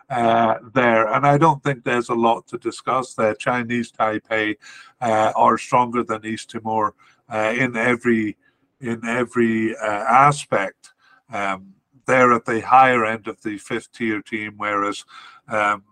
uh, 0.09 0.55
there, 0.73 1.11
and 1.13 1.25
I 1.25 1.37
don't 1.37 1.61
think 1.63 1.83
there's 1.83 2.09
a 2.09 2.15
lot 2.15 2.47
to 2.47 2.57
discuss 2.57 3.13
there. 3.13 3.33
Chinese 3.33 3.91
Taipei 3.91 4.55
uh, 5.01 5.33
are 5.35 5.57
stronger 5.57 6.03
than 6.03 6.25
East 6.25 6.51
Timor 6.51 6.93
uh, 7.29 7.53
in 7.57 7.75
every 7.75 8.37
in 8.79 9.03
every 9.05 9.75
aspect. 9.77 10.93
Um, 11.33 11.73
they're 12.07 12.33
at 12.33 12.45
the 12.45 12.61
higher 12.61 13.05
end 13.05 13.27
of 13.27 13.41
the 13.43 13.57
fifth 13.57 13.91
tier 13.91 14.21
team, 14.21 14.53
whereas 14.57 15.05
um, 15.47 15.83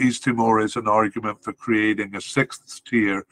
East 0.00 0.24
Timor 0.24 0.60
is 0.60 0.76
an 0.76 0.88
argument 0.88 1.44
for 1.44 1.52
creating 1.52 2.16
a 2.16 2.20
sixth 2.20 2.82
tier. 2.84 3.24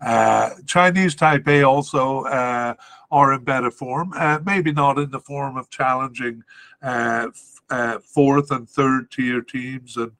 Uh, 0.00 0.50
Chinese 0.66 1.14
Taipei 1.14 1.66
also 1.66 2.22
uh, 2.24 2.74
are 3.10 3.32
in 3.32 3.44
better 3.44 3.70
form, 3.70 4.12
uh, 4.16 4.38
maybe 4.44 4.72
not 4.72 4.98
in 4.98 5.10
the 5.10 5.20
form 5.20 5.56
of 5.56 5.70
challenging 5.70 6.42
uh, 6.82 7.28
uh, 7.70 7.98
fourth 8.00 8.50
and 8.50 8.68
third 8.68 9.10
tier 9.10 9.40
teams 9.40 9.96
and 9.96 10.12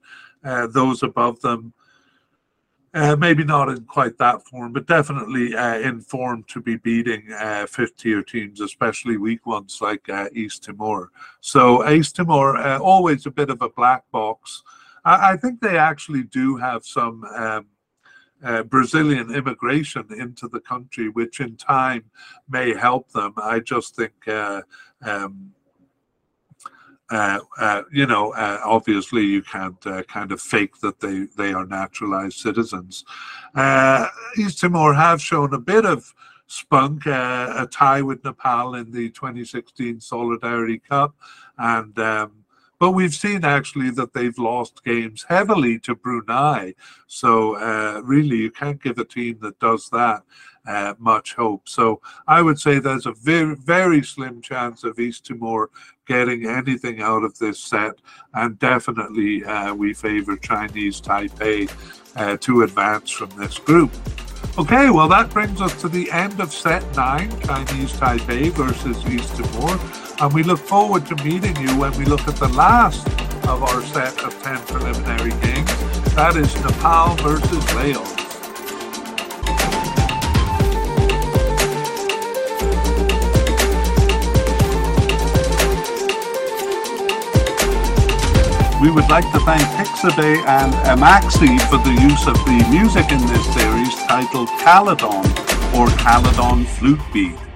uh, 0.44 0.66
those 0.68 1.02
above 1.02 1.40
them. 1.40 1.72
Maybe 2.94 3.44
not 3.44 3.68
in 3.68 3.84
quite 3.84 4.18
that 4.18 4.46
form, 4.46 4.72
but 4.72 4.86
definitely 4.86 5.54
in 5.54 6.00
form 6.00 6.44
to 6.48 6.60
be 6.60 6.76
beating 6.76 7.22
fifth 7.66 7.96
tier 7.96 8.22
teams, 8.22 8.60
especially 8.60 9.16
weak 9.16 9.46
ones 9.46 9.78
like 9.80 10.08
East 10.34 10.64
Timor. 10.64 11.10
So 11.40 11.88
East 11.88 12.16
Timor, 12.16 12.58
always 12.78 13.26
a 13.26 13.30
bit 13.30 13.50
of 13.50 13.62
a 13.62 13.70
black 13.70 14.04
box. 14.10 14.62
I, 15.04 15.32
I 15.32 15.36
think 15.36 15.60
they 15.60 15.78
actually 15.78 16.24
do 16.24 16.56
have 16.56 16.84
some 16.84 17.24
um, 17.24 17.66
uh, 18.44 18.62
Brazilian 18.64 19.34
immigration 19.34 20.06
into 20.18 20.48
the 20.48 20.60
country, 20.60 21.08
which 21.08 21.40
in 21.40 21.56
time 21.56 22.04
may 22.48 22.74
help 22.74 23.10
them. 23.12 23.32
I 23.36 23.60
just 23.60 23.96
think, 23.96 24.12
uh, 24.26 24.62
um, 25.02 25.52
uh, 27.12 27.40
uh 27.58 27.82
you 27.92 28.06
know, 28.06 28.32
uh, 28.32 28.60
obviously 28.64 29.22
you 29.22 29.42
can't 29.42 29.86
uh, 29.86 30.02
kind 30.04 30.32
of 30.32 30.40
fake 30.40 30.78
that 30.80 31.00
they, 31.00 31.26
they 31.36 31.52
are 31.52 31.66
naturalized 31.66 32.38
citizens. 32.38 33.04
East 34.38 34.60
Timor 34.60 34.94
have 34.94 35.20
shown 35.20 35.52
a 35.52 35.58
bit 35.58 35.84
of 35.84 36.14
spunk, 36.46 37.06
a 37.06 37.68
tie 37.70 38.02
with 38.02 38.24
Nepal 38.24 38.74
in 38.74 38.90
the 38.90 39.10
2016 39.10 40.00
Solidarity 40.00 40.78
Cup, 40.78 41.14
and 41.58 41.98
um, 41.98 42.32
but 42.82 42.90
we've 42.90 43.14
seen 43.14 43.44
actually 43.44 43.90
that 43.90 44.12
they've 44.12 44.36
lost 44.38 44.82
games 44.82 45.24
heavily 45.28 45.78
to 45.78 45.94
Brunei. 45.94 46.74
So 47.06 47.54
uh, 47.54 48.00
really, 48.02 48.38
you 48.38 48.50
can't 48.50 48.82
give 48.82 48.98
a 48.98 49.04
team 49.04 49.38
that 49.42 49.60
does 49.60 49.88
that 49.90 50.24
uh, 50.66 50.94
much 50.98 51.34
hope. 51.34 51.68
So 51.68 52.00
I 52.26 52.42
would 52.42 52.58
say 52.58 52.78
there's 52.78 53.06
a 53.06 53.12
very, 53.12 53.54
very 53.56 54.02
slim 54.02 54.40
chance 54.40 54.84
of 54.84 54.98
East 54.98 55.26
Timor 55.26 55.70
getting 56.06 56.46
anything 56.46 57.00
out 57.00 57.24
of 57.24 57.38
this 57.38 57.58
set. 57.58 57.94
And 58.34 58.58
definitely 58.58 59.44
uh, 59.44 59.74
we 59.74 59.94
favor 59.94 60.36
Chinese 60.36 61.00
Taipei 61.00 61.70
uh, 62.16 62.36
to 62.38 62.62
advance 62.62 63.10
from 63.10 63.30
this 63.30 63.58
group. 63.58 63.90
Okay, 64.58 64.90
well, 64.90 65.08
that 65.08 65.30
brings 65.30 65.62
us 65.62 65.80
to 65.80 65.88
the 65.88 66.10
end 66.10 66.38
of 66.38 66.52
set 66.52 66.84
nine 66.94 67.30
Chinese 67.40 67.92
Taipei 67.94 68.50
versus 68.50 69.04
East 69.06 69.36
Timor. 69.36 69.78
And 70.20 70.32
we 70.32 70.42
look 70.42 70.58
forward 70.58 71.06
to 71.06 71.16
meeting 71.24 71.56
you 71.56 71.76
when 71.78 71.96
we 71.96 72.04
look 72.04 72.28
at 72.28 72.36
the 72.36 72.48
last 72.48 73.06
of 73.48 73.62
our 73.62 73.82
set 73.82 74.22
of 74.22 74.42
10 74.42 74.58
preliminary 74.66 75.30
games. 75.40 75.70
That 76.14 76.36
is 76.36 76.54
Nepal 76.62 77.16
versus 77.16 77.74
Laos. 77.74 78.31
We 88.82 88.90
would 88.90 89.08
like 89.08 89.30
to 89.30 89.38
thank 89.38 89.62
Pixabay 89.78 90.44
and 90.44 90.72
Amaxi 90.90 91.56
for 91.70 91.78
the 91.78 91.94
use 92.02 92.26
of 92.26 92.34
the 92.34 92.66
music 92.68 93.12
in 93.12 93.20
this 93.28 93.54
series 93.54 93.94
titled 94.08 94.48
Caledon 94.58 95.24
or 95.72 95.86
Caledon 95.98 96.64
Flute 96.64 97.00
Beat. 97.12 97.51